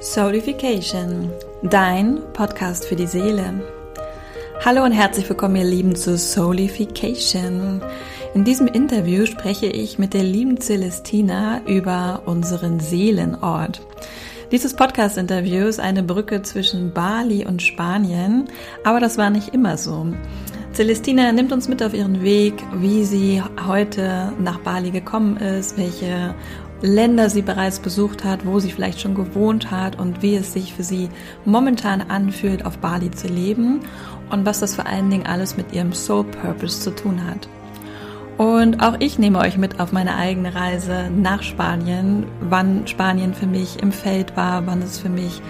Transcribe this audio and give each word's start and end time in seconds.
Soulification, 0.00 1.30
dein 1.62 2.20
Podcast 2.34 2.84
für 2.84 2.96
die 2.96 3.06
Seele. 3.06 3.62
Hallo 4.62 4.84
und 4.84 4.92
herzlich 4.92 5.26
willkommen, 5.26 5.56
ihr 5.56 5.64
Lieben, 5.64 5.96
zu 5.96 6.18
Soulification. 6.18 7.80
In 8.34 8.44
diesem 8.44 8.66
Interview 8.66 9.24
spreche 9.24 9.66
ich 9.66 9.98
mit 9.98 10.12
der 10.12 10.22
lieben 10.22 10.60
Celestina 10.60 11.62
über 11.66 12.22
unseren 12.26 12.78
Seelenort. 12.78 13.80
Dieses 14.52 14.74
Podcast-Interview 14.74 15.66
ist 15.66 15.80
eine 15.80 16.02
Brücke 16.02 16.42
zwischen 16.42 16.92
Bali 16.92 17.46
und 17.46 17.62
Spanien, 17.62 18.50
aber 18.84 19.00
das 19.00 19.16
war 19.16 19.30
nicht 19.30 19.54
immer 19.54 19.78
so. 19.78 20.08
Celestina 20.74 21.32
nimmt 21.32 21.52
uns 21.52 21.68
mit 21.68 21.82
auf 21.82 21.94
ihren 21.94 22.22
Weg, 22.22 22.52
wie 22.74 23.02
sie 23.04 23.42
heute 23.66 24.34
nach 24.38 24.58
Bali 24.58 24.90
gekommen 24.90 25.38
ist, 25.38 25.78
welche 25.78 26.34
Länder 26.82 27.30
sie 27.30 27.42
bereits 27.42 27.80
besucht 27.80 28.24
hat, 28.24 28.44
wo 28.44 28.58
sie 28.58 28.70
vielleicht 28.70 29.00
schon 29.00 29.14
gewohnt 29.14 29.70
hat 29.70 29.98
und 29.98 30.22
wie 30.22 30.36
es 30.36 30.52
sich 30.52 30.74
für 30.74 30.82
sie 30.82 31.08
momentan 31.44 32.02
anfühlt, 32.02 32.66
auf 32.66 32.78
Bali 32.78 33.10
zu 33.10 33.28
leben 33.28 33.80
und 34.30 34.44
was 34.44 34.60
das 34.60 34.74
vor 34.74 34.86
allen 34.86 35.10
Dingen 35.10 35.26
alles 35.26 35.56
mit 35.56 35.72
ihrem 35.72 35.92
Soul 35.92 36.24
Purpose 36.24 36.80
zu 36.80 36.90
tun 36.94 37.24
hat. 37.24 37.48
Und 38.36 38.82
auch 38.82 38.96
ich 38.98 39.18
nehme 39.18 39.38
euch 39.38 39.56
mit 39.56 39.80
auf 39.80 39.92
meine 39.92 40.16
eigene 40.16 40.54
Reise 40.54 41.10
nach 41.16 41.42
Spanien, 41.42 42.26
wann 42.40 42.86
Spanien 42.86 43.32
für 43.32 43.46
mich 43.46 43.82
im 43.82 43.92
Feld 43.92 44.36
war, 44.36 44.66
wann 44.66 44.82
es 44.82 44.98
für 44.98 45.08
mich 45.08 45.40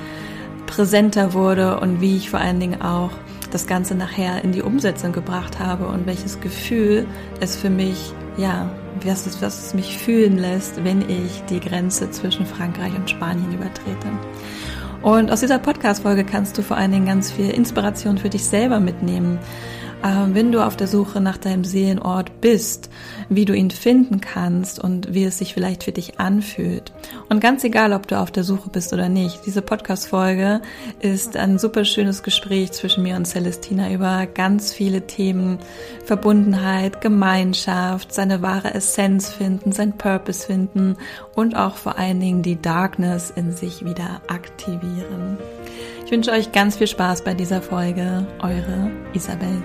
präsenter 0.67 1.33
wurde 1.33 1.81
und 1.81 2.01
wie 2.01 2.17
ich 2.17 2.31
vor 2.31 2.41
allen 2.41 2.61
Dingen 2.61 2.83
auch 2.83 3.11
das 3.51 3.67
Ganze 3.67 3.97
nachher 3.97 4.45
in 4.45 4.53
die 4.53 4.63
Umsetzung 4.63 5.13
gebracht 5.13 5.59
habe 5.59 5.87
und 5.87 6.07
welches 6.07 6.41
Gefühl 6.41 7.07
es 7.41 7.57
für 7.57 7.71
mich 7.71 8.13
ja, 8.37 8.71
was 9.05 9.27
es, 9.27 9.41
was 9.43 9.67
es 9.67 9.75
mich 9.75 9.99
fühlen 9.99 10.39
lässt, 10.39 10.85
wenn 10.85 11.09
ich 11.09 11.43
die 11.49 11.61
Grenze 11.61 12.11
zwischen 12.11 12.47
Frankreich 12.47 12.95
und 12.95 13.09
Spanien 13.09 13.53
übertrete. 13.53 14.09
Und 15.03 15.31
aus 15.31 15.41
dieser 15.41 15.59
Podcast-Folge 15.59 16.25
kannst 16.25 16.59
du 16.59 16.63
vor 16.63 16.77
allen 16.77 16.93
Dingen 16.93 17.07
ganz 17.07 17.31
viel 17.31 17.51
Inspiration 17.51 18.19
für 18.19 18.29
dich 18.29 18.45
selber 18.45 18.81
mitnehmen 18.81 19.39
wenn 20.03 20.53
du 20.53 20.65
auf 20.65 20.77
der 20.77 20.87
Suche 20.87 21.21
nach 21.21 21.39
deinem 21.39 21.65
Seelenort 21.65 22.41
bist, 22.41 22.91
wie 23.29 23.45
du 23.45 23.55
ihn 23.55 23.71
finden 23.71 24.21
kannst 24.21 24.79
und 24.79 25.15
wie 25.15 25.25
es 25.25 25.39
sich 25.39 25.55
vielleicht 25.55 25.85
für 25.85 25.93
dich 25.93 26.21
anfühlt. 26.21 26.93
Und 27.29 27.41
ganz 27.41 27.65
egal, 27.65 27.93
ob 27.93 28.07
du 28.07 28.19
auf 28.21 28.31
der 28.31 28.45
Suche 28.45 28.71
bist 28.71 28.93
oder 28.93 29.09
nicht, 29.09 29.47
diese 29.47 29.63
Podcast-Folge 29.63 30.61
ist 31.01 31.37
ein 31.37 31.59
super 31.59 31.85
schönes 31.85 32.23
Gespräch 32.23 32.73
zwischen 32.73 33.03
mir 33.03 33.17
und 33.17 33.27
Celestina 33.27 33.91
über 33.91 34.27
ganz 34.27 34.73
viele 34.73 35.07
Themen, 35.07 35.59
Verbundenheit, 36.05 37.01
Gemeinschaft, 37.01 38.13
seine 38.13 38.43
wahre 38.43 38.75
Essenz 38.75 39.31
finden, 39.31 39.73
sein 39.73 39.97
Purpose 39.97 40.47
finden 40.47 40.97
und 41.35 41.57
auch 41.57 41.77
vor 41.77 41.99
allen 41.99 42.21
Dingen 42.21 42.43
die 42.43 42.61
Darkness 42.61 43.33
in 43.35 43.53
sich 43.53 43.85
wieder 43.85 44.21
aktivieren. 44.29 45.39
Ich 46.05 46.13
wünsche 46.13 46.31
euch 46.31 46.53
ganz 46.53 46.77
viel 46.77 46.87
Spaß 46.87 47.25
bei 47.25 47.35
dieser 47.35 47.61
Folge. 47.61 48.27
Eure 48.41 48.91
Isabel. 49.13 49.63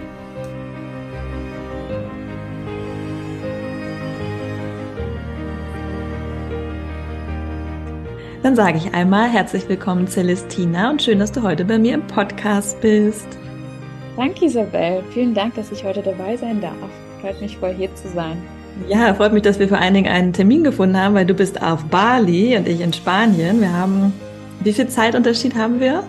Dann 8.43 8.55
sage 8.55 8.77
ich 8.77 8.91
einmal 8.95 9.29
herzlich 9.29 9.69
willkommen 9.69 10.07
Celestina 10.07 10.89
und 10.89 10.99
schön, 10.99 11.19
dass 11.19 11.31
du 11.31 11.43
heute 11.43 11.63
bei 11.63 11.77
mir 11.77 11.93
im 11.93 12.07
Podcast 12.07 12.81
bist. 12.81 13.27
Danke 14.17 14.45
Isabel, 14.45 15.03
vielen 15.11 15.35
Dank, 15.35 15.53
dass 15.53 15.71
ich 15.71 15.83
heute 15.83 16.01
dabei 16.01 16.35
sein 16.37 16.59
darf. 16.59 16.73
Freut 17.21 17.39
mich 17.39 17.55
voll 17.57 17.75
hier 17.75 17.93
zu 17.93 18.07
sein. 18.07 18.41
Ja, 18.87 19.13
freut 19.13 19.31
mich, 19.31 19.43
dass 19.43 19.59
wir 19.59 19.67
vor 19.67 19.77
allen 19.77 19.93
Dingen 19.93 20.11
einen 20.11 20.33
Termin 20.33 20.63
gefunden 20.63 20.97
haben, 20.97 21.13
weil 21.13 21.27
du 21.27 21.35
bist 21.35 21.61
auf 21.61 21.83
Bali 21.83 22.57
und 22.57 22.67
ich 22.67 22.81
in 22.81 22.91
Spanien. 22.91 23.61
Wir 23.61 23.71
haben, 23.71 24.11
wie 24.61 24.73
viel 24.73 24.87
Zeitunterschied 24.87 25.53
haben 25.53 25.79
wir? 25.79 26.03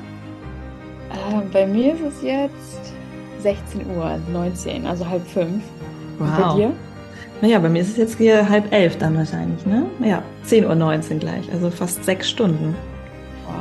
Äh, 1.10 1.40
bei 1.52 1.66
mir 1.66 1.92
ist 1.92 2.00
es 2.00 2.22
jetzt 2.22 2.94
16 3.40 3.94
Uhr, 3.94 4.18
19, 4.32 4.86
also 4.86 5.06
halb 5.06 5.26
fünf. 5.26 5.62
Wow. 6.18 6.28
Und 6.28 6.36
bei 6.38 6.54
dir? 6.56 6.72
Naja, 7.42 7.58
bei 7.58 7.68
mir 7.68 7.82
ist 7.82 7.90
es 7.90 7.96
jetzt 7.96 8.18
hier 8.18 8.48
halb 8.48 8.72
elf 8.72 8.98
dann 8.98 9.16
wahrscheinlich, 9.16 9.66
ne? 9.66 9.84
Ja, 9.98 10.22
10.19 10.46 11.14
Uhr 11.14 11.18
gleich, 11.18 11.52
also 11.52 11.70
fast 11.72 12.04
sechs 12.04 12.30
Stunden. 12.30 12.76
Wow. 13.44 13.54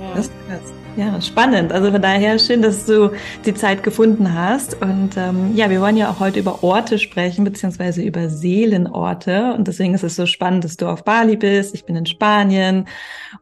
Ja. 0.00 0.14
Das 0.16 0.26
ist 0.26 0.32
krass. 0.48 0.81
Ja, 0.94 1.18
spannend. 1.22 1.72
Also 1.72 1.90
von 1.90 2.02
daher 2.02 2.38
schön, 2.38 2.60
dass 2.60 2.84
du 2.84 3.12
die 3.46 3.54
Zeit 3.54 3.82
gefunden 3.82 4.34
hast. 4.34 4.82
Und 4.82 5.16
ähm, 5.16 5.56
ja, 5.56 5.70
wir 5.70 5.80
wollen 5.80 5.96
ja 5.96 6.10
auch 6.10 6.20
heute 6.20 6.38
über 6.38 6.62
Orte 6.62 6.98
sprechen, 6.98 7.44
beziehungsweise 7.44 8.02
über 8.02 8.28
Seelenorte. 8.28 9.54
Und 9.54 9.68
deswegen 9.68 9.94
ist 9.94 10.04
es 10.04 10.16
so 10.16 10.26
spannend, 10.26 10.64
dass 10.64 10.76
du 10.76 10.86
auf 10.86 11.02
Bali 11.02 11.36
bist. 11.36 11.74
Ich 11.74 11.86
bin 11.86 11.96
in 11.96 12.04
Spanien. 12.04 12.86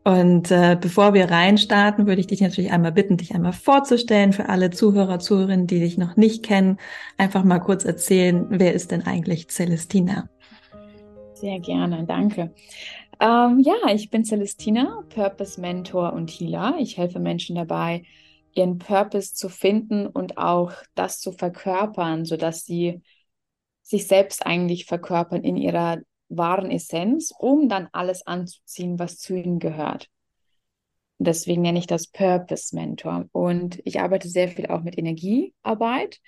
Und 0.04 0.52
äh, 0.52 0.78
bevor 0.80 1.12
wir 1.12 1.28
reinstarten, 1.28 2.06
würde 2.06 2.20
ich 2.20 2.28
dich 2.28 2.40
natürlich 2.40 2.70
einmal 2.70 2.92
bitten, 2.92 3.16
dich 3.16 3.34
einmal 3.34 3.52
vorzustellen 3.52 4.32
für 4.32 4.48
alle 4.48 4.70
Zuhörer, 4.70 5.18
Zuhörerinnen, 5.18 5.66
die 5.66 5.80
dich 5.80 5.98
noch 5.98 6.16
nicht 6.16 6.44
kennen. 6.44 6.78
Einfach 7.18 7.42
mal 7.42 7.58
kurz 7.58 7.84
erzählen, 7.84 8.46
wer 8.50 8.74
ist 8.74 8.92
denn 8.92 9.04
eigentlich 9.06 9.48
Celestina? 9.48 10.28
Sehr 11.34 11.58
gerne, 11.58 12.04
danke. 12.06 12.52
Ähm, 13.20 13.60
ja, 13.60 13.74
ich 13.92 14.08
bin 14.10 14.24
Celestina, 14.24 15.04
Purpose 15.10 15.60
Mentor 15.60 16.14
und 16.14 16.30
Healer. 16.30 16.76
Ich 16.78 16.96
helfe 16.96 17.20
Menschen 17.20 17.54
dabei, 17.54 18.04
ihren 18.54 18.78
Purpose 18.78 19.34
zu 19.34 19.50
finden 19.50 20.06
und 20.06 20.38
auch 20.38 20.72
das 20.94 21.20
zu 21.20 21.30
verkörpern, 21.32 22.24
sodass 22.24 22.64
sie 22.64 23.02
sich 23.82 24.06
selbst 24.06 24.46
eigentlich 24.46 24.86
verkörpern 24.86 25.44
in 25.44 25.56
ihrer 25.56 25.98
wahren 26.28 26.70
Essenz, 26.70 27.32
um 27.38 27.68
dann 27.68 27.88
alles 27.92 28.26
anzuziehen, 28.26 28.98
was 28.98 29.18
zu 29.18 29.34
ihnen 29.34 29.58
gehört. 29.58 30.08
Deswegen 31.18 31.60
nenne 31.60 31.78
ich 31.78 31.86
das 31.86 32.06
Purpose 32.06 32.74
Mentor. 32.74 33.26
Und 33.32 33.82
ich 33.84 34.00
arbeite 34.00 34.28
sehr 34.28 34.48
viel 34.48 34.68
auch 34.68 34.80
mit 34.80 34.96
Energiearbeit. 34.96 36.20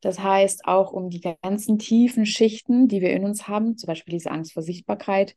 Das 0.00 0.20
heißt, 0.20 0.66
auch 0.66 0.92
um 0.92 1.10
die 1.10 1.22
ganzen 1.42 1.80
tiefen 1.80 2.26
Schichten, 2.26 2.86
die 2.86 3.00
wir 3.00 3.10
in 3.10 3.24
uns 3.24 3.48
haben, 3.48 3.76
zum 3.76 3.88
Beispiel 3.88 4.12
diese 4.12 4.30
Angst 4.30 4.52
vor 4.52 4.62
Sichtbarkeit, 4.62 5.34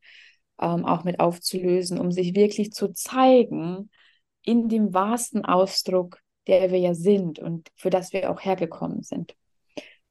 ähm, 0.60 0.84
auch 0.84 1.04
mit 1.04 1.20
aufzulösen, 1.20 1.98
um 1.98 2.12
sich 2.12 2.34
wirklich 2.34 2.72
zu 2.72 2.92
zeigen 2.92 3.90
in 4.42 4.68
dem 4.68 4.94
wahrsten 4.94 5.44
Ausdruck, 5.44 6.18
der 6.46 6.70
wir 6.70 6.78
ja 6.78 6.94
sind 6.94 7.38
und 7.38 7.68
für 7.76 7.90
das 7.90 8.12
wir 8.12 8.30
auch 8.30 8.40
hergekommen 8.40 9.02
sind. 9.02 9.34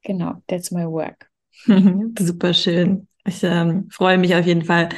Genau, 0.02 0.42
that's 0.46 0.70
my 0.70 0.86
work. 0.86 1.30
Super 2.18 2.54
schön. 2.54 3.06
Ich 3.26 3.44
ähm, 3.44 3.88
freue 3.90 4.16
mich 4.16 4.34
auf 4.34 4.46
jeden 4.46 4.64
Fall, 4.64 4.88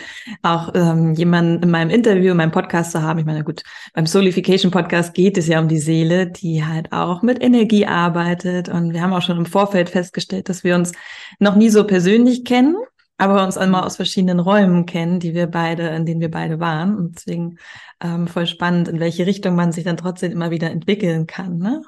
auch 0.43 0.71
ähm, 0.75 1.15
jemanden 1.15 1.65
in 1.65 1.71
meinem 1.71 1.91
Interview, 1.91 2.31
in 2.31 2.37
meinem 2.37 2.53
Podcast 2.53 2.93
zu 2.93 3.03
haben. 3.03 3.19
Ich 3.19 3.25
meine, 3.25 3.43
gut, 3.43 3.63
beim 3.95 4.07
Solification 4.07 4.71
Podcast 4.71 5.13
geht 5.13 5.37
es 5.37 5.49
ja 5.49 5.59
um 5.59 5.67
die 5.67 5.81
Seele, 5.81 6.29
die 6.29 6.65
halt 6.65 6.93
auch 6.93 7.23
mit 7.23 7.43
Energie 7.43 7.85
arbeitet. 7.85 8.69
Und 8.69 8.93
wir 8.93 9.03
haben 9.03 9.13
auch 9.13 9.23
schon 9.23 9.39
im 9.39 9.47
Vorfeld 9.47 9.91
festgestellt, 9.91 10.49
dass 10.49 10.63
wir 10.63 10.77
uns 10.77 10.93
noch 11.41 11.57
nie 11.57 11.69
so 11.69 11.85
persönlich 11.85 12.45
kennen 12.45 12.77
aber 13.23 13.45
uns 13.45 13.57
einmal 13.57 13.85
aus 13.85 13.95
verschiedenen 13.95 14.41
Räumen 14.41 14.85
kennen, 14.85 15.21
die 15.21 15.33
wir 15.33 15.47
beide, 15.47 15.87
in 15.91 16.05
denen 16.05 16.21
wir 16.21 16.31
beide 16.31 16.59
waren. 16.59 16.97
Und 16.97 17.15
deswegen 17.15 17.59
ähm, 18.01 18.27
voll 18.27 18.49
spannend, 18.49 18.89
in 18.89 18.99
welche 18.99 19.27
Richtung 19.27 19.55
man 19.55 19.71
sich 19.71 19.85
dann 19.85 19.97
trotzdem 19.97 20.33
immer 20.33 20.51
wieder 20.51 20.73
entwickeln 20.73 21.29
kann. 21.29 21.59
Ne? 21.59 21.83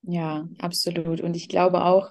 Ja, 0.00 0.48
absolut. 0.58 1.20
Und 1.20 1.36
ich 1.36 1.50
glaube 1.50 1.84
auch, 1.84 2.08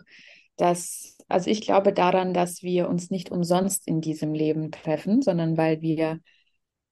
dass, 0.57 1.17
also 1.27 1.49
ich 1.49 1.61
glaube 1.61 1.91
daran, 1.91 2.35
dass 2.35 2.61
wir 2.61 2.87
uns 2.87 3.09
nicht 3.09 3.31
umsonst 3.31 3.87
in 3.87 3.99
diesem 3.99 4.35
Leben 4.35 4.69
treffen, 4.69 5.23
sondern 5.23 5.57
weil 5.57 5.81
wir 5.81 6.19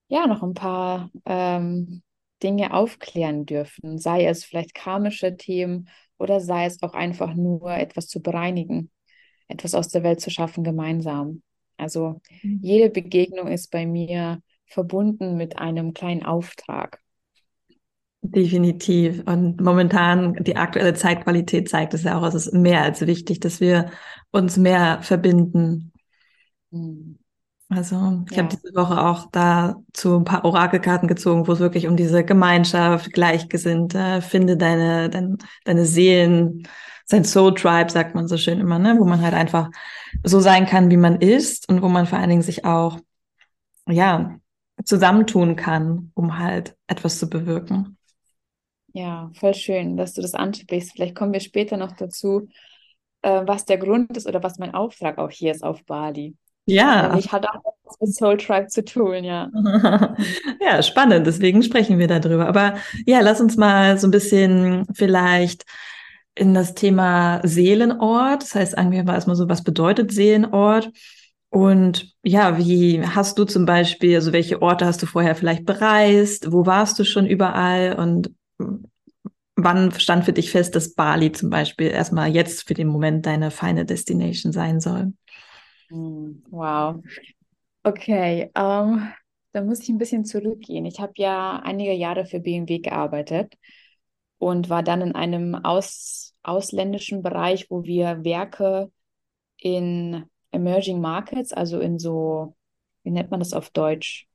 ja 0.07 0.25
noch 0.25 0.41
ein 0.41 0.55
paar 0.55 1.11
ähm, 1.25 2.01
Dinge 2.41 2.73
aufklären 2.73 3.45
dürfen, 3.45 3.99
sei 3.99 4.25
es 4.25 4.43
vielleicht 4.43 4.73
karmische 4.73 5.37
Themen 5.37 5.87
oder 6.17 6.39
sei 6.39 6.65
es 6.65 6.81
auch 6.81 6.95
einfach 6.95 7.35
nur 7.35 7.69
etwas 7.73 8.07
zu 8.07 8.23
bereinigen 8.23 8.89
etwas 9.47 9.75
aus 9.75 9.89
der 9.89 10.03
Welt 10.03 10.21
zu 10.21 10.29
schaffen 10.29 10.63
gemeinsam. 10.63 11.41
Also 11.77 12.21
mhm. 12.41 12.59
jede 12.61 12.89
Begegnung 12.89 13.47
ist 13.47 13.71
bei 13.71 13.85
mir 13.85 14.41
verbunden 14.65 15.37
mit 15.37 15.57
einem 15.57 15.93
kleinen 15.93 16.23
Auftrag. 16.23 16.99
Definitiv. 18.21 19.23
Und 19.25 19.61
momentan 19.61 20.33
die 20.43 20.57
aktuelle 20.57 20.93
Zeitqualität 20.93 21.69
zeigt 21.69 21.93
es 21.93 22.03
ja 22.03 22.17
auch, 22.19 22.25
es 22.25 22.35
ist 22.35 22.53
mehr 22.53 22.81
als 22.81 23.05
wichtig, 23.05 23.39
dass 23.39 23.61
wir 23.61 23.91
uns 24.31 24.57
mehr 24.57 25.01
verbinden. 25.01 25.93
Mhm. 26.71 27.19
Also 27.69 28.23
ich 28.29 28.37
ja. 28.37 28.43
habe 28.43 28.55
diese 28.55 28.73
Woche 28.75 29.01
auch 29.01 29.27
dazu 29.31 30.17
ein 30.17 30.23
paar 30.23 30.45
Orakelkarten 30.45 31.07
gezogen, 31.07 31.47
wo 31.47 31.51
es 31.51 31.59
wirklich 31.59 31.87
um 31.87 31.97
diese 31.97 32.23
Gemeinschaft, 32.23 33.11
Gleichgesinnte, 33.11 34.21
finde 34.21 34.55
deine, 34.55 35.09
dein, 35.09 35.37
deine 35.65 35.85
Seelen, 35.85 36.63
sein 37.07 37.23
Soul 37.23 37.53
Tribe, 37.53 37.89
sagt 37.89 38.15
man 38.15 38.27
so 38.27 38.37
schön 38.37 38.59
immer, 38.59 38.79
ne? 38.79 38.97
wo 38.99 39.05
man 39.05 39.21
halt 39.21 39.33
einfach 39.33 39.69
so 40.23 40.39
sein 40.39 40.65
kann, 40.65 40.91
wie 40.91 40.97
man 40.97 41.21
ist 41.21 41.67
und 41.69 41.81
wo 41.81 41.87
man 41.87 42.05
vor 42.05 42.19
allen 42.19 42.29
Dingen 42.29 42.41
sich 42.41 42.65
auch, 42.65 42.99
ja, 43.87 44.37
zusammentun 44.83 45.55
kann, 45.55 46.11
um 46.13 46.37
halt 46.37 46.75
etwas 46.87 47.17
zu 47.17 47.29
bewirken. 47.29 47.97
Ja, 48.93 49.31
voll 49.33 49.53
schön, 49.53 49.97
dass 49.97 50.13
du 50.13 50.21
das 50.21 50.33
ansprichst. 50.33 50.91
Vielleicht 50.93 51.15
kommen 51.15 51.33
wir 51.33 51.39
später 51.39 51.77
noch 51.77 51.93
dazu, 51.93 52.49
äh, 53.21 53.41
was 53.45 53.65
der 53.65 53.77
Grund 53.77 54.15
ist 54.17 54.27
oder 54.27 54.43
was 54.43 54.59
mein 54.59 54.73
Auftrag 54.73 55.17
auch 55.17 55.31
hier 55.31 55.51
ist 55.51 55.63
auf 55.63 55.83
Bali. 55.85 56.35
Ja. 56.65 57.17
Ich 57.17 57.31
halt 57.31 57.47
auch 57.47 57.61
was 57.83 57.99
mit 58.01 58.13
Soul 58.13 58.37
Tribe 58.37 58.67
zu 58.67 58.83
tun, 58.83 59.23
ja. 59.23 59.49
ja, 60.61 60.83
spannend, 60.83 61.25
deswegen 61.25 61.63
sprechen 61.63 61.97
wir 61.97 62.07
darüber. 62.07 62.47
Aber 62.47 62.75
ja, 63.05 63.21
lass 63.21 63.39
uns 63.39 63.55
mal 63.55 63.97
so 63.97 64.07
ein 64.07 64.11
bisschen 64.11 64.85
vielleicht 64.93 65.65
in 66.37 66.53
das 66.53 66.73
Thema 66.73 67.41
Seelenort. 67.43 68.43
Das 68.43 68.55
heißt, 68.55 68.71
sagen 68.73 68.91
wir 68.91 69.03
mal 69.03 69.15
erstmal 69.15 69.35
so, 69.35 69.49
was 69.49 69.63
bedeutet 69.63 70.11
Seelenort? 70.11 70.91
Und 71.49 72.13
ja, 72.23 72.57
wie 72.57 73.01
hast 73.05 73.39
du 73.39 73.45
zum 73.45 73.65
Beispiel, 73.65 74.15
also 74.15 74.33
welche 74.33 74.61
Orte 74.61 74.85
hast 74.85 75.01
du 75.01 75.05
vorher 75.05 75.35
vielleicht 75.35 75.65
bereist? 75.65 76.51
Wo 76.51 76.65
warst 76.65 76.99
du 76.99 77.03
schon 77.03 77.25
überall? 77.25 77.95
Und 77.97 78.31
wann 79.55 79.91
stand 79.91 80.25
für 80.25 80.33
dich 80.33 80.51
fest, 80.51 80.75
dass 80.75 80.93
Bali 80.93 81.31
zum 81.31 81.49
Beispiel 81.49 81.87
erstmal 81.87 82.29
jetzt 82.29 82.67
für 82.67 82.73
den 82.73 82.87
Moment 82.87 83.25
deine 83.25 83.49
feine 83.51 83.85
Destination 83.85 84.51
sein 84.51 84.79
soll? 84.79 85.13
Hm, 85.89 86.43
wow. 86.49 87.01
Okay, 87.83 88.51
ähm, 88.53 89.07
da 89.53 89.61
muss 89.63 89.81
ich 89.81 89.89
ein 89.89 89.97
bisschen 89.97 90.25
zurückgehen. 90.25 90.85
Ich 90.85 90.99
habe 90.99 91.13
ja 91.15 91.61
einige 91.63 91.93
Jahre 91.93 92.25
für 92.25 92.39
BMW 92.39 92.79
gearbeitet 92.79 93.53
und 94.37 94.69
war 94.69 94.83
dann 94.83 95.01
in 95.01 95.15
einem 95.15 95.55
aus, 95.55 96.35
ausländischen 96.43 97.23
Bereich, 97.23 97.69
wo 97.69 97.83
wir 97.83 98.23
Werke 98.23 98.91
in 99.57 100.25
Emerging 100.51 101.01
Markets, 101.01 101.53
also 101.53 101.79
in 101.79 101.99
so, 101.99 102.55
wie 103.03 103.11
nennt 103.11 103.31
man 103.31 103.39
das 103.39 103.53
auf 103.53 103.69
Deutsch? 103.69 104.27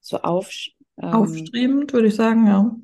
So 0.00 0.18
auf, 0.18 0.52
ähm, 1.00 1.14
aufstrebend, 1.14 1.92
würde 1.92 2.08
ich 2.08 2.16
sagen, 2.16 2.46
ja. 2.46 2.76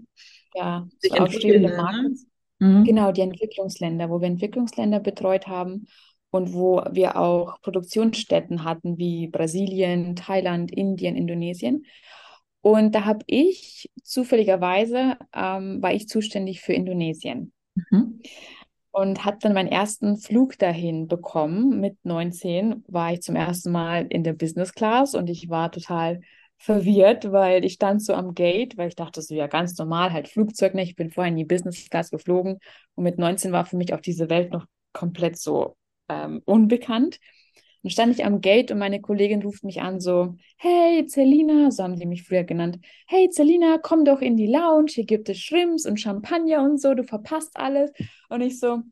Ja, 0.54 0.88
so 0.98 1.14
aufstrebende 1.16 1.70
ne? 1.70 1.76
Markets. 1.76 2.26
Mhm. 2.58 2.84
Genau, 2.84 3.12
die 3.12 3.22
Entwicklungsländer, 3.22 4.10
wo 4.10 4.20
wir 4.20 4.28
Entwicklungsländer 4.28 5.00
betreut 5.00 5.46
haben 5.46 5.86
und 6.30 6.52
wo 6.52 6.82
wir 6.90 7.16
auch 7.16 7.60
Produktionsstätten 7.62 8.64
hatten 8.64 8.98
wie 8.98 9.28
Brasilien, 9.28 10.14
Thailand, 10.14 10.70
Indien, 10.70 11.16
Indonesien. 11.16 11.84
Und 12.62 12.94
da 12.94 13.04
habe 13.04 13.24
ich 13.26 13.90
zufälligerweise, 14.02 15.16
ähm, 15.34 15.82
war 15.82 15.92
ich 15.92 16.08
zuständig 16.08 16.60
für 16.60 16.72
Indonesien. 16.72 17.52
Mhm. 17.74 18.20
Und 18.92 19.24
habe 19.24 19.38
dann 19.40 19.54
meinen 19.54 19.68
ersten 19.68 20.16
Flug 20.16 20.58
dahin 20.58 21.06
bekommen. 21.06 21.80
Mit 21.80 21.96
19 22.04 22.84
war 22.88 23.12
ich 23.12 23.22
zum 23.22 23.36
ersten 23.36 23.70
Mal 23.70 24.06
in 24.08 24.24
der 24.24 24.32
Business 24.32 24.74
Class 24.74 25.14
und 25.14 25.30
ich 25.30 25.48
war 25.48 25.70
total 25.70 26.20
verwirrt, 26.58 27.32
weil 27.32 27.64
ich 27.64 27.74
stand 27.74 28.02
so 28.02 28.12
am 28.12 28.34
Gate, 28.34 28.76
weil 28.76 28.88
ich 28.88 28.96
dachte 28.96 29.22
so, 29.22 29.34
ja, 29.34 29.46
ganz 29.46 29.78
normal, 29.78 30.12
halt 30.12 30.28
Flugzeug, 30.28 30.74
ne? 30.74 30.82
Ich 30.82 30.94
bin 30.94 31.10
vorher 31.10 31.30
in 31.30 31.36
die 31.36 31.46
Business 31.46 31.88
Class 31.88 32.10
geflogen 32.10 32.58
und 32.96 33.04
mit 33.04 33.16
19 33.16 33.52
war 33.52 33.64
für 33.64 33.78
mich 33.78 33.94
auch 33.94 34.00
diese 34.00 34.28
Welt 34.28 34.52
noch 34.52 34.66
komplett 34.92 35.38
so 35.38 35.76
ähm, 36.10 36.42
unbekannt. 36.44 37.18
Dann 37.82 37.90
stand 37.90 38.14
ich 38.14 38.24
am 38.24 38.40
Gate 38.40 38.70
und 38.70 38.78
meine 38.78 39.00
Kollegin 39.00 39.42
ruft 39.42 39.64
mich 39.64 39.80
an, 39.80 40.00
so, 40.00 40.36
hey, 40.56 41.06
Celina, 41.06 41.70
so 41.70 41.82
haben 41.82 41.96
sie 41.96 42.06
mich 42.06 42.24
früher 42.24 42.44
genannt, 42.44 42.78
hey, 43.06 43.30
Celina, 43.30 43.78
komm 43.78 44.04
doch 44.04 44.20
in 44.20 44.36
die 44.36 44.46
Lounge, 44.46 44.90
hier 44.90 45.06
gibt 45.06 45.28
es 45.28 45.38
Shrimps 45.38 45.86
und 45.86 45.98
Champagner 45.98 46.62
und 46.62 46.80
so, 46.80 46.94
du 46.94 47.04
verpasst 47.04 47.56
alles. 47.56 47.90
Und 48.28 48.42
ich 48.42 48.60
so, 48.60 48.82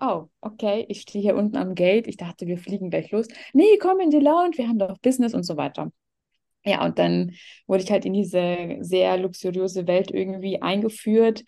oh, 0.00 0.24
okay, 0.40 0.86
ich 0.88 1.02
stehe 1.02 1.22
hier 1.22 1.36
unten 1.36 1.56
am 1.56 1.74
Gate, 1.74 2.06
ich 2.06 2.16
dachte, 2.16 2.46
wir 2.46 2.58
fliegen 2.58 2.90
gleich 2.90 3.10
los. 3.10 3.26
Nee, 3.52 3.76
komm 3.80 4.00
in 4.00 4.10
die 4.10 4.18
Lounge, 4.18 4.56
wir 4.56 4.68
haben 4.68 4.78
doch 4.78 4.98
Business 4.98 5.34
und 5.34 5.42
so 5.42 5.56
weiter. 5.56 5.92
Ja, 6.64 6.84
und 6.84 6.98
dann 6.98 7.32
wurde 7.66 7.82
ich 7.84 7.90
halt 7.90 8.04
in 8.04 8.12
diese 8.12 8.78
sehr 8.80 9.16
luxuriöse 9.18 9.86
Welt 9.86 10.10
irgendwie 10.10 10.60
eingeführt 10.60 11.44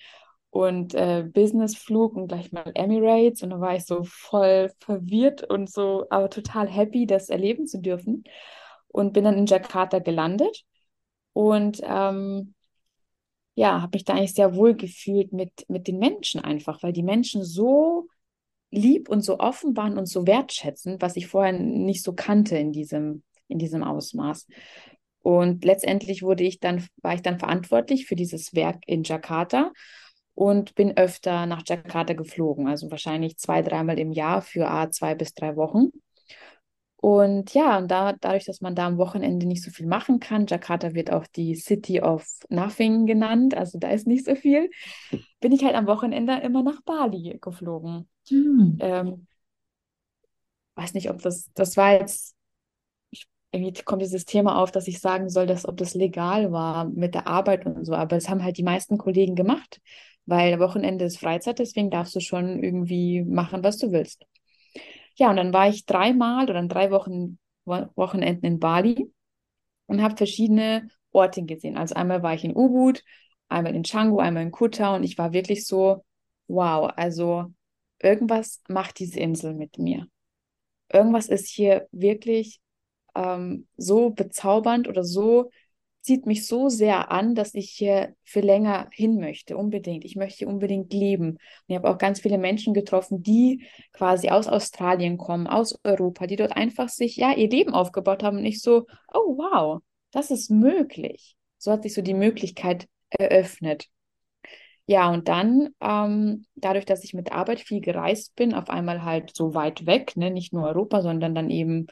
und 0.51 0.95
äh, 0.95 1.25
Businessflug 1.33 2.17
und 2.17 2.29
gleich 2.29 2.53
mal 2.53 2.71
Emirates. 2.75 3.43
Und 3.43 3.51
dann 3.51 3.61
war 3.61 3.77
ich 3.77 3.87
so 3.87 4.03
voll 4.05 4.73
verwirrt 4.81 5.49
und 5.49 5.71
so, 5.71 6.07
aber 6.11 6.29
total 6.29 6.69
happy, 6.69 7.07
das 7.07 7.29
erleben 7.29 7.67
zu 7.67 7.81
dürfen. 7.81 8.25
Und 8.89 9.13
bin 9.13 9.25
dann 9.25 9.39
in 9.39 9.47
Jakarta 9.47 10.01
gelandet. 10.01 10.65
Und 11.33 11.81
ähm, 11.85 12.55
ja, 13.55 13.83
habe 13.83 13.97
mich 13.97 14.05
da 14.05 14.15
eigentlich 14.15 14.35
sehr 14.35 14.57
wohl 14.57 14.75
gefühlt 14.75 15.33
mit, 15.33 15.53
mit 15.69 15.87
den 15.87 15.99
Menschen 15.99 16.41
einfach, 16.41 16.83
weil 16.83 16.93
die 16.93 17.05
Menschen 17.05 17.45
so 17.45 18.09
lieb 18.73 19.09
und 19.09 19.23
so 19.23 19.39
offen 19.39 19.77
waren 19.77 19.99
und 19.99 20.07
so 20.07 20.27
wertschätzend, 20.27 21.03
was 21.03 21.17
ich 21.17 21.29
vorher 21.29 21.53
nicht 21.53 22.03
so 22.03 22.13
kannte 22.13 22.57
in 22.57 22.73
diesem, 22.73 23.23
in 23.47 23.59
diesem 23.59 23.85
Ausmaß. 23.85 24.47
Und 25.23 25.65
letztendlich 25.65 26.23
wurde 26.23 26.45
ich 26.45 26.59
dann, 26.59 26.87
war 27.03 27.15
ich 27.15 27.23
dann 27.23 27.39
verantwortlich 27.39 28.07
für 28.07 28.17
dieses 28.17 28.55
Werk 28.55 28.83
in 28.87 29.05
Jakarta 29.05 29.73
und 30.41 30.75
bin 30.75 30.97
öfter 30.97 31.45
nach 31.45 31.65
Jakarta 31.67 32.15
geflogen, 32.15 32.67
also 32.67 32.91
wahrscheinlich 32.91 33.37
zwei, 33.37 33.61
dreimal 33.61 33.99
im 33.99 34.11
Jahr 34.11 34.41
für 34.41 34.71
A, 34.71 34.91
zwei 34.91 35.15
bis 35.15 35.35
drei 35.35 35.55
Wochen. 35.55 35.91
Und 36.97 37.53
ja, 37.53 37.77
und 37.77 37.91
da, 37.91 38.15
dadurch, 38.15 38.47
dass 38.47 38.63
man 38.63 38.75
da 38.75 38.87
am 38.87 38.97
Wochenende 38.97 39.45
nicht 39.45 39.63
so 39.63 39.71
viel 39.71 39.85
machen 39.85 40.19
kann, 40.19 40.47
Jakarta 40.47 40.95
wird 40.95 41.13
auch 41.13 41.27
die 41.27 41.57
City 41.57 42.01
of 42.01 42.27
Nothing 42.49 43.05
genannt, 43.05 43.55
also 43.55 43.79
da 43.79 43.91
ist 43.91 44.07
nicht 44.07 44.25
so 44.25 44.35
viel, 44.35 44.71
bin 45.41 45.53
ich 45.53 45.63
halt 45.63 45.75
am 45.75 45.87
Wochenende 45.87 46.33
immer 46.39 46.63
nach 46.63 46.81
Bali 46.87 47.37
geflogen. 47.39 48.09
Mhm. 48.31 48.79
Ähm, 48.81 49.27
weiß 50.77 50.95
nicht, 50.95 51.11
ob 51.11 51.21
das, 51.21 51.51
das 51.53 51.77
war 51.77 51.93
jetzt, 51.93 52.35
irgendwie 53.53 53.83
kommt 53.83 54.01
dieses 54.01 54.25
Thema 54.25 54.57
auf, 54.57 54.71
dass 54.71 54.89
ich 54.89 55.01
sagen 55.01 55.29
soll, 55.29 55.47
dass 55.47 55.69
ob 55.69 55.77
das 55.77 55.93
legal 55.93 56.51
war 56.51 56.87
mit 56.87 57.15
der 57.15 57.27
Arbeit 57.27 57.67
und 57.67 57.85
so, 57.85 57.93
aber 57.93 58.17
das 58.17 58.31
haben 58.31 58.43
halt 58.43 58.57
die 58.57 58.63
meisten 58.63 58.97
Kollegen 58.97 59.35
gemacht 59.35 59.83
weil 60.31 60.61
Wochenende 60.61 61.05
ist 61.05 61.19
Freizeit, 61.19 61.59
deswegen 61.59 61.91
darfst 61.91 62.15
du 62.15 62.21
schon 62.21 62.63
irgendwie 62.63 63.23
machen, 63.23 63.63
was 63.65 63.79
du 63.79 63.93
willst. 63.93 64.25
Ja, 65.17 65.29
und 65.29 65.37
dann 65.37 65.53
war 65.53 65.69
ich 65.69 65.85
dreimal 65.85 66.49
oder 66.49 66.63
drei 66.67 66.91
Wochen, 66.91 67.39
Wochenenden 67.65 68.47
in 68.47 68.59
Bali 68.59 69.13
und 69.87 70.03
habe 70.03 70.17
verschiedene 70.17 70.89
Orte 71.13 71.43
gesehen. 71.45 71.77
Also 71.77 71.95
einmal 71.95 72.23
war 72.23 72.35
ich 72.35 72.45
in 72.45 72.57
Ubud, 72.57 73.03
einmal 73.49 73.75
in 73.75 73.83
Canggu, 73.83 74.19
einmal 74.19 74.45
in 74.45 74.53
Kuta 74.53 74.95
und 74.95 75.03
ich 75.03 75.19
war 75.19 75.33
wirklich 75.33 75.67
so, 75.67 76.05
wow, 76.47 76.91
also 76.97 77.53
irgendwas 77.99 78.63
macht 78.69 78.99
diese 79.01 79.19
Insel 79.21 79.55
mit 79.55 79.79
mir. 79.79 80.07
Irgendwas 80.93 81.29
ist 81.29 81.49
hier 81.49 81.89
wirklich 81.93 82.61
ähm, 83.15 83.67
so 83.77 84.11
bezaubernd 84.11 84.89
oder 84.89 85.05
so 85.05 85.51
zieht 86.03 86.27
mich 86.27 86.47
so 86.47 86.69
sehr 86.69 87.11
an, 87.11 87.35
dass 87.35 87.55
ich 87.55 87.71
hier 87.71 88.15
für 88.25 88.41
länger 88.41 88.89
hin 88.93 89.21
möchte, 89.21 89.57
unbedingt. 89.57 90.05
Ich 90.05 90.17
möchte 90.17 90.47
unbedingt 90.47 90.93
leben. 90.93 91.31
Und 91.31 91.39
ich 91.67 91.77
habe 91.77 91.91
auch 91.91 91.99
ganz 91.99 92.21
viele 92.21 92.39
Menschen 92.39 92.75
getroffen, 92.75 93.23
die 93.23 93.67
quasi 93.93 94.31
aus 94.31 94.49
Australien 94.49 95.19
kommen, 95.19 95.47
aus 95.47 95.79
Europa, 95.85 96.27
die 96.27 96.37
dort 96.37 96.57
einfach 96.57 96.89
sich, 96.89 97.17
ja, 97.17 97.33
ihr 97.33 97.51
Leben 97.51 97.75
aufgebaut 97.75 98.23
haben 98.23 98.39
und 98.39 98.47
ich 98.47 98.63
so, 98.63 98.87
oh 99.13 99.37
wow, 99.37 99.81
das 100.11 100.31
ist 100.31 100.51
möglich. 100.51 101.37
So 101.59 101.73
hat 101.73 101.83
sich 101.83 101.95
so 101.95 102.03
die 102.03 102.15
Möglichkeit 102.15 102.89
eröffnet. 103.11 103.89
Ja, 104.87 105.09
und 105.09 105.29
dann, 105.29 105.69
ähm, 105.81 106.47
dadurch, 106.57 106.85
dass 106.85 107.05
ich 107.05 107.15
mit 107.15 107.31
Arbeit 107.31 107.61
viel 107.61 107.81
gereist 107.81 108.35
bin, 108.35 108.55
auf 108.55 108.69
einmal 108.71 109.05
halt 109.05 109.37
so 109.37 109.55
weit 109.55 109.87
weg, 109.87 110.17
ne, 110.17 110.33
nicht 110.33 110.53
nur 110.53 110.67
Europa, 110.67 111.03
sondern 111.03 111.33
dann 111.33 111.49
eben 111.49 111.87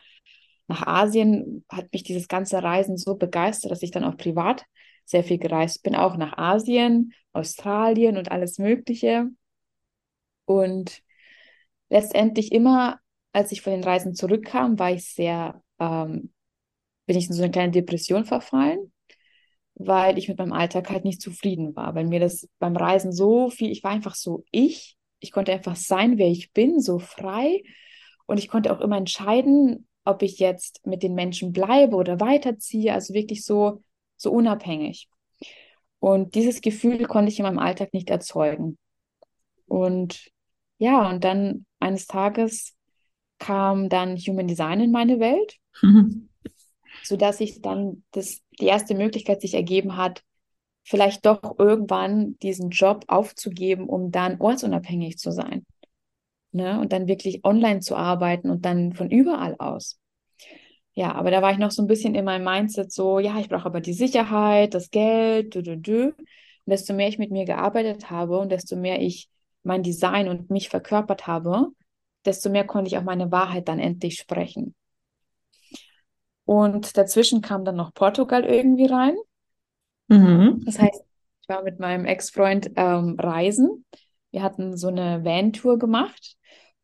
nach 0.69 0.87
Asien 0.87 1.65
hat 1.69 1.93
mich 1.93 2.03
dieses 2.03 2.29
ganze 2.29 2.63
Reisen 2.63 2.97
so 2.97 3.17
begeistert, 3.17 3.73
dass 3.73 3.83
ich 3.83 3.91
dann 3.91 4.05
auch 4.05 4.17
privat 4.17 4.65
sehr 5.05 5.25
viel 5.25 5.39
gereist 5.39 5.83
bin, 5.83 5.97
auch 5.97 6.17
nach 6.17 6.37
Asien, 6.37 7.15
Australien 7.33 8.19
und 8.19 8.31
alles 8.31 8.59
Mögliche. 8.59 9.29
Und 10.45 11.03
letztendlich 11.89 12.53
immer, 12.53 13.01
als 13.33 13.51
ich 13.53 13.63
von 13.63 13.73
den 13.73 13.85
Reisen 13.85 14.15
zurückkam, 14.15 14.79
war 14.79 14.93
ich 14.93 15.13
sehr, 15.13 15.63
ähm, 15.79 16.33
bin 17.07 17.17
ich 17.17 17.29
in 17.29 17.33
so 17.33 17.43
eine 17.43 17.51
kleine 17.51 17.73
Depression 17.73 18.27
verfallen, 18.27 18.93
weil 19.75 20.19
ich 20.19 20.29
mit 20.29 20.39
meinem 20.39 20.53
Alltag 20.53 20.91
halt 20.91 21.05
nicht 21.05 21.23
zufrieden 21.23 21.75
war, 21.75 21.95
weil 21.95 22.05
mir 22.05 22.21
das 22.21 22.47
beim 22.59 22.77
Reisen 22.77 23.13
so 23.13 23.49
viel, 23.49 23.71
ich 23.71 23.83
war 23.83 23.93
einfach 23.93 24.15
so 24.15 24.45
ich, 24.51 24.99
ich 25.21 25.33
konnte 25.33 25.53
einfach 25.53 25.77
sein, 25.77 26.19
wer 26.19 26.29
ich 26.29 26.53
bin, 26.53 26.81
so 26.81 26.99
frei. 26.99 27.63
Und 28.27 28.39
ich 28.39 28.49
konnte 28.49 28.73
auch 28.73 28.81
immer 28.81 28.99
entscheiden, 28.99 29.89
ob 30.09 30.23
ich 30.23 30.39
jetzt 30.39 30.87
mit 30.87 31.03
den 31.03 31.15
Menschen 31.15 31.53
bleibe 31.53 31.95
oder 31.95 32.19
weiterziehe, 32.19 32.95
also 32.95 33.13
wirklich 33.13 33.45
so, 33.45 33.83
so 34.17 34.33
unabhängig. 34.33 35.09
Und 36.01 36.35
dieses 36.35 36.63
Gefühl 36.63 37.07
konnte 37.07 37.31
ich 37.31 37.39
in 37.39 37.45
meinem 37.45 37.59
Alltag 37.59 37.93
nicht 37.93 38.09
erzeugen. 38.09 38.79
Und 39.67 40.31
ja, 40.79 41.11
und 41.11 41.25
dann 41.25 41.67
eines 41.79 42.07
Tages 42.07 42.75
kam 43.39 43.91
dann 43.91 44.17
Human 44.17 44.49
Design 44.49 44.81
in 44.81 44.93
meine 44.93 45.21
Welt, 45.21 45.57
mhm. 45.83 46.31
sodass 47.03 47.41
ich 47.41 47.61
dann 47.61 48.03
das, 48.13 48.41
die 48.59 48.67
erste 48.67 48.95
Möglichkeit 48.95 49.43
sich 49.43 49.55
ergeben 49.55 49.99
hat, 49.99 50.23
vielleicht 50.85 51.27
doch 51.27 51.59
irgendwann 51.59 52.39
diesen 52.39 52.71
Job 52.71 53.05
aufzugeben, 53.09 53.91
um 53.91 54.11
dann 54.11 54.41
ortsunabhängig 54.41 55.19
zu 55.19 55.33
sein 55.33 55.67
ne? 56.53 56.81
Und 56.81 56.93
dann 56.93 57.09
wirklich 57.09 57.45
online 57.45 57.81
zu 57.81 57.97
arbeiten 57.97 58.51
und 58.51 58.65
dann 58.65 58.93
von 58.93 59.11
überall 59.11 59.57
aus. 59.59 59.99
Ja, 60.95 61.15
aber 61.15 61.31
da 61.31 61.43
war 61.43 61.53
ich 61.53 61.59
noch 61.59 61.71
so 61.71 61.83
ein 61.83 61.87
bisschen 61.87 62.15
in 62.15 62.25
meinem 62.25 62.45
Mindset 62.45 62.91
so, 62.91 63.21
ja, 63.21 63.39
ich 63.39 63.49
brauche 63.49 63.67
aber 63.67 63.81
die 63.81 63.93
Sicherheit, 63.93 64.75
das 64.75 64.91
Geld, 64.91 65.55
du, 65.55 65.63
du, 65.63 65.77
du. 65.77 66.07
Und 66.09 66.17
desto 66.67 66.93
mehr 66.93 67.09
ich 67.09 67.19
mit 67.19 67.31
mir 67.31 67.45
gearbeitet 67.45 68.11
habe 68.11 68.39
und 68.39 68.51
desto 68.51 68.75
mehr 68.75 69.01
ich 69.01 69.29
mein 69.63 69.83
Design 69.83 70.29
und 70.29 70.51
mich 70.51 70.69
verkörpert 70.69 71.27
habe, 71.27 71.69
desto 72.25 72.51
mehr 72.51 72.67
konnte 72.67 72.89
ich 72.89 72.99
auch 72.99 73.05
meine 73.05 73.31
Wahrheit 73.31 73.69
dann 73.69 73.79
endlich 73.79 74.19
sprechen. 74.19 74.75
Und 76.45 76.97
dazwischen 76.97 77.43
kam 77.43 77.65
dann 77.65 77.77
noch 77.77 77.95
Portugal 77.95 78.45
irgendwie 78.45 78.87
rein. 78.87 79.15
Mhm. 80.09 80.63
Das 80.65 80.79
heißt, 80.79 81.05
ich 81.43 81.49
war 81.49 81.63
mit 81.63 81.79
meinem 81.79 82.07
Ex-Freund 82.07 82.73
ähm, 82.77 83.17
reisen. 83.19 83.85
Wir 84.31 84.43
hatten 84.43 84.77
so 84.77 84.89
eine 84.89 85.25
Van-Tour 85.25 85.79
gemacht 85.79 86.37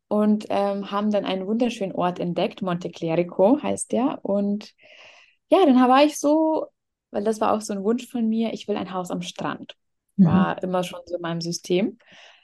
und 0.07 0.45
ähm, 0.49 0.91
haben 0.91 1.11
dann 1.11 1.25
einen 1.25 1.47
wunderschönen 1.47 1.93
Ort 1.93 2.19
entdeckt. 2.19 2.61
Monte 2.61 2.89
Clerico 2.89 3.61
heißt 3.61 3.91
der. 3.91 4.19
Und 4.23 4.73
ja, 5.49 5.65
dann 5.65 5.75
war 5.75 6.03
ich 6.03 6.19
so, 6.19 6.67
weil 7.11 7.23
das 7.23 7.41
war 7.41 7.53
auch 7.53 7.61
so 7.61 7.73
ein 7.73 7.83
Wunsch 7.83 8.07
von 8.07 8.27
mir, 8.27 8.53
ich 8.53 8.67
will 8.67 8.77
ein 8.77 8.93
Haus 8.93 9.11
am 9.11 9.21
Strand. 9.21 9.75
Mhm. 10.17 10.25
War 10.25 10.63
immer 10.63 10.83
schon 10.83 10.99
so 11.05 11.15
in 11.15 11.21
meinem 11.21 11.41
System. 11.41 11.97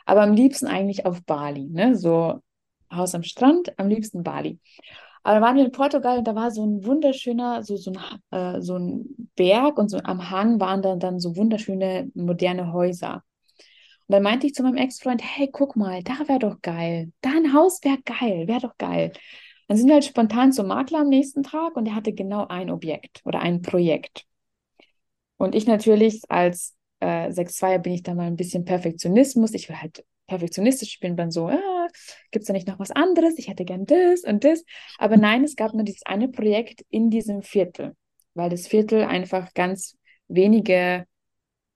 Aber 0.06 0.22
am 0.22 0.34
liebsten 0.34 0.68
eigentlich 0.68 1.06
auf 1.06 1.24
Bali, 1.24 1.68
ne? 1.70 1.96
So 1.96 2.42
Haus 2.92 3.16
am 3.16 3.24
Strand, 3.24 3.78
am 3.78 3.88
liebsten 3.88 4.24
Bali. 4.24 4.60
Aber 5.24 5.36
da 5.36 5.42
waren 5.46 5.56
wir 5.56 5.66
in 5.66 5.72
Portugal 5.72 6.18
und 6.18 6.28
da 6.28 6.36
war 6.36 6.52
so 6.52 6.66
ein 6.66 6.84
wunderschöner, 6.84 7.64
so, 7.64 7.78
so, 7.78 7.92
ein, 7.92 8.00
äh, 8.32 8.62
so 8.62 8.76
ein 8.76 9.30
Berg 9.36 9.78
und 9.78 9.90
so 9.90 10.00
am 10.04 10.32
Hang 10.32 10.60
waren 10.60 10.82
dann, 10.82 11.00
dann 11.00 11.20
so 11.20 11.36
wunderschöne 11.36 12.10
moderne 12.16 12.74
Häuser. 12.74 13.24
Und 14.12 14.16
dann 14.16 14.24
meinte 14.24 14.46
ich 14.46 14.54
zu 14.54 14.64
meinem 14.64 14.76
Ex-Freund, 14.76 15.22
hey, 15.24 15.50
guck 15.50 15.78
mal, 15.78 16.04
da 16.04 16.28
wäre 16.28 16.40
doch 16.40 16.62
geil. 16.62 17.14
Da 17.22 17.30
ein 17.30 17.54
Haus 17.54 17.80
wäre 17.82 17.98
geil, 18.04 18.46
wäre 18.46 18.60
doch 18.60 18.78
geil. 18.78 19.14
Dann 19.70 19.78
sind 19.78 19.88
wir 19.88 19.94
halt 19.94 20.04
spontan 20.04 20.52
zum 20.52 20.68
Makler 20.68 21.00
am 21.00 21.08
nächsten 21.08 21.44
Tag 21.44 21.78
und 21.78 21.86
er 21.86 21.96
hatte 21.96 22.12
genau 22.12 22.46
ein 22.46 22.70
Objekt 22.70 23.22
oder 23.24 23.40
ein 23.40 23.62
Projekt. 23.62 24.26
Und 25.38 25.56
ich 25.56 25.66
natürlich 25.66 26.24
als 26.28 26.76
äh, 27.00 27.32
6-2er 27.32 27.80
bin 27.80 27.94
ich 27.94 28.04
da 28.04 28.14
mal 28.14 28.28
ein 28.28 28.36
bisschen 28.36 28.66
Perfektionismus. 28.66 29.54
Ich 29.54 29.70
will 29.70 29.78
halt 29.78 30.04
perfektionistisch, 30.28 30.96
ich 30.96 31.00
bin 31.00 31.16
dann 31.16 31.32
so, 31.32 31.48
ah, 31.48 31.88
gibt 32.32 32.44
es 32.44 32.48
da 32.48 32.52
nicht 32.54 32.68
noch 32.68 32.80
was 32.80 32.92
anderes? 32.92 33.38
Ich 33.38 33.48
hätte 33.48 33.64
gern 33.64 33.86
das 33.86 34.26
und 34.26 34.44
das. 34.44 34.66
Aber 34.98 35.16
nein, 35.16 35.46
es 35.46 35.56
gab 35.56 35.74
nur 35.74 35.86
dieses 35.86 36.06
eine 36.06 36.28
Projekt 36.28 36.84
in 36.90 37.10
diesem 37.10 37.44
Viertel, 37.44 37.96
weil 38.34 38.50
das 38.50 38.68
Viertel 38.68 39.04
einfach 39.04 39.54
ganz 39.54 39.98
wenige, 40.28 41.06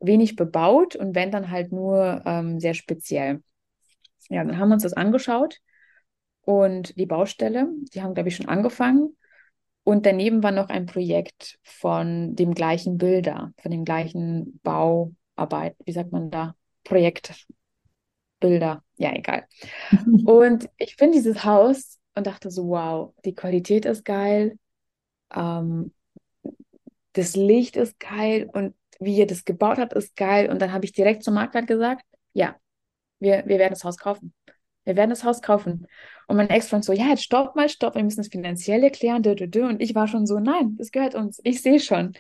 wenig 0.08 0.36
bebaut 0.36 0.96
und 0.96 1.16
wenn 1.16 1.32
dann 1.32 1.52
halt 1.52 1.72
nur 1.72 2.22
ähm, 2.26 2.60
sehr 2.60 2.74
speziell. 2.74 3.42
Ja, 4.30 4.44
dann 4.44 4.58
haben 4.58 4.70
wir 4.70 4.76
uns 4.76 4.84
das 4.84 4.94
angeschaut 4.94 5.60
und 6.42 6.98
die 6.98 7.06
Baustelle, 7.06 7.68
die 7.94 8.02
haben, 8.02 8.14
glaube 8.14 8.30
ich, 8.30 8.36
schon 8.36 8.48
angefangen. 8.48 9.16
Und 9.84 10.06
daneben 10.08 10.42
war 10.42 10.52
noch 10.52 10.70
ein 10.70 10.88
Projekt 10.88 11.60
von 11.64 12.36
dem 12.36 12.56
gleichen 12.56 12.98
Bilder, 12.98 13.54
von 13.62 13.70
dem 13.72 13.86
gleichen 13.86 14.60
Bauarbeit, 14.64 15.76
wie 15.86 15.92
sagt 15.92 16.12
man 16.12 16.32
da? 16.32 16.56
Projekt, 16.84 17.46
Bilder, 18.40 18.84
ja, 18.98 19.14
egal. 19.14 19.46
Und 20.26 20.70
ich 20.78 20.98
bin 20.98 21.12
dieses 21.12 21.44
Haus 21.44 22.00
und 22.16 22.28
dachte 22.28 22.50
so, 22.50 22.68
wow, 22.70 23.14
die 23.26 23.36
Qualität 23.36 23.86
ist 23.86 24.06
geil, 24.06 24.58
ähm, 25.34 25.94
das 27.14 27.36
Licht 27.36 27.76
ist 27.76 28.00
geil 28.00 28.50
und 28.52 28.74
wie 29.00 29.18
ihr 29.18 29.28
das 29.28 29.46
gebaut 29.46 29.78
habt, 29.78 29.94
ist 29.94 30.16
geil. 30.16 30.50
Und 30.50 30.62
dann 30.62 30.72
habe 30.74 30.86
ich 30.86 30.94
direkt 30.94 31.24
zum 31.24 31.34
Makler 31.34 31.64
gesagt, 31.64 32.04
ja, 32.34 32.56
wir, 33.20 33.44
wir 33.46 33.60
werden 33.60 33.74
das 33.74 33.84
Haus 33.84 33.98
kaufen. 33.98 34.34
Wir 34.84 34.96
werden 34.96 35.10
das 35.10 35.24
Haus 35.24 35.42
kaufen. 35.42 35.88
Und 36.28 36.38
mein 36.38 36.50
Ex-Freund 36.50 36.86
so, 36.86 36.94
ja, 36.94 37.08
jetzt 37.08 37.24
stopp 37.24 37.56
mal, 37.56 37.70
stopp, 37.70 37.96
wir 37.96 38.04
müssen 38.04 38.22
es 38.22 38.28
finanziell 38.28 38.84
erklären. 38.84 39.26
Und 39.26 39.82
ich 39.82 39.96
war 39.96 40.08
schon 40.08 40.28
so, 40.28 40.40
nein, 40.40 40.76
das 40.78 40.92
gehört 40.92 41.16
uns. 41.16 41.40
Ich 41.44 41.62
sehe 41.62 41.80
schon. 41.80 42.14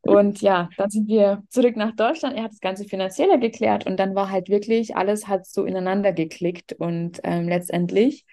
Und 0.00 0.42
ja, 0.42 0.68
dann 0.76 0.90
sind 0.90 1.08
wir 1.08 1.42
zurück 1.48 1.76
nach 1.76 1.94
Deutschland. 1.94 2.36
Er 2.36 2.44
hat 2.44 2.52
das 2.52 2.60
Ganze 2.60 2.84
finanzieller 2.84 3.38
geklärt 3.38 3.86
und 3.86 3.96
dann 3.96 4.14
war 4.14 4.30
halt 4.30 4.48
wirklich, 4.48 4.96
alles 4.96 5.28
hat 5.28 5.46
so 5.46 5.64
ineinander 5.64 6.12
geklickt 6.12 6.74
und 6.74 7.20
ähm, 7.24 7.48
letztendlich 7.48 8.26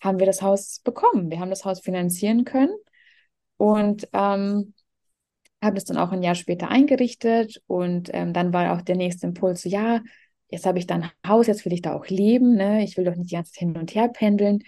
haben 0.00 0.18
wir 0.18 0.26
das 0.26 0.42
Haus 0.42 0.80
bekommen. 0.84 1.30
Wir 1.30 1.40
haben 1.40 1.50
das 1.50 1.64
Haus 1.64 1.80
finanzieren 1.80 2.44
können 2.44 2.76
und 3.56 4.08
ähm, 4.12 4.74
haben 5.62 5.74
das 5.74 5.84
dann 5.84 5.96
auch 5.96 6.12
ein 6.12 6.22
Jahr 6.22 6.34
später 6.34 6.68
eingerichtet 6.68 7.60
und 7.66 8.10
ähm, 8.12 8.32
dann 8.32 8.52
war 8.52 8.76
auch 8.76 8.82
der 8.82 8.96
nächste 8.96 9.26
Impuls, 9.26 9.62
so, 9.62 9.68
ja, 9.68 10.00
jetzt 10.48 10.66
habe 10.66 10.78
ich 10.78 10.86
da 10.86 10.96
ein 10.96 11.10
Haus, 11.26 11.46
jetzt 11.46 11.64
will 11.64 11.72
ich 11.72 11.82
da 11.82 11.94
auch 11.94 12.06
leben, 12.08 12.54
ne? 12.54 12.84
Ich 12.84 12.96
will 12.96 13.04
doch 13.04 13.14
nicht 13.16 13.30
die 13.30 13.34
ganze 13.34 13.52
Zeit 13.52 13.60
hin 13.60 13.76
und 13.76 13.94
her 13.94 14.08
pendeln. 14.08 14.60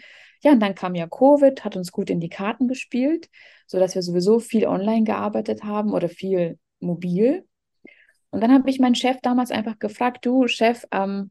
Ja, 0.42 0.52
und 0.52 0.61
dann 0.61 0.75
kam 0.75 0.94
ja 0.94 1.06
Covid, 1.06 1.64
hat 1.64 1.76
uns 1.76 1.92
gut 1.92 2.11
in 2.11 2.20
die 2.20 2.28
Karten 2.28 2.66
gespielt, 2.68 3.28
sodass 3.66 3.94
wir 3.94 4.02
sowieso 4.02 4.38
viel 4.40 4.66
online 4.66 5.04
gearbeitet 5.04 5.64
haben 5.64 5.92
oder 5.92 6.09
viel 6.09 6.59
mobil. 6.80 7.47
Und 8.30 8.42
dann 8.42 8.52
habe 8.52 8.68
ich 8.70 8.78
meinen 8.80 8.94
Chef 8.94 9.18
damals 9.23 9.50
einfach 9.50 9.78
gefragt, 9.78 10.25
du 10.25 10.47
Chef, 10.49 10.87
ähm, 10.92 11.30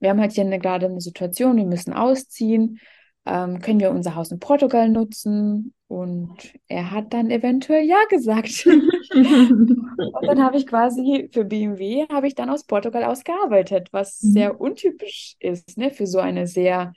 wir 0.00 0.10
haben 0.10 0.20
halt 0.20 0.32
hier 0.32 0.44
eine, 0.44 0.58
gerade 0.58 0.86
eine 0.86 1.00
Situation, 1.00 1.56
wir 1.56 1.64
müssen 1.64 1.92
ausziehen, 1.92 2.78
ähm, 3.26 3.60
können 3.60 3.80
wir 3.80 3.90
unser 3.90 4.14
Haus 4.14 4.30
in 4.30 4.38
Portugal 4.40 4.88
nutzen? 4.88 5.74
Und 5.88 6.36
er 6.68 6.90
hat 6.90 7.12
dann 7.14 7.30
eventuell 7.30 7.84
ja 7.84 7.98
gesagt. 8.10 8.66
und 10.12 10.26
dann 10.28 10.42
habe 10.42 10.56
ich 10.56 10.66
quasi 10.66 11.28
für 11.32 11.44
BMW 11.44 12.06
habe 12.10 12.26
ich 12.26 12.34
dann 12.34 12.50
aus 12.50 12.64
Portugal 12.64 13.04
aus 13.04 13.24
gearbeitet, 13.24 13.88
was 13.92 14.20
Mhm. 14.22 14.32
sehr 14.32 14.60
untypisch 14.60 15.36
ist, 15.40 15.78
ne, 15.78 15.90
für 15.90 16.06
so 16.06 16.18
eine 16.18 16.46
sehr 16.46 16.92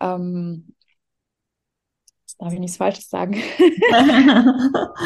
ähm, 0.00 0.74
darf 2.38 2.52
ich 2.52 2.58
nichts 2.60 2.76
Falsches 2.76 3.08
sagen. 3.10 3.36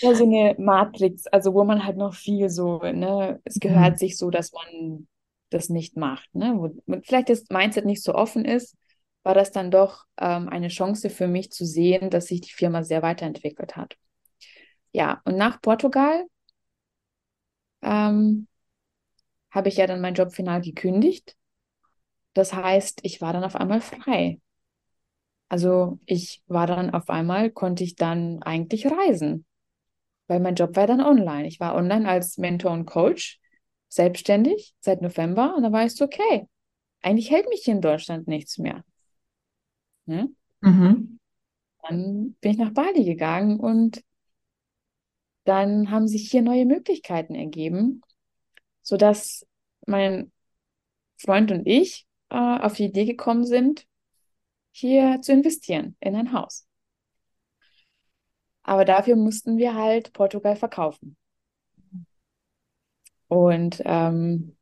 Ja, 0.00 0.14
so 0.14 0.24
eine 0.24 0.54
Matrix, 0.58 1.26
also 1.26 1.52
wo 1.52 1.64
man 1.64 1.84
halt 1.84 1.96
noch 1.98 2.14
viel 2.14 2.48
so, 2.48 2.78
ne, 2.80 3.40
es 3.44 3.60
gehört 3.60 3.98
Mhm. 3.98 3.98
sich 3.98 4.16
so, 4.16 4.30
dass 4.30 4.52
man 4.52 5.06
das 5.50 5.68
nicht 5.68 5.96
macht, 5.96 6.34
ne, 6.34 6.54
wo 6.56 6.70
vielleicht 7.04 7.28
das 7.28 7.44
Mindset 7.50 7.84
nicht 7.84 8.02
so 8.02 8.14
offen 8.14 8.44
ist, 8.46 8.76
war 9.22 9.34
das 9.34 9.52
dann 9.52 9.70
doch 9.70 10.06
ähm, 10.18 10.48
eine 10.48 10.68
Chance 10.68 11.10
für 11.10 11.28
mich 11.28 11.52
zu 11.52 11.64
sehen, 11.66 12.10
dass 12.10 12.26
sich 12.26 12.40
die 12.42 12.52
Firma 12.52 12.82
sehr 12.84 13.02
weiterentwickelt 13.02 13.76
hat. 13.76 13.96
Ja, 14.92 15.20
und 15.24 15.36
nach 15.36 15.60
Portugal 15.60 16.26
ähm, 17.82 18.46
habe 19.52 19.68
ich 19.68 19.76
ja 19.76 19.86
dann 19.86 20.00
meinen 20.00 20.14
Job 20.14 20.32
final 20.32 20.60
gekündigt. 20.60 21.36
Das 22.34 22.52
heißt, 22.54 23.00
ich 23.04 23.20
war 23.20 23.32
dann 23.32 23.44
auf 23.44 23.56
einmal 23.56 23.80
frei. 23.80 24.40
Also 25.48 25.98
ich 26.06 26.42
war 26.46 26.66
dann 26.66 26.90
auf 26.90 27.10
einmal, 27.10 27.50
konnte 27.50 27.84
ich 27.84 27.96
dann 27.96 28.42
eigentlich 28.42 28.86
reisen. 28.86 29.46
weil 30.28 30.40
mein 30.40 30.54
Job 30.56 30.76
war 30.76 30.86
dann 30.86 31.00
online. 31.02 31.48
Ich 31.48 31.60
war 31.60 31.74
online 31.76 32.08
als 32.08 32.38
Mentor 32.38 32.72
und 32.72 32.86
Coach, 32.86 33.40
selbstständig 33.88 34.74
seit 34.80 35.02
November 35.02 35.54
und 35.56 35.64
da 35.64 35.72
war 35.72 35.84
ich 35.86 35.94
so, 35.96 36.04
okay, 36.06 36.48
eigentlich 37.02 37.30
hält 37.30 37.48
mich 37.50 37.62
hier 37.64 37.74
in 37.74 37.82
Deutschland 37.82 38.28
nichts 38.28 38.58
mehr. 38.58 38.84
Ne? 40.10 40.28
Mhm. 40.60 41.20
Dann 41.82 42.34
bin 42.40 42.50
ich 42.50 42.58
nach 42.58 42.72
Bali 42.72 43.04
gegangen 43.04 43.60
und 43.60 44.02
dann 45.44 45.92
haben 45.92 46.08
sich 46.08 46.28
hier 46.32 46.42
neue 46.42 46.66
Möglichkeiten 46.66 47.36
ergeben, 47.36 48.02
sodass 48.82 49.46
mein 49.86 50.32
Freund 51.16 51.52
und 51.52 51.64
ich 51.64 52.08
äh, 52.28 52.36
auf 52.36 52.74
die 52.74 52.86
Idee 52.86 53.04
gekommen 53.04 53.46
sind, 53.46 53.86
hier 54.72 55.20
zu 55.22 55.32
investieren 55.32 55.96
in 56.00 56.16
ein 56.16 56.32
Haus. 56.32 56.66
Aber 58.64 58.84
dafür 58.84 59.14
mussten 59.14 59.58
wir 59.58 59.76
halt 59.76 60.12
Portugal 60.12 60.56
verkaufen. 60.56 61.16
Und 63.28 63.80
ähm, 63.84 64.56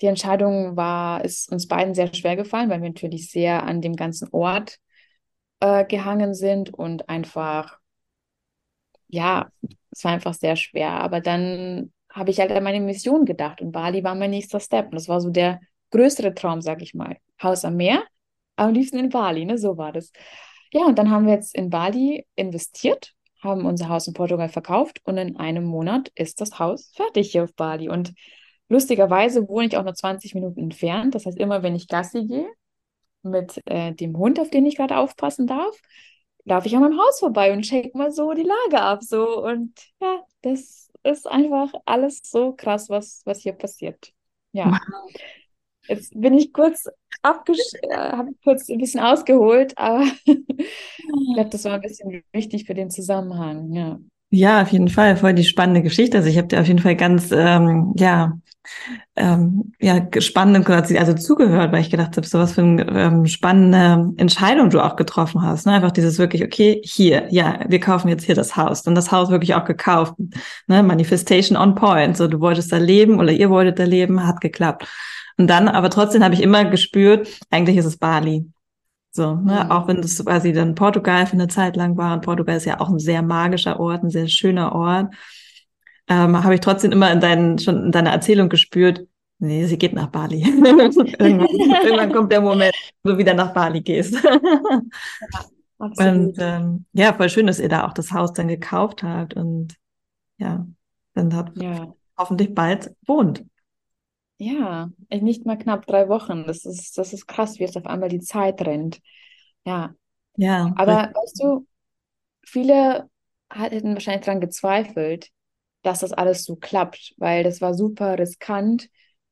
die 0.00 0.06
Entscheidung 0.06 0.76
war, 0.76 1.24
ist 1.24 1.50
uns 1.50 1.68
beiden 1.68 1.94
sehr 1.94 2.12
schwer 2.14 2.36
gefallen, 2.36 2.68
weil 2.70 2.82
wir 2.82 2.88
natürlich 2.88 3.30
sehr 3.30 3.62
an 3.64 3.80
dem 3.80 3.96
ganzen 3.96 4.28
Ort 4.32 4.78
äh, 5.60 5.84
gehangen 5.84 6.34
sind 6.34 6.72
und 6.72 7.08
einfach, 7.08 7.78
ja, 9.08 9.48
es 9.90 10.04
war 10.04 10.12
einfach 10.12 10.34
sehr 10.34 10.56
schwer. 10.56 10.90
Aber 10.90 11.20
dann 11.20 11.92
habe 12.10 12.30
ich 12.30 12.40
halt 12.40 12.52
an 12.52 12.62
meine 12.64 12.80
Mission 12.80 13.24
gedacht 13.24 13.60
und 13.60 13.72
Bali 13.72 14.04
war 14.04 14.14
mein 14.14 14.30
nächster 14.30 14.60
Step. 14.60 14.86
Und 14.86 14.94
das 14.94 15.08
war 15.08 15.20
so 15.20 15.30
der 15.30 15.60
größere 15.90 16.34
Traum, 16.34 16.60
sag 16.60 16.82
ich 16.82 16.94
mal. 16.94 17.16
Haus 17.42 17.64
am 17.64 17.76
Meer, 17.76 18.02
am 18.56 18.72
liebsten 18.72 18.98
in 18.98 19.08
Bali, 19.10 19.44
ne? 19.44 19.58
So 19.58 19.76
war 19.76 19.92
das. 19.92 20.12
Ja, 20.72 20.84
und 20.86 20.98
dann 20.98 21.10
haben 21.10 21.26
wir 21.26 21.34
jetzt 21.34 21.54
in 21.54 21.70
Bali 21.70 22.26
investiert, 22.34 23.12
haben 23.40 23.64
unser 23.66 23.88
Haus 23.88 24.06
in 24.08 24.14
Portugal 24.14 24.48
verkauft 24.48 25.00
und 25.04 25.18
in 25.18 25.36
einem 25.36 25.64
Monat 25.64 26.10
ist 26.14 26.40
das 26.40 26.58
Haus 26.58 26.92
fertig 26.94 27.32
hier 27.32 27.44
auf 27.44 27.54
Bali. 27.54 27.88
Und 27.88 28.14
lustigerweise 28.68 29.48
wohne 29.48 29.66
ich 29.66 29.76
auch 29.76 29.84
nur 29.84 29.94
20 29.94 30.34
Minuten 30.34 30.60
entfernt. 30.60 31.14
Das 31.14 31.26
heißt, 31.26 31.38
immer 31.38 31.62
wenn 31.62 31.74
ich 31.74 31.88
Gassi 31.88 32.26
gehe 32.26 32.48
mit 33.22 33.60
äh, 33.66 33.92
dem 33.92 34.16
Hund, 34.16 34.40
auf 34.40 34.50
den 34.50 34.66
ich 34.66 34.76
gerade 34.76 34.96
aufpassen 34.96 35.46
darf, 35.46 35.76
laufe 36.44 36.66
ich 36.66 36.76
an 36.76 36.82
meinem 36.82 36.98
Haus 36.98 37.18
vorbei 37.18 37.52
und 37.52 37.62
check 37.62 37.94
mal 37.94 38.12
so 38.12 38.32
die 38.32 38.44
Lage 38.44 38.80
ab. 38.80 39.02
So. 39.02 39.44
Und 39.44 39.72
ja, 40.00 40.20
das 40.42 40.90
ist 41.02 41.26
einfach 41.26 41.72
alles 41.84 42.20
so 42.24 42.52
krass, 42.52 42.88
was, 42.88 43.22
was 43.24 43.40
hier 43.40 43.52
passiert. 43.52 44.12
Ja. 44.52 44.78
Jetzt 45.88 46.20
bin 46.20 46.34
ich 46.34 46.52
kurz 46.52 46.88
abgesch 47.22 47.60
äh, 47.82 47.96
habe 47.96 48.32
kurz 48.42 48.68
ein 48.68 48.78
bisschen 48.78 49.00
ausgeholt, 49.00 49.76
aber 49.76 50.04
ich 50.24 51.34
glaube, 51.34 51.50
das 51.50 51.64
war 51.64 51.74
ein 51.74 51.80
bisschen 51.80 52.24
wichtig 52.32 52.64
für 52.66 52.74
den 52.74 52.90
Zusammenhang. 52.90 53.72
Ja. 53.72 54.00
Ja, 54.30 54.62
auf 54.62 54.68
jeden 54.72 54.88
Fall, 54.88 55.16
voll 55.16 55.34
die 55.34 55.44
spannende 55.44 55.82
Geschichte. 55.82 56.18
Also 56.18 56.28
ich 56.28 56.36
habe 56.36 56.48
dir 56.48 56.60
auf 56.60 56.66
jeden 56.66 56.80
Fall 56.80 56.96
ganz, 56.96 57.30
ähm, 57.32 57.94
ja, 57.96 58.38
ähm, 59.14 59.72
ja, 59.80 60.06
spannend 60.18 60.66
quasi, 60.66 60.98
also 60.98 61.14
zugehört, 61.14 61.72
weil 61.72 61.80
ich 61.80 61.90
gedacht 61.90 62.16
habe, 62.16 62.26
so 62.26 62.38
was 62.38 62.52
für 62.52 62.62
eine 62.62 62.86
ähm, 62.88 63.26
spannende 63.26 64.12
Entscheidung 64.20 64.70
du 64.70 64.80
auch 64.80 64.96
getroffen 64.96 65.42
hast. 65.42 65.66
Ne? 65.66 65.72
Einfach 65.72 65.92
dieses 65.92 66.18
wirklich, 66.18 66.44
okay, 66.44 66.80
hier, 66.84 67.28
ja, 67.30 67.60
wir 67.68 67.80
kaufen 67.80 68.08
jetzt 68.08 68.24
hier 68.24 68.34
das 68.34 68.56
Haus. 68.56 68.82
Und 68.82 68.96
das 68.96 69.12
Haus 69.12 69.30
wirklich 69.30 69.54
auch 69.54 69.64
gekauft. 69.64 70.14
Ne? 70.66 70.82
Manifestation 70.82 71.56
on 71.56 71.76
point. 71.76 72.16
So, 72.16 72.26
du 72.26 72.40
wolltest 72.40 72.72
da 72.72 72.78
leben 72.78 73.20
oder 73.20 73.30
ihr 73.32 73.48
wolltet 73.48 73.78
da 73.78 73.84
leben, 73.84 74.26
hat 74.26 74.40
geklappt. 74.40 74.86
Und 75.38 75.48
dann, 75.48 75.68
aber 75.68 75.90
trotzdem 75.90 76.24
habe 76.24 76.34
ich 76.34 76.42
immer 76.42 76.64
gespürt, 76.64 77.28
eigentlich 77.50 77.76
ist 77.76 77.84
es 77.84 77.96
Bali. 77.96 78.46
So, 79.16 79.34
ne, 79.34 79.64
mhm. 79.64 79.70
auch 79.70 79.88
wenn 79.88 80.00
das 80.00 80.24
quasi 80.24 80.52
dann 80.52 80.74
Portugal 80.74 81.26
für 81.26 81.32
eine 81.32 81.48
Zeit 81.48 81.76
lang 81.76 81.96
war. 81.96 82.14
Und 82.14 82.24
Portugal 82.24 82.56
ist 82.56 82.66
ja 82.66 82.80
auch 82.80 82.88
ein 82.88 82.98
sehr 82.98 83.22
magischer 83.22 83.80
Ort, 83.80 84.04
ein 84.04 84.10
sehr 84.10 84.28
schöner 84.28 84.74
Ort 84.74 85.12
ähm, 86.08 86.42
habe 86.42 86.54
ich 86.54 86.60
trotzdem 86.60 86.92
immer 86.92 87.10
in 87.10 87.20
deinen, 87.20 87.58
schon 87.58 87.86
in 87.86 87.92
deiner 87.92 88.10
Erzählung 88.10 88.48
gespürt, 88.48 89.06
nee, 89.38 89.64
sie 89.66 89.78
geht 89.78 89.92
nach 89.92 90.08
Bali. 90.08 90.42
irgendwann, 91.18 91.84
irgendwann, 91.84 92.12
kommt 92.12 92.32
der 92.32 92.40
Moment, 92.40 92.74
wo 93.02 93.10
du 93.10 93.18
wieder 93.18 93.34
nach 93.34 93.52
Bali 93.52 93.80
gehst. 93.80 94.14
ja, 94.14 94.82
und 95.78 96.36
ähm, 96.38 96.84
ja, 96.92 97.12
voll 97.12 97.28
schön, 97.28 97.46
dass 97.46 97.58
ihr 97.58 97.68
da 97.68 97.86
auch 97.86 97.92
das 97.92 98.12
Haus 98.12 98.32
dann 98.32 98.48
gekauft 98.48 99.02
habt 99.02 99.34
und 99.34 99.74
ja, 100.38 100.66
dann 101.14 101.34
habt 101.34 101.60
ja. 101.60 101.92
hoffentlich 102.16 102.54
bald 102.54 102.94
wohnt. 103.06 103.44
Ja, 104.38 104.90
nicht 105.10 105.46
mal 105.46 105.56
knapp 105.56 105.86
drei 105.86 106.08
Wochen. 106.08 106.44
Das 106.46 106.64
ist, 106.64 106.98
das 106.98 107.12
ist 107.12 107.26
krass, 107.26 107.58
wie 107.58 107.64
es 107.64 107.76
auf 107.76 107.86
einmal 107.86 108.08
die 108.08 108.20
Zeit 108.20 108.60
rennt. 108.62 109.00
Ja. 109.64 109.94
Ja. 110.36 110.72
Aber 110.76 111.10
weißt 111.14 111.42
du, 111.42 111.66
viele 112.44 113.08
hätten 113.50 113.94
wahrscheinlich 113.94 114.26
daran 114.26 114.40
gezweifelt, 114.40 115.30
dass 115.82 116.00
das 116.00 116.12
alles 116.12 116.44
so 116.44 116.56
klappt, 116.56 117.14
weil 117.16 117.44
das 117.44 117.60
war 117.60 117.74
super 117.74 118.18
riskant, 118.18 118.88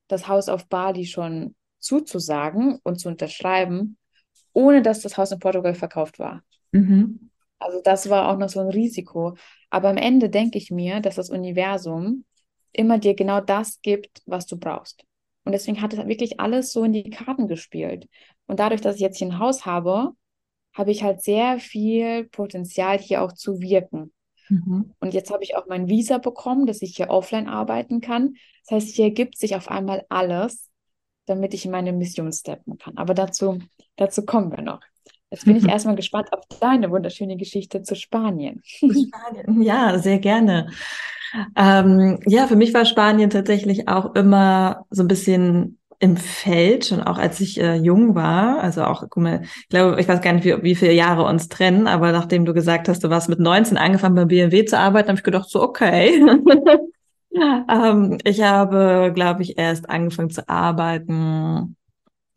das 0.09 0.29
Haus 0.29 0.49
auf 0.49 0.69
Bali 0.69 1.05
schon 1.05 1.55
zuzusagen 1.81 2.79
und 2.83 2.99
zu 2.99 3.09
unterschreiben, 3.09 3.99
ohne 4.53 4.83
dass 4.83 5.01
das 5.01 5.19
Haus 5.19 5.33
in 5.33 5.39
Portugal 5.39 5.75
verkauft 5.75 6.19
war. 6.19 6.43
Mhm. 6.73 7.31
Also 7.59 7.81
das 7.83 8.09
war 8.09 8.29
auch 8.29 8.39
noch 8.39 8.49
so 8.49 8.61
ein 8.61 8.69
Risiko. 8.69 9.37
Aber 9.71 9.89
am 9.89 9.97
Ende 9.97 10.31
denke 10.31 10.59
ich 10.59 10.71
mir, 10.71 11.01
dass 11.01 11.17
das 11.17 11.31
Universum 11.31 12.25
immer 12.75 12.99
dir 12.99 13.15
genau 13.15 13.41
das 13.41 13.81
gibt, 13.81 14.23
was 14.27 14.47
du 14.47 14.59
brauchst. 14.59 15.05
Und 15.45 15.53
deswegen 15.53 15.81
hat 15.81 15.93
es 15.93 16.07
wirklich 16.07 16.41
alles 16.41 16.73
so 16.73 16.85
in 16.85 16.93
die 16.93 17.11
Karten 17.11 17.49
gespielt. 17.49 18.09
Und 18.47 18.61
dadurch, 18.61 18.81
dass 18.81 18.97
ich 18.97 19.03
jetzt 19.03 19.19
hier 19.19 19.29
ein 19.29 19.39
Haus 19.39 19.67
habe, 19.67 20.13
habe 20.75 20.91
ich 20.91 21.03
halt 21.03 21.23
sehr 21.23 21.59
viel 21.59 22.25
Potenzial, 22.25 22.99
hier 22.99 23.23
auch 23.23 23.33
zu 23.33 23.61
wirken. 23.61 24.13
Mhm. 24.49 24.93
Und 24.99 25.15
jetzt 25.15 25.33
habe 25.33 25.45
ich 25.45 25.57
auch 25.57 25.67
mein 25.67 25.89
Visa 25.89 26.19
bekommen, 26.19 26.67
dass 26.67 26.83
ich 26.83 26.97
hier 26.97 27.11
offline 27.11 27.49
arbeiten 27.49 28.01
kann. 28.01 28.35
Das 28.67 28.77
heißt, 28.77 28.97
hier 28.97 29.07
ergibt 29.07 29.39
sich 29.39 29.55
auf 29.55 29.69
einmal 29.69 30.05
alles, 30.09 30.71
damit 31.27 31.55
ich 31.55 31.65
in 31.65 31.71
meine 31.71 31.93
Mission 31.93 32.33
steppen 32.33 32.79
kann. 32.79 32.97
Aber 32.97 33.15
dazu, 33.15 33.59
dazu 33.97 34.25
kommen 34.25 34.51
wir 34.51 34.63
noch. 34.63 34.81
Jetzt 35.31 35.45
bin 35.45 35.57
ich 35.57 35.65
erstmal 35.69 35.97
gespannt 35.97 36.33
auf 36.33 36.45
deine 36.61 36.91
wunderschöne 36.91 37.37
Geschichte 37.37 37.83
zu 37.83 37.95
Spanien. 37.95 38.61
Spanien, 38.65 39.63
ja, 39.63 39.99
sehr 39.99 40.19
gerne. 40.19 40.71
Ähm, 41.57 42.21
ja, 42.27 42.47
für 42.47 42.57
mich 42.57 42.75
war 42.75 42.85
Spanien 42.85 43.31
tatsächlich 43.31 43.89
auch 43.89 44.15
immer 44.15 44.87
so 44.91 45.03
ein 45.03 45.09
bisschen 45.09 45.79
im 45.99 46.17
Feld, 46.17 46.87
schon 46.87 47.03
auch 47.03 47.19
als 47.19 47.41
ich 47.41 47.61
äh, 47.61 47.77
jung 47.77 48.15
war. 48.15 48.61
Also 48.61 48.85
auch, 48.85 49.03
guck 49.09 49.23
mal, 49.23 49.43
ich 49.43 49.69
glaube, 49.69 50.01
ich 50.01 50.09
weiß 50.09 50.21
gar 50.21 50.33
nicht, 50.33 50.45
wie, 50.45 50.63
wie 50.63 50.75
viele 50.75 50.93
Jahre 50.93 51.25
uns 51.25 51.49
trennen, 51.49 51.87
aber 51.87 52.13
nachdem 52.13 52.45
du 52.45 52.53
gesagt 52.53 52.89
hast, 52.89 53.03
du 53.05 53.11
warst 53.11 53.29
mit 53.29 53.41
19 53.41 53.77
angefangen 53.79 54.15
bei 54.15 54.25
BMW 54.25 54.65
zu 54.65 54.79
arbeiten, 54.79 55.09
habe 55.09 55.19
ich 55.19 55.25
gedacht, 55.25 55.49
so, 55.49 55.63
okay. 55.63 56.21
ähm, 57.35 58.19
ich 58.25 58.43
habe, 58.43 59.13
glaube 59.15 59.43
ich, 59.43 59.59
erst 59.59 59.89
angefangen 59.89 60.31
zu 60.31 60.49
arbeiten. 60.49 61.77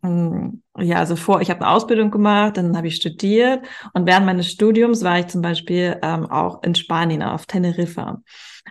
Hm, 0.02 0.62
ja, 0.78 0.98
also 0.98 1.16
vor, 1.16 1.40
ich 1.40 1.50
habe 1.50 1.62
eine 1.62 1.70
Ausbildung 1.70 2.12
gemacht, 2.12 2.56
dann 2.56 2.76
habe 2.76 2.86
ich 2.86 2.96
studiert 2.96 3.64
und 3.94 4.06
während 4.06 4.26
meines 4.26 4.48
Studiums 4.48 5.02
war 5.02 5.18
ich 5.18 5.26
zum 5.26 5.42
Beispiel 5.42 5.98
ähm, 6.02 6.26
auch 6.30 6.62
in 6.62 6.76
Spanien 6.76 7.22
auf 7.22 7.46
Teneriffa. 7.46 8.22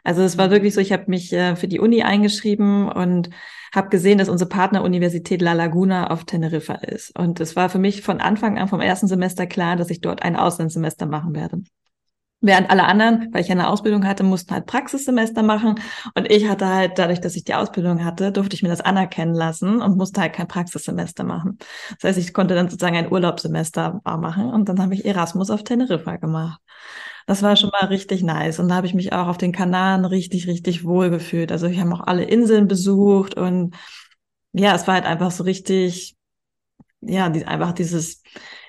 Also 0.05 0.22
es 0.22 0.38
war 0.38 0.51
wirklich 0.51 0.74
so, 0.74 0.79
ich 0.79 0.93
habe 0.93 1.05
mich 1.07 1.34
äh, 1.34 1.57
für 1.57 1.67
die 1.67 1.81
Uni 1.81 2.03
eingeschrieben 2.03 2.90
und 2.90 3.29
habe 3.75 3.90
gesehen, 3.90 4.18
dass 4.18 4.29
unsere 4.29 4.50
Partneruniversität 4.50 5.42
La 5.42 5.51
Laguna 5.51 6.09
auf 6.11 6.24
Teneriffa 6.24 6.75
ist. 6.75 7.18
Und 7.20 7.42
es 7.42 7.57
war 7.57 7.70
für 7.70 7.79
mich 7.79 8.03
von 8.03 8.22
Anfang 8.22 8.57
an 8.57 8.70
vom 8.70 8.79
ersten 8.79 9.07
Semester 9.07 9.46
klar, 9.48 9.75
dass 9.75 9.90
ich 9.90 10.00
dort 10.00 10.24
ein 10.24 10.37
Auslandssemester 10.37 11.07
machen 11.07 11.35
werde. 11.35 11.61
Während 12.40 12.70
alle 12.70 12.84
anderen, 12.84 13.34
weil 13.34 13.42
ich 13.42 13.52
eine 13.52 13.68
Ausbildung 13.68 14.06
hatte, 14.06 14.24
mussten 14.24 14.54
halt 14.54 14.68
Praxissemester 14.68 15.42
machen. 15.42 15.80
Und 16.14 16.30
ich 16.32 16.48
hatte 16.48 16.68
halt, 16.68 17.00
dadurch, 17.00 17.20
dass 17.20 17.36
ich 17.36 17.44
die 17.44 17.56
Ausbildung 17.56 18.06
hatte, 18.06 18.32
durfte 18.32 18.56
ich 18.56 18.62
mir 18.62 18.70
das 18.70 18.82
anerkennen 18.82 19.34
lassen 19.34 19.82
und 19.82 19.98
musste 19.98 20.22
halt 20.22 20.34
kein 20.34 20.48
Praxissemester 20.48 21.24
machen. 21.24 21.58
Das 22.00 22.10
heißt, 22.10 22.20
ich 22.20 22.34
konnte 22.36 22.54
dann 22.54 22.70
sozusagen 22.70 22.96
ein 22.96 23.12
Urlaubssemester 23.12 24.02
machen 24.04 24.52
und 24.52 24.70
dann 24.70 24.80
habe 24.80 24.94
ich 24.94 25.04
Erasmus 25.04 25.50
auf 25.50 25.64
Teneriffa 25.64 26.18
gemacht. 26.18 26.62
Das 27.26 27.42
war 27.42 27.56
schon 27.56 27.72
mal 27.72 27.88
richtig 27.88 28.22
nice. 28.24 28.60
Und 28.60 28.70
da 28.70 28.76
habe 28.76 28.88
ich 28.88 28.94
mich 28.94 29.14
auch 29.14 29.28
auf 29.28 29.38
den 29.40 29.52
Kanaren 29.52 30.06
richtig, 30.06 30.48
richtig 30.48 30.86
wohl 30.86 31.10
gefühlt. 31.10 31.52
Also 31.52 31.70
wir 31.72 31.80
haben 31.80 31.92
auch 31.92 32.06
alle 32.06 32.24
Inseln 32.24 32.68
besucht 32.68 33.36
und 33.36 33.76
ja, 34.54 34.76
es 34.76 34.88
war 34.88 34.96
halt 34.96 35.06
einfach 35.06 35.32
so 35.32 35.44
richtig, 35.44 36.16
ja, 37.02 37.30
die, 37.30 37.46
einfach 37.46 37.74
dieses 37.74 38.22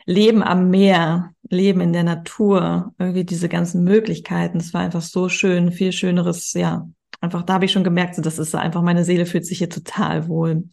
Leben 0.08 0.42
am 0.42 0.70
Meer, 0.70 1.32
Leben 1.50 1.82
in 1.82 1.92
der 1.92 2.02
Natur, 2.02 2.94
irgendwie 2.98 3.24
diese 3.24 3.50
ganzen 3.50 3.84
Möglichkeiten. 3.84 4.56
Es 4.56 4.72
war 4.72 4.80
einfach 4.80 5.02
so 5.02 5.28
schön, 5.28 5.70
viel 5.70 5.92
schöneres, 5.92 6.54
ja. 6.54 6.88
Einfach, 7.20 7.42
da 7.42 7.54
habe 7.54 7.66
ich 7.66 7.72
schon 7.72 7.84
gemerkt, 7.84 8.14
so, 8.14 8.22
das 8.22 8.38
ist 8.38 8.54
einfach, 8.54 8.80
meine 8.80 9.04
Seele 9.04 9.26
fühlt 9.26 9.44
sich 9.44 9.58
hier 9.58 9.68
total 9.68 10.26
wohl. 10.26 10.64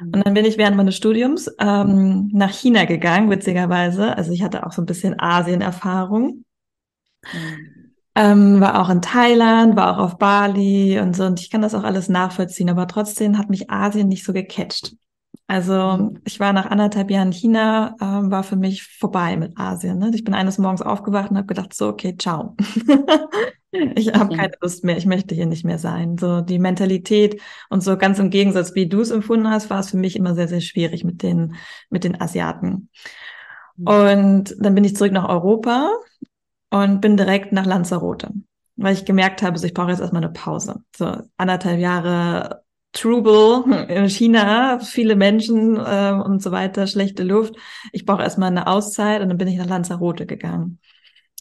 Und 0.00 0.24
dann 0.24 0.32
bin 0.32 0.46
ich 0.46 0.56
während 0.56 0.78
meines 0.78 0.96
Studiums 0.96 1.50
ähm, 1.58 2.30
nach 2.32 2.50
China 2.50 2.86
gegangen, 2.86 3.28
witzigerweise. 3.28 4.16
Also 4.16 4.32
ich 4.32 4.42
hatte 4.42 4.64
auch 4.64 4.72
so 4.72 4.80
ein 4.80 4.86
bisschen 4.86 5.20
Asien-Erfahrung. 5.20 6.44
Mhm. 7.30 7.92
Ähm, 8.14 8.60
war 8.60 8.80
auch 8.80 8.88
in 8.88 9.02
Thailand, 9.02 9.76
war 9.76 9.94
auch 9.94 10.02
auf 10.02 10.18
Bali 10.18 10.98
und 11.00 11.14
so. 11.14 11.24
Und 11.24 11.38
ich 11.38 11.50
kann 11.50 11.60
das 11.60 11.74
auch 11.74 11.84
alles 11.84 12.08
nachvollziehen, 12.08 12.70
aber 12.70 12.86
trotzdem 12.86 13.36
hat 13.36 13.50
mich 13.50 13.70
Asien 13.70 14.08
nicht 14.08 14.24
so 14.24 14.32
gecatcht. 14.32 14.94
Also 15.48 15.96
mhm. 15.96 16.20
ich 16.24 16.38
war 16.38 16.52
nach 16.52 16.66
anderthalb 16.66 17.10
Jahren 17.10 17.32
China, 17.32 17.96
äh, 17.98 18.30
war 18.30 18.44
für 18.44 18.56
mich 18.56 18.84
vorbei 18.84 19.36
mit 19.36 19.58
Asien. 19.58 19.98
Ne? 19.98 20.10
Ich 20.14 20.22
bin 20.22 20.34
eines 20.34 20.58
Morgens 20.58 20.82
aufgewacht 20.82 21.30
und 21.30 21.38
habe 21.38 21.46
gedacht, 21.46 21.72
so, 21.72 21.88
okay, 21.88 22.14
ciao. 22.18 22.54
ich 23.70 24.12
habe 24.12 24.36
keine 24.36 24.52
Lust 24.60 24.84
mehr, 24.84 24.98
ich 24.98 25.06
möchte 25.06 25.34
hier 25.34 25.46
nicht 25.46 25.64
mehr 25.64 25.78
sein. 25.78 26.18
So 26.18 26.42
die 26.42 26.58
Mentalität 26.58 27.40
und 27.70 27.82
so 27.82 27.96
ganz 27.96 28.18
im 28.18 28.28
Gegensatz, 28.28 28.74
wie 28.74 28.88
du 28.88 29.00
es 29.00 29.10
empfunden 29.10 29.48
hast, 29.48 29.70
war 29.70 29.80
es 29.80 29.90
für 29.90 29.96
mich 29.96 30.16
immer 30.16 30.34
sehr, 30.34 30.48
sehr 30.48 30.60
schwierig 30.60 31.02
mit 31.02 31.22
den, 31.22 31.54
mit 31.88 32.04
den 32.04 32.20
Asiaten. 32.20 32.90
Mhm. 33.78 33.86
Und 33.86 34.56
dann 34.58 34.74
bin 34.74 34.84
ich 34.84 34.96
zurück 34.96 35.12
nach 35.12 35.30
Europa 35.30 35.90
und 36.68 37.00
bin 37.00 37.16
direkt 37.16 37.52
nach 37.52 37.64
Lanzarote, 37.64 38.34
weil 38.76 38.92
ich 38.92 39.06
gemerkt 39.06 39.40
habe, 39.40 39.58
so 39.58 39.66
ich 39.66 39.72
brauche 39.72 39.92
jetzt 39.92 40.00
erstmal 40.00 40.22
eine 40.22 40.32
Pause. 40.32 40.82
So 40.94 41.22
anderthalb 41.38 41.80
Jahre 41.80 42.64
Trubel 43.00 43.64
in 43.88 44.08
China, 44.08 44.80
viele 44.80 45.16
Menschen 45.16 45.76
äh, 45.76 46.12
und 46.12 46.42
so 46.42 46.50
weiter, 46.50 46.86
schlechte 46.86 47.22
Luft. 47.22 47.54
Ich 47.92 48.04
brauche 48.04 48.22
erstmal 48.22 48.50
eine 48.50 48.66
Auszeit 48.66 49.22
und 49.22 49.28
dann 49.28 49.38
bin 49.38 49.48
ich 49.48 49.56
nach 49.56 49.66
Lanzarote 49.66 50.26
gegangen 50.26 50.78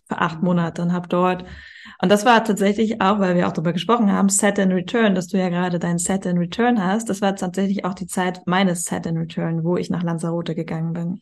für 0.08 0.20
acht 0.20 0.42
Monate 0.42 0.82
und 0.82 0.94
habe 0.94 1.08
dort 1.08 1.44
und 2.00 2.12
das 2.12 2.26
war 2.26 2.44
tatsächlich 2.44 3.02
auch, 3.02 3.20
weil 3.20 3.36
wir 3.36 3.48
auch 3.48 3.54
darüber 3.54 3.74
gesprochen 3.74 4.12
haben, 4.12 4.30
Set 4.30 4.60
and 4.60 4.72
Return, 4.72 5.16
dass 5.16 5.28
du 5.28 5.38
ja 5.38 5.50
gerade 5.50 5.80
dein 5.80 5.98
Set 5.98 6.28
and 6.28 6.40
Return 6.40 6.84
hast. 6.84 7.10
Das 7.10 7.22
war 7.22 7.36
tatsächlich 7.36 7.86
auch 7.86 7.96
die 7.96 8.06
Zeit 8.08 8.46
meines 8.46 8.84
Set 8.84 9.08
and 9.08 9.18
Return, 9.18 9.64
wo 9.64 9.78
ich 9.78 9.90
nach 9.90 10.04
Lanzarote 10.04 10.54
gegangen 10.54 10.94
bin. 10.94 11.22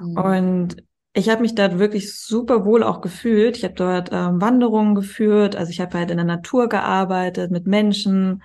Mhm. 0.00 0.16
Und 0.16 0.76
ich 1.12 1.28
habe 1.28 1.42
mich 1.42 1.54
dort 1.54 1.78
wirklich 1.78 2.18
super 2.18 2.64
wohl 2.64 2.82
auch 2.82 3.00
gefühlt. 3.00 3.56
Ich 3.56 3.62
habe 3.62 3.74
dort 3.74 4.10
ähm, 4.10 4.40
Wanderungen 4.40 4.96
geführt, 4.96 5.54
also 5.54 5.70
ich 5.70 5.80
habe 5.80 5.96
halt 5.96 6.10
in 6.10 6.16
der 6.16 6.26
Natur 6.26 6.68
gearbeitet 6.68 7.52
mit 7.52 7.68
Menschen 7.68 8.42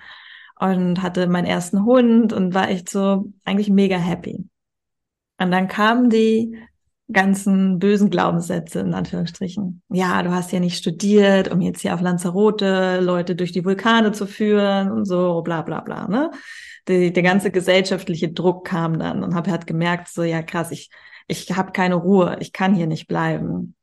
und 0.60 1.02
hatte 1.02 1.26
meinen 1.26 1.46
ersten 1.46 1.84
Hund 1.84 2.32
und 2.32 2.54
war 2.54 2.68
echt 2.68 2.88
so 2.88 3.32
eigentlich 3.44 3.70
mega 3.70 3.96
happy. 3.96 4.44
Und 5.38 5.50
dann 5.50 5.68
kamen 5.68 6.10
die 6.10 6.56
ganzen 7.12 7.78
bösen 7.78 8.10
Glaubenssätze 8.10 8.80
in 8.80 8.94
Anführungsstrichen. 8.94 9.82
Ja, 9.88 10.22
du 10.22 10.30
hast 10.30 10.52
ja 10.52 10.60
nicht 10.60 10.76
studiert, 10.76 11.50
um 11.50 11.60
jetzt 11.60 11.80
hier 11.80 11.94
auf 11.94 12.00
Lanzarote 12.00 13.00
Leute 13.00 13.34
durch 13.34 13.50
die 13.50 13.64
Vulkane 13.64 14.12
zu 14.12 14.26
führen 14.26 14.92
und 14.92 15.06
so, 15.06 15.42
bla 15.42 15.62
bla 15.62 15.80
bla. 15.80 16.06
Ne? 16.06 16.30
Die, 16.86 17.12
der 17.12 17.22
ganze 17.22 17.50
gesellschaftliche 17.50 18.30
Druck 18.30 18.66
kam 18.66 18.98
dann 18.98 19.24
und 19.24 19.34
habe 19.34 19.50
halt 19.50 19.66
gemerkt, 19.66 20.08
so 20.08 20.22
ja 20.22 20.42
krass, 20.42 20.70
ich 20.70 20.90
ich 21.30 21.56
habe 21.56 21.72
keine 21.72 21.94
Ruhe, 21.94 22.36
ich 22.40 22.52
kann 22.52 22.74
hier 22.74 22.88
nicht 22.88 23.06
bleiben. 23.06 23.76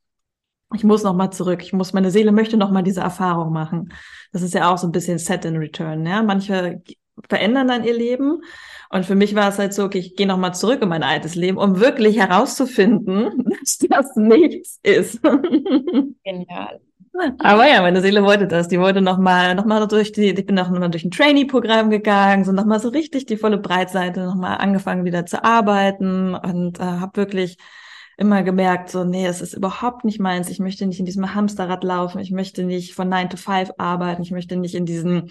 Ich 0.74 0.84
muss 0.84 1.04
noch 1.04 1.16
mal 1.16 1.32
zurück. 1.32 1.62
Ich 1.64 1.74
muss, 1.74 1.94
meine 1.94 2.12
Seele 2.12 2.32
möchte 2.32 2.58
noch 2.58 2.72
mal 2.72 2.84
diese 2.84 3.02
Erfahrung 3.02 3.54
machen. 3.54 3.94
Das 4.34 4.42
ist 4.42 4.54
ja 4.54 4.72
auch 4.72 4.78
so 4.78 4.88
ein 4.88 4.92
bisschen 4.92 5.18
Set 5.18 5.46
in 5.46 5.58
Return. 5.58 6.06
Ja, 6.06 6.24
manche 6.24 6.82
verändern 7.30 7.68
dann 7.68 7.84
ihr 7.84 7.96
Leben. 7.96 8.42
Und 8.90 9.06
für 9.06 9.16
mich 9.16 9.36
war 9.36 9.50
es 9.50 9.60
halt 9.60 9.74
so, 9.74 9.84
okay, 9.84 10.00
ich 10.00 10.16
gehe 10.16 10.28
noch 10.28 10.38
mal 10.38 10.54
zurück 10.54 10.82
in 10.82 10.90
mein 10.90 11.04
altes 11.04 11.36
Leben, 11.36 11.58
um 11.58 11.80
wirklich 11.80 12.18
herauszufinden, 12.18 13.46
dass 13.62 13.78
das 13.78 14.16
nichts 14.16 14.80
ist. 14.84 15.22
Genial. 16.24 16.80
Aber 17.40 17.68
ja, 17.68 17.82
meine 17.82 18.02
Seele 18.02 18.24
wollte 18.24 18.48
das. 18.48 18.68
Die 18.68 18.80
wollte 18.80 19.02
nochmal, 19.02 19.56
noch 19.56 19.66
mal 19.66 19.88
durch 19.88 20.12
die, 20.12 20.30
ich 20.30 20.46
bin 20.46 20.56
noch 20.56 20.70
mal 20.70 20.90
durch 20.90 21.04
ein 21.04 21.12
Trainee-Programm 21.12 21.90
gegangen, 21.90 22.44
so 22.44 22.52
nochmal 22.52 22.80
so 22.80 22.90
richtig 22.90 23.26
die 23.26 23.38
volle 23.38 23.58
Breitseite, 23.58 24.24
nochmal 24.24 24.58
angefangen 24.60 25.04
wieder 25.04 25.26
zu 25.26 25.44
arbeiten 25.44 26.36
und 26.36 26.80
äh, 26.80 26.84
habe 26.84 27.18
wirklich 27.18 27.58
immer 28.18 28.42
gemerkt, 28.42 28.90
so, 28.90 29.04
nee, 29.04 29.26
es 29.28 29.42
ist 29.42 29.54
überhaupt 29.54 30.04
nicht 30.04 30.20
meins. 30.20 30.50
Ich 30.50 30.60
möchte 30.60 30.86
nicht 30.88 31.00
in 31.00 31.06
diesem 31.06 31.36
Hamsterrad 31.36 31.84
laufen. 31.84 32.20
Ich 32.20 32.32
möchte 32.32 32.64
nicht 32.64 32.96
von 32.96 33.08
9 33.08 33.30
to 33.30 33.38
5 33.38 33.72
arbeiten. 33.78 34.24
Ich 34.24 34.32
möchte 34.32 34.56
nicht 34.58 34.74
in 34.74 34.86
diesen, 34.86 35.30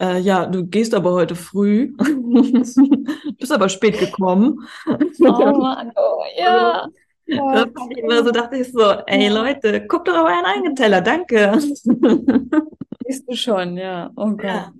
äh, 0.00 0.18
ja, 0.18 0.46
du 0.46 0.66
gehst 0.66 0.94
aber 0.94 1.12
heute 1.12 1.36
früh, 1.36 1.92
bist 3.38 3.52
aber 3.52 3.68
spät 3.68 3.98
gekommen. 3.98 4.60
Oh 5.20 5.58
Mann, 5.58 5.92
oh, 5.96 6.22
ja. 6.38 6.86
Da 7.26 7.64
fand 7.74 7.92
ich 7.92 7.98
immer 7.98 8.22
so, 8.22 8.30
dachte 8.30 8.56
ich 8.56 8.70
so, 8.70 8.82
ey 9.06 9.28
Leute, 9.28 9.86
guckt 9.86 10.08
doch 10.08 10.14
auf 10.14 10.26
euren 10.26 10.44
eigenen 10.44 10.76
Teller, 10.76 11.00
danke. 11.00 11.58
Siehst 13.06 13.28
du 13.28 13.34
schon, 13.34 13.78
ja. 13.78 14.10
Oh 14.16 14.30
Gott. 14.30 14.44
Ja. 14.44 14.72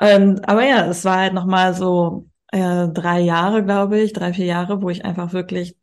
Ähm, 0.00 0.40
aber 0.46 0.64
ja, 0.64 0.86
es 0.86 1.04
war 1.04 1.18
halt 1.18 1.34
nochmal 1.34 1.72
so 1.74 2.26
äh, 2.52 2.88
drei 2.88 3.20
Jahre, 3.20 3.64
glaube 3.64 3.98
ich, 4.00 4.12
drei, 4.12 4.32
vier 4.32 4.46
Jahre, 4.46 4.82
wo 4.82 4.90
ich 4.90 5.04
einfach 5.04 5.32
wirklich 5.32 5.76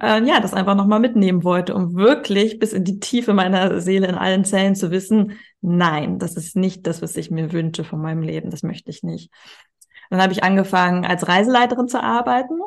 äh, 0.00 0.22
ja, 0.24 0.40
das 0.40 0.54
einfach 0.54 0.74
nochmal 0.74 1.00
mitnehmen 1.00 1.44
wollte, 1.44 1.74
um 1.74 1.94
wirklich 1.94 2.58
bis 2.58 2.72
in 2.72 2.84
die 2.84 3.00
Tiefe 3.00 3.34
meiner 3.34 3.80
Seele 3.80 4.06
in 4.06 4.14
allen 4.14 4.44
Zellen 4.44 4.74
zu 4.74 4.90
wissen, 4.90 5.38
nein, 5.60 6.18
das 6.18 6.36
ist 6.36 6.56
nicht 6.56 6.86
das, 6.86 7.02
was 7.02 7.16
ich 7.16 7.30
mir 7.30 7.52
wünsche 7.52 7.84
von 7.84 8.00
meinem 8.00 8.22
Leben, 8.22 8.50
das 8.50 8.62
möchte 8.62 8.90
ich 8.90 9.02
nicht. 9.02 9.30
Dann 10.10 10.22
habe 10.22 10.32
ich 10.32 10.44
angefangen, 10.44 11.04
als 11.04 11.26
Reiseleiterin 11.28 11.88
zu 11.88 12.02
arbeiten 12.02 12.60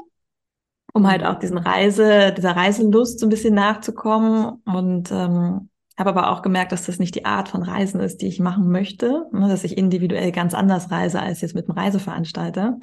um 0.94 1.08
halt 1.08 1.24
auch 1.24 1.36
diesen 1.36 1.58
Reise, 1.58 2.34
dieser 2.34 2.56
Reiselust 2.56 3.20
so 3.20 3.28
ein 3.28 3.30
bisschen 3.30 3.54
nachzukommen 3.54 4.62
und 4.66 5.12
ähm, 5.12 5.70
habe 5.98 6.10
aber 6.10 6.32
auch 6.32 6.42
gemerkt, 6.42 6.72
dass 6.72 6.86
das 6.86 7.00
nicht 7.00 7.16
die 7.16 7.26
Art 7.26 7.50
von 7.50 7.64
Reisen 7.64 8.00
ist, 8.02 8.22
die 8.22 8.28
ich 8.28 8.40
machen 8.40 8.70
möchte, 8.70 9.28
ne, 9.32 9.48
dass 9.48 9.64
ich 9.64 9.78
individuell 9.78 10.32
ganz 10.32 10.54
anders 10.54 10.92
reise 10.92 11.22
als 11.22 11.42
jetzt 11.42 11.56
mit 11.56 11.70
einem 11.70 11.78
Reiseveranstalter. 11.78 12.80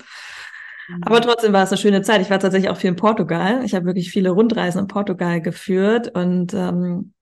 Mhm. 0.88 1.02
Aber 1.04 1.20
trotzdem 1.20 1.52
war 1.52 1.62
es 1.62 1.70
eine 1.70 1.78
schöne 1.78 2.02
Zeit. 2.02 2.20
Ich 2.20 2.30
war 2.30 2.38
tatsächlich 2.38 2.70
auch 2.70 2.76
viel 2.76 2.90
in 2.90 2.96
Portugal. 2.96 3.64
Ich 3.64 3.74
habe 3.74 3.86
wirklich 3.86 4.10
viele 4.10 4.30
Rundreisen 4.30 4.80
in 4.80 4.88
Portugal 4.88 5.40
geführt 5.40 6.14
und 6.14 6.54
ähm, 6.54 7.12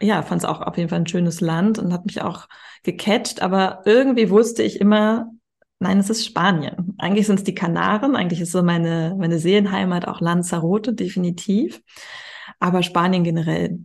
ja, 0.00 0.22
fand 0.22 0.42
es 0.42 0.48
auch 0.48 0.60
auf 0.60 0.76
jeden 0.76 0.88
Fall 0.88 1.00
ein 1.00 1.06
schönes 1.06 1.40
Land 1.40 1.78
und 1.78 1.92
hat 1.92 2.06
mich 2.06 2.22
auch 2.22 2.48
gecatcht. 2.82 3.42
Aber 3.42 3.82
irgendwie 3.84 4.30
wusste 4.30 4.62
ich 4.62 4.80
immer, 4.80 5.30
Nein, 5.82 5.98
es 5.98 6.10
ist 6.10 6.24
Spanien. 6.24 6.94
Eigentlich 6.98 7.26
sind 7.26 7.40
es 7.40 7.44
die 7.44 7.56
Kanaren. 7.56 8.14
Eigentlich 8.14 8.40
ist 8.40 8.52
so 8.52 8.62
meine, 8.62 9.16
meine 9.18 9.40
Seelenheimat 9.40 10.06
auch 10.06 10.20
Lanzarote, 10.20 10.94
definitiv. 10.94 11.82
Aber 12.60 12.84
Spanien 12.84 13.24
generell. 13.24 13.80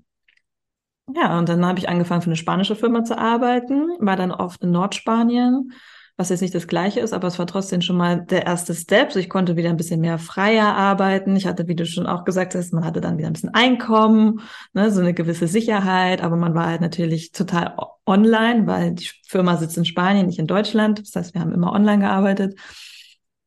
Ja, 1.15 1.39
und 1.39 1.49
dann 1.49 1.65
habe 1.65 1.79
ich 1.79 1.89
angefangen 1.89 2.21
für 2.21 2.27
eine 2.27 2.35
spanische 2.35 2.75
Firma 2.75 3.03
zu 3.03 3.17
arbeiten, 3.17 3.87
war 3.99 4.15
dann 4.15 4.31
oft 4.31 4.61
in 4.63 4.69
Nordspanien 4.71 5.71
was 6.17 6.29
jetzt 6.29 6.41
nicht 6.41 6.55
das 6.55 6.67
gleiche 6.67 6.99
ist, 6.99 7.13
aber 7.13 7.27
es 7.27 7.37
war 7.37 7.45
trotzdem 7.45 7.81
schon 7.81 7.95
mal 7.95 8.25
der 8.25 8.47
erste 8.47 8.73
Step. 8.73 9.11
So, 9.11 9.19
ich 9.19 9.29
konnte 9.29 9.55
wieder 9.55 9.69
ein 9.69 9.77
bisschen 9.77 10.01
mehr 10.01 10.17
freier 10.17 10.75
arbeiten. 10.75 11.35
Ich 11.35 11.45
hatte, 11.45 11.67
wie 11.67 11.75
du 11.75 11.85
schon 11.85 12.07
auch 12.07 12.25
gesagt 12.25 12.55
hast, 12.55 12.73
man 12.73 12.83
hatte 12.83 13.01
dann 13.01 13.19
wieder 13.19 13.27
ein 13.27 13.33
bisschen 13.33 13.53
Einkommen, 13.53 14.41
ne, 14.73 14.91
so 14.91 14.99
eine 14.99 15.13
gewisse 15.13 15.47
Sicherheit, 15.47 16.23
aber 16.23 16.35
man 16.35 16.55
war 16.55 16.65
halt 16.65 16.81
natürlich 16.81 17.31
total 17.31 17.75
online, 18.07 18.65
weil 18.65 18.93
die 18.95 19.09
Firma 19.27 19.57
sitzt 19.57 19.77
in 19.77 19.85
Spanien, 19.85 20.25
nicht 20.25 20.39
in 20.39 20.47
Deutschland. 20.47 20.99
Das 20.99 21.15
heißt, 21.15 21.35
wir 21.35 21.41
haben 21.41 21.53
immer 21.53 21.71
online 21.71 21.99
gearbeitet. 21.99 22.55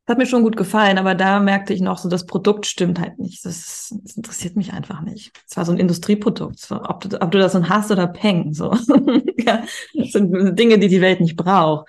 Das 0.06 0.14
hat 0.14 0.18
mir 0.18 0.26
schon 0.26 0.44
gut 0.44 0.56
gefallen, 0.56 0.98
aber 0.98 1.16
da 1.16 1.40
merkte 1.40 1.74
ich 1.74 1.80
noch 1.80 1.98
so, 1.98 2.08
das 2.08 2.26
Produkt 2.26 2.66
stimmt 2.66 3.00
halt 3.00 3.18
nicht. 3.18 3.44
Das, 3.44 3.92
das 4.04 4.16
interessiert 4.16 4.54
mich 4.54 4.72
einfach 4.72 5.00
nicht. 5.00 5.32
Es 5.48 5.56
war 5.56 5.64
so 5.64 5.72
ein 5.72 5.78
Industrieprodukt. 5.78 6.60
So, 6.60 6.80
ob, 6.82 7.00
du, 7.00 7.20
ob 7.20 7.32
du 7.32 7.38
das 7.38 7.52
so 7.52 7.68
hast 7.68 7.90
oder 7.90 8.06
Peng. 8.06 8.52
So. 8.52 8.72
ja, 9.38 9.64
das 9.94 10.12
sind 10.12 10.56
Dinge, 10.56 10.78
die 10.78 10.88
die 10.88 11.00
Welt 11.00 11.20
nicht 11.20 11.36
braucht. 11.36 11.88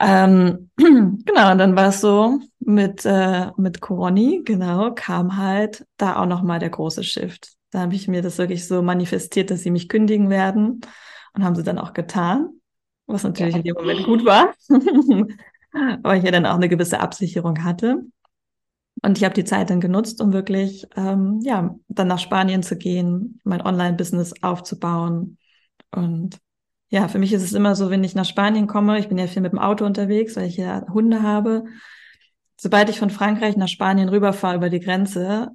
Ähm, 0.00 0.70
genau, 0.76 1.52
und 1.52 1.58
dann 1.58 1.76
war 1.76 1.88
es 1.88 2.00
so, 2.00 2.38
mit, 2.68 3.06
äh, 3.06 3.50
mit 3.56 3.80
Coroni, 3.80 4.42
genau, 4.44 4.92
kam 4.94 5.38
halt 5.38 5.86
da 5.96 6.16
auch 6.16 6.26
nochmal 6.26 6.58
der 6.58 6.70
große 6.70 7.02
Shift. 7.02 7.54
Da 7.70 7.80
habe 7.80 7.94
ich 7.94 8.08
mir 8.08 8.20
das 8.20 8.38
wirklich 8.38 8.66
so 8.66 8.82
manifestiert, 8.82 9.50
dass 9.50 9.62
sie 9.62 9.70
mich 9.70 9.88
kündigen 9.88 10.28
werden 10.28 10.82
und 11.34 11.44
haben 11.44 11.54
sie 11.54 11.62
dann 11.62 11.78
auch 11.78 11.94
getan, 11.94 12.50
was 13.06 13.24
natürlich 13.24 13.54
ja. 13.54 13.58
in 13.58 13.64
dem 13.64 13.74
Moment 13.74 14.04
gut 14.04 14.24
war, 14.24 14.52
weil 16.02 16.18
ich 16.18 16.24
ja 16.24 16.30
dann 16.30 16.46
auch 16.46 16.56
eine 16.56 16.68
gewisse 16.68 17.00
Absicherung 17.00 17.64
hatte. 17.64 18.02
Und 19.02 19.16
ich 19.16 19.24
habe 19.24 19.34
die 19.34 19.44
Zeit 19.44 19.70
dann 19.70 19.80
genutzt, 19.80 20.20
um 20.20 20.32
wirklich, 20.32 20.86
ähm, 20.96 21.40
ja, 21.42 21.74
dann 21.88 22.08
nach 22.08 22.18
Spanien 22.18 22.62
zu 22.62 22.76
gehen, 22.76 23.40
mein 23.44 23.62
Online-Business 23.62 24.42
aufzubauen 24.42 25.38
und 25.92 26.38
ja, 26.88 27.08
für 27.08 27.18
mich 27.18 27.32
ist 27.32 27.42
es 27.42 27.52
immer 27.52 27.74
so, 27.76 27.90
wenn 27.90 28.04
ich 28.04 28.14
nach 28.14 28.24
Spanien 28.24 28.66
komme, 28.66 28.98
ich 28.98 29.08
bin 29.08 29.18
ja 29.18 29.26
viel 29.26 29.42
mit 29.42 29.52
dem 29.52 29.58
Auto 29.58 29.84
unterwegs, 29.84 30.36
weil 30.36 30.46
ich 30.46 30.56
ja 30.56 30.86
Hunde 30.88 31.22
habe. 31.22 31.64
Sobald 32.56 32.88
ich 32.88 32.98
von 32.98 33.10
Frankreich 33.10 33.56
nach 33.56 33.68
Spanien 33.68 34.08
rüberfahre 34.08 34.56
über 34.56 34.70
die 34.70 34.80
Grenze, 34.80 35.50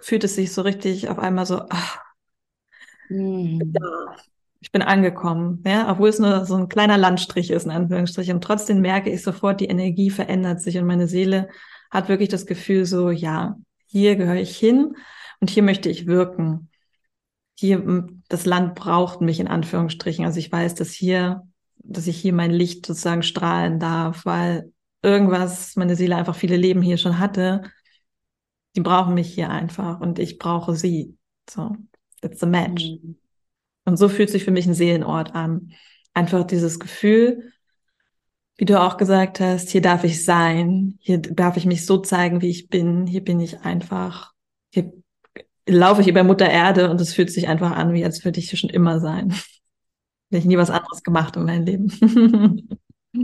fühlt 0.00 0.24
es 0.24 0.34
sich 0.34 0.52
so 0.52 0.62
richtig 0.62 1.08
auf 1.08 1.18
einmal 1.18 1.46
so, 1.46 1.62
ach, 1.68 1.98
ja, 3.10 4.16
ich 4.60 4.72
bin 4.72 4.82
angekommen, 4.82 5.62
ja, 5.66 5.90
obwohl 5.90 6.08
es 6.08 6.18
nur 6.18 6.44
so 6.46 6.56
ein 6.56 6.68
kleiner 6.68 6.98
Landstrich 6.98 7.50
ist, 7.50 7.64
in 7.64 7.70
Anführungsstrichen. 7.70 8.34
Und 8.34 8.44
trotzdem 8.44 8.80
merke 8.80 9.10
ich 9.10 9.22
sofort, 9.22 9.60
die 9.60 9.66
Energie 9.66 10.10
verändert 10.10 10.60
sich 10.60 10.78
und 10.78 10.86
meine 10.86 11.06
Seele 11.08 11.48
hat 11.90 12.08
wirklich 12.08 12.28
das 12.28 12.46
Gefühl 12.46 12.84
so, 12.86 13.10
ja, 13.10 13.56
hier 13.86 14.16
gehöre 14.16 14.36
ich 14.36 14.56
hin 14.56 14.96
und 15.40 15.50
hier 15.50 15.62
möchte 15.62 15.88
ich 15.90 16.06
wirken 16.06 16.70
hier, 17.60 18.06
das 18.28 18.46
Land 18.46 18.76
braucht 18.76 19.20
mich 19.20 19.40
in 19.40 19.48
Anführungsstrichen. 19.48 20.24
Also 20.24 20.38
ich 20.38 20.52
weiß, 20.52 20.76
dass 20.76 20.92
hier, 20.92 21.42
dass 21.78 22.06
ich 22.06 22.16
hier 22.16 22.32
mein 22.32 22.52
Licht 22.52 22.86
sozusagen 22.86 23.24
strahlen 23.24 23.80
darf, 23.80 24.24
weil 24.24 24.72
irgendwas, 25.02 25.74
meine 25.74 25.96
Seele 25.96 26.14
einfach 26.14 26.36
viele 26.36 26.56
Leben 26.56 26.82
hier 26.82 26.98
schon 26.98 27.18
hatte. 27.18 27.62
Die 28.76 28.80
brauchen 28.80 29.14
mich 29.14 29.34
hier 29.34 29.50
einfach 29.50 29.98
und 29.98 30.20
ich 30.20 30.38
brauche 30.38 30.76
sie. 30.76 31.16
So, 31.50 31.74
it's 32.22 32.44
a 32.44 32.46
match. 32.46 32.84
Mhm. 32.84 33.16
Und 33.86 33.96
so 33.96 34.08
fühlt 34.08 34.30
sich 34.30 34.44
für 34.44 34.52
mich 34.52 34.66
ein 34.66 34.74
Seelenort 34.74 35.34
an. 35.34 35.72
Einfach 36.14 36.44
dieses 36.44 36.78
Gefühl, 36.78 37.52
wie 38.56 38.66
du 38.66 38.80
auch 38.80 38.98
gesagt 38.98 39.40
hast, 39.40 39.70
hier 39.70 39.82
darf 39.82 40.04
ich 40.04 40.24
sein, 40.24 40.96
hier 41.00 41.18
darf 41.18 41.56
ich 41.56 41.66
mich 41.66 41.84
so 41.84 41.98
zeigen, 41.98 42.40
wie 42.40 42.50
ich 42.50 42.68
bin, 42.68 43.08
hier 43.08 43.24
bin 43.24 43.40
ich 43.40 43.62
einfach, 43.62 44.32
hier 44.70 44.92
laufe 45.68 46.00
ich 46.00 46.08
über 46.08 46.22
Mutter 46.24 46.48
Erde 46.48 46.90
und 46.90 47.00
es 47.00 47.14
fühlt 47.14 47.30
sich 47.30 47.48
einfach 47.48 47.72
an, 47.72 47.92
wie 47.92 48.04
als 48.04 48.24
würde 48.24 48.40
ich 48.40 48.50
hier 48.50 48.58
schon 48.58 48.70
immer 48.70 49.00
sein. 49.00 49.32
Hätte 50.30 50.40
ich 50.40 50.44
nie 50.44 50.58
was 50.58 50.70
anderes 50.70 51.02
gemacht 51.02 51.36
in 51.36 51.44
meinem 51.44 51.64
Leben. 51.64 51.88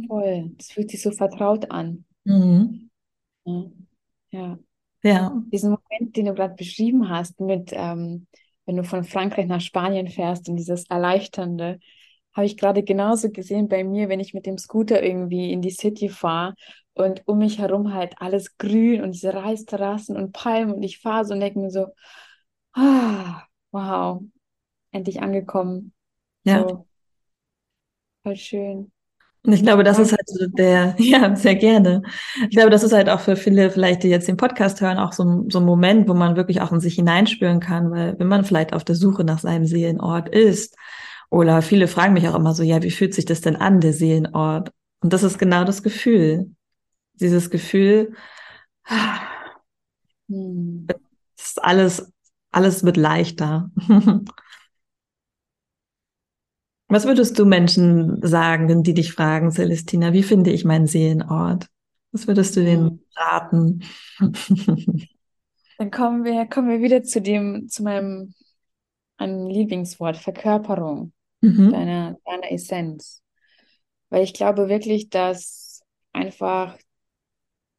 Voll. 0.09 0.53
Das 0.57 0.69
fühlt 0.69 0.91
sich 0.91 1.03
so 1.03 1.11
vertraut 1.11 1.71
an. 1.71 2.05
Mhm. 2.25 2.91
Ja. 4.31 4.59
Ja. 5.03 5.43
Diesen 5.53 5.71
Moment, 5.71 6.17
den 6.17 6.27
du 6.27 6.35
gerade 6.35 6.55
beschrieben 6.55 7.11
hast, 7.11 7.39
mit, 7.41 7.71
ähm, 7.73 8.27
wenn 8.65 8.77
du 8.77 8.85
von 8.85 9.05
Frankreich 9.05 9.47
nach 9.47 9.61
Spanien 9.61 10.09
fährst 10.09 10.49
und 10.49 10.57
dieses 10.57 10.89
Erleichternde, 10.89 11.79
habe 12.35 12.47
ich 12.47 12.57
gerade 12.57 12.83
genauso 12.83 13.31
gesehen 13.31 13.69
bei 13.69 13.85
mir, 13.85 14.09
wenn 14.09 14.21
ich 14.21 14.35
mit 14.35 14.47
dem 14.47 14.59
Scooter 14.59 15.03
irgendwie 15.03 15.53
in 15.53 15.61
die 15.61 15.71
City 15.71 16.09
fahre 16.09 16.55
und 16.95 17.23
um 17.27 17.39
mich 17.39 17.59
herum 17.59 17.93
halt 17.93 18.15
alles 18.19 18.57
grün 18.57 19.03
und 19.03 19.13
diese 19.13 19.35
Reisterrassen 19.35 20.17
und 20.17 20.33
Palmen 20.33 20.75
und 20.75 20.83
ich 20.83 20.99
fahre 20.99 21.25
so 21.25 21.35
und 21.35 21.41
denke 21.41 21.59
mir 21.59 21.71
so, 21.71 21.89
Ah, 22.75 23.43
wow, 23.71 24.23
endlich 24.91 25.23
angekommen. 25.23 25.93
Ja. 26.45 26.69
So, 26.69 26.87
voll 28.23 28.37
schön. 28.37 28.91
Und 29.47 29.53
ich 29.53 29.63
glaube, 29.63 29.85
das 29.85 29.99
ist 29.99 30.13
halt 30.13 30.27
so 30.27 30.47
der, 30.47 30.97
ja, 30.99 31.37
sehr 31.37 31.55
gerne. 31.55 32.03
Ich 32.49 32.57
glaube, 32.57 32.71
das 32.71 32.83
ist 32.83 32.93
halt 32.93 33.11
auch 33.11 33.21
für 33.21 33.37
viele, 33.37 33.71
vielleicht, 33.71 34.03
die 34.03 34.09
jetzt 34.09 34.27
den 34.27 34.39
Podcast 34.39 34.81
hören, 34.81 34.99
auch 34.99 35.13
so, 35.13 35.45
so 35.51 35.59
ein 35.61 35.65
Moment, 35.65 36.09
wo 36.09 36.15
man 36.15 36.37
wirklich 36.37 36.63
auch 36.63 36.73
in 36.73 36.81
sich 36.81 36.95
hineinspüren 36.95 37.61
kann, 37.61 37.91
weil 37.91 38.19
wenn 38.19 38.27
man 38.27 38.45
vielleicht 38.45 38.73
auf 38.73 38.85
der 38.85 38.95
Suche 38.95 39.23
nach 39.23 39.39
seinem 39.39 39.67
Seelenort 39.67 40.29
ist, 40.31 40.77
oder 41.31 41.63
viele 41.63 41.89
fragen 41.89 42.15
mich 42.15 42.29
auch 42.29 42.35
immer 42.35 42.55
so, 42.55 42.63
ja, 42.63 42.83
wie 42.83 42.91
fühlt 42.91 43.13
sich 43.13 43.25
das 43.25 43.41
denn 43.41 43.57
an, 43.57 43.81
der 43.81 43.93
Seelenort? 43.93 44.71
Und 45.01 45.13
das 45.13 45.23
ist 45.23 45.39
genau 45.39 45.65
das 45.65 45.83
Gefühl. 45.83 46.51
Dieses 47.15 47.51
Gefühl, 47.51 48.15
hm. 50.29 50.87
ist 51.37 51.63
alles 51.63 52.14
alles 52.55 52.85
wird 52.85 52.97
leichter. 52.97 53.71
Was 56.89 57.07
würdest 57.07 57.39
du 57.39 57.47
Menschen 57.47 58.21
sagen, 58.23 58.83
die 58.83 58.95
dich 58.95 59.13
fragen, 59.13 59.51
Celestina, 59.51 60.13
wie 60.13 60.23
finde 60.23 60.51
ich 60.53 60.65
meinen 60.65 60.87
Seelenort? 60.87 61.67
Was 62.13 62.29
würdest 62.29 62.55
du 62.57 62.63
denen 62.63 62.91
hm. 62.91 63.01
raten? 63.17 63.83
Dann 65.79 65.91
kommen 65.91 66.25
wir, 66.25 66.47
kommen 66.47 66.69
wir 66.69 66.81
wieder 66.83 67.03
zu 67.03 67.21
dem, 67.21 67.69
zu 67.69 67.83
meinem 67.83 68.35
einem 69.17 69.49
Lieblingswort, 69.49 70.17
Verkörperung 70.17 71.13
mhm. 71.41 71.73
deiner, 71.73 72.17
deiner 72.25 72.53
Essenz. 72.53 73.23
Weil 74.11 74.23
ich 74.23 74.35
glaube 74.35 74.69
wirklich, 74.69 75.09
dass 75.09 75.83
einfach 76.13 76.77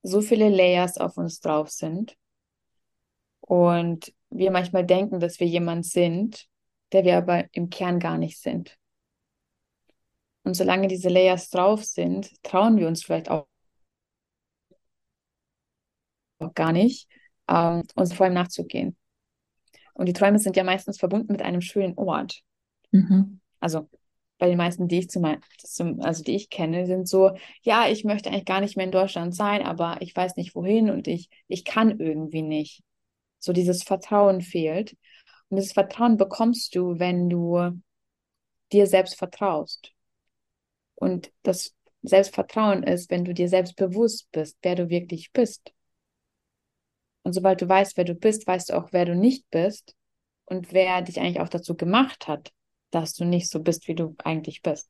so 0.03 0.21
viele 0.21 0.49
Layers 0.49 0.97
auf 0.97 1.17
uns 1.17 1.39
drauf 1.39 1.69
sind 1.69 2.15
und 3.41 4.13
wir 4.37 4.51
manchmal 4.51 4.85
denken, 4.85 5.19
dass 5.19 5.39
wir 5.39 5.47
jemand 5.47 5.85
sind, 5.85 6.47
der 6.91 7.03
wir 7.03 7.17
aber 7.17 7.45
im 7.53 7.69
Kern 7.69 7.99
gar 7.99 8.17
nicht 8.17 8.39
sind. 8.39 8.77
Und 10.43 10.53
solange 10.53 10.87
diese 10.87 11.09
Layers 11.09 11.49
drauf 11.49 11.83
sind, 11.83 12.31
trauen 12.43 12.77
wir 12.77 12.87
uns 12.87 13.03
vielleicht 13.03 13.29
auch, 13.29 13.47
gar 16.53 16.71
nicht, 16.71 17.07
ähm, 17.47 17.83
uns 17.95 18.13
vor 18.13 18.25
allem 18.25 18.35
nachzugehen. 18.35 18.95
Und 19.93 20.07
die 20.07 20.13
Träume 20.13 20.37
sind 20.37 20.55
ja 20.55 20.63
meistens 20.63 20.99
verbunden 20.99 21.31
mit 21.31 21.41
einem 21.41 21.61
schönen 21.61 21.97
Ort. 21.97 22.41
Mhm. 22.91 23.39
Also 23.59 23.89
bei 24.37 24.47
den 24.47 24.57
meisten, 24.57 24.87
die 24.87 24.99
ich 24.99 25.09
zum, 25.09 26.01
also 26.01 26.23
die 26.23 26.35
ich 26.35 26.49
kenne, 26.49 26.85
sind 26.85 27.07
so, 27.07 27.31
ja, 27.61 27.87
ich 27.87 28.03
möchte 28.03 28.29
eigentlich 28.29 28.45
gar 28.45 28.59
nicht 28.59 28.75
mehr 28.75 28.85
in 28.85 28.91
Deutschland 28.91 29.33
sein, 29.33 29.63
aber 29.63 29.97
ich 30.01 30.15
weiß 30.15 30.35
nicht 30.35 30.55
wohin 30.55 30.89
und 30.89 31.07
ich, 31.07 31.29
ich 31.47 31.63
kann 31.63 31.99
irgendwie 31.99 32.41
nicht. 32.41 32.83
So 33.45 33.53
dieses 33.53 33.83
Vertrauen 33.83 34.41
fehlt. 34.41 34.97
Und 35.49 35.57
dieses 35.57 35.73
Vertrauen 35.73 36.17
bekommst 36.17 36.75
du, 36.75 36.99
wenn 36.99 37.29
du 37.29 37.79
dir 38.71 38.87
selbst 38.87 39.17
vertraust. 39.17 39.91
Und 40.95 41.31
das 41.43 41.75
Selbstvertrauen 42.01 42.83
ist, 42.83 43.11
wenn 43.11 43.23
du 43.23 43.33
dir 43.33 43.49
selbst 43.49 43.75
bewusst 43.75 44.31
bist, 44.31 44.57
wer 44.61 44.75
du 44.75 44.89
wirklich 44.89 45.31
bist. 45.31 45.71
Und 47.23 47.33
sobald 47.33 47.61
du 47.61 47.69
weißt, 47.69 47.97
wer 47.97 48.05
du 48.05 48.15
bist, 48.15 48.47
weißt 48.47 48.69
du 48.69 48.73
auch, 48.73 48.89
wer 48.91 49.05
du 49.05 49.15
nicht 49.15 49.49
bist 49.49 49.95
und 50.45 50.73
wer 50.73 51.01
dich 51.01 51.19
eigentlich 51.19 51.39
auch 51.39 51.49
dazu 51.49 51.75
gemacht 51.75 52.27
hat, 52.27 52.51
dass 52.91 53.13
du 53.13 53.25
nicht 53.25 53.49
so 53.49 53.59
bist, 53.59 53.87
wie 53.87 53.95
du 53.95 54.15
eigentlich 54.23 54.61
bist. 54.61 54.89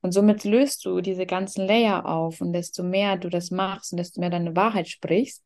Und 0.00 0.12
somit 0.12 0.44
löst 0.44 0.84
du 0.84 1.00
diese 1.00 1.26
ganzen 1.26 1.66
Layer 1.66 2.06
auf 2.06 2.40
und 2.40 2.52
desto 2.52 2.82
mehr 2.82 3.16
du 3.16 3.28
das 3.28 3.50
machst 3.50 3.92
und 3.92 3.98
desto 3.98 4.20
mehr 4.20 4.30
deine 4.30 4.54
Wahrheit 4.54 4.88
sprichst, 4.88 5.42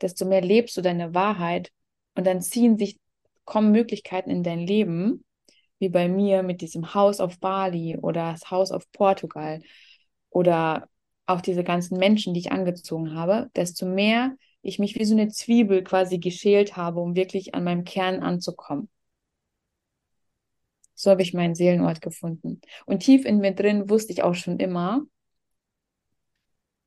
desto 0.00 0.24
mehr 0.26 0.40
lebst 0.40 0.76
du 0.76 0.82
deine 0.82 1.14
Wahrheit 1.14 1.70
und 2.14 2.26
dann 2.26 2.42
ziehen 2.42 2.78
sich, 2.78 2.98
kommen 3.44 3.72
Möglichkeiten 3.72 4.30
in 4.30 4.42
dein 4.42 4.60
Leben, 4.60 5.24
wie 5.78 5.88
bei 5.88 6.08
mir 6.08 6.42
mit 6.42 6.60
diesem 6.60 6.94
Haus 6.94 7.20
auf 7.20 7.38
Bali 7.40 7.96
oder 7.98 8.32
das 8.32 8.50
Haus 8.50 8.70
auf 8.70 8.90
Portugal 8.92 9.60
oder 10.30 10.88
auch 11.26 11.40
diese 11.40 11.64
ganzen 11.64 11.98
Menschen, 11.98 12.34
die 12.34 12.40
ich 12.40 12.52
angezogen 12.52 13.14
habe, 13.14 13.50
desto 13.56 13.86
mehr 13.86 14.36
ich 14.62 14.78
mich 14.78 14.94
wie 14.98 15.04
so 15.04 15.14
eine 15.14 15.28
Zwiebel 15.28 15.84
quasi 15.84 16.18
geschält 16.18 16.76
habe, 16.76 17.00
um 17.00 17.14
wirklich 17.16 17.54
an 17.54 17.64
meinem 17.64 17.84
Kern 17.84 18.20
anzukommen. 18.22 18.88
So 20.94 21.10
habe 21.10 21.22
ich 21.22 21.34
meinen 21.34 21.54
Seelenort 21.54 22.00
gefunden. 22.00 22.60
Und 22.86 23.00
tief 23.00 23.24
in 23.24 23.38
mir 23.38 23.52
drin 23.52 23.90
wusste 23.90 24.12
ich 24.12 24.22
auch 24.22 24.34
schon 24.34 24.58
immer, 24.58 25.02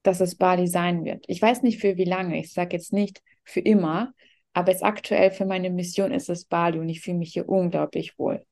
dass 0.07 0.21
es 0.21 0.35
Bali 0.35 0.67
sein 0.67 1.03
wird. 1.03 1.25
Ich 1.27 1.41
weiß 1.41 1.63
nicht 1.63 1.81
für 1.81 1.97
wie 1.97 2.05
lange, 2.05 2.39
ich 2.39 2.53
sage 2.53 2.77
jetzt 2.77 2.93
nicht 2.93 3.21
für 3.43 3.59
immer, 3.59 4.13
aber 4.53 4.71
jetzt 4.71 4.83
aktuell 4.83 5.31
für 5.31 5.45
meine 5.45 5.69
Mission 5.69 6.13
ist 6.13 6.29
es 6.29 6.45
Bali 6.45 6.79
und 6.79 6.87
ich 6.87 7.01
fühle 7.01 7.17
mich 7.17 7.33
hier 7.33 7.49
unglaublich 7.49 8.17
wohl. 8.17 8.45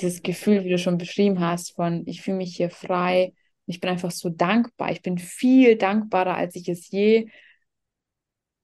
Dieses 0.00 0.22
Gefühl, 0.22 0.64
wie 0.64 0.70
du 0.70 0.78
schon 0.78 0.98
beschrieben 0.98 1.38
hast, 1.38 1.76
von 1.76 2.02
ich 2.06 2.22
fühle 2.22 2.38
mich 2.38 2.56
hier 2.56 2.68
frei, 2.68 3.32
ich 3.66 3.78
bin 3.78 3.90
einfach 3.90 4.10
so 4.10 4.28
dankbar. 4.28 4.90
Ich 4.90 5.02
bin 5.02 5.18
viel 5.18 5.76
dankbarer, 5.76 6.34
als 6.34 6.56
ich 6.56 6.68
es 6.68 6.90
je 6.90 7.30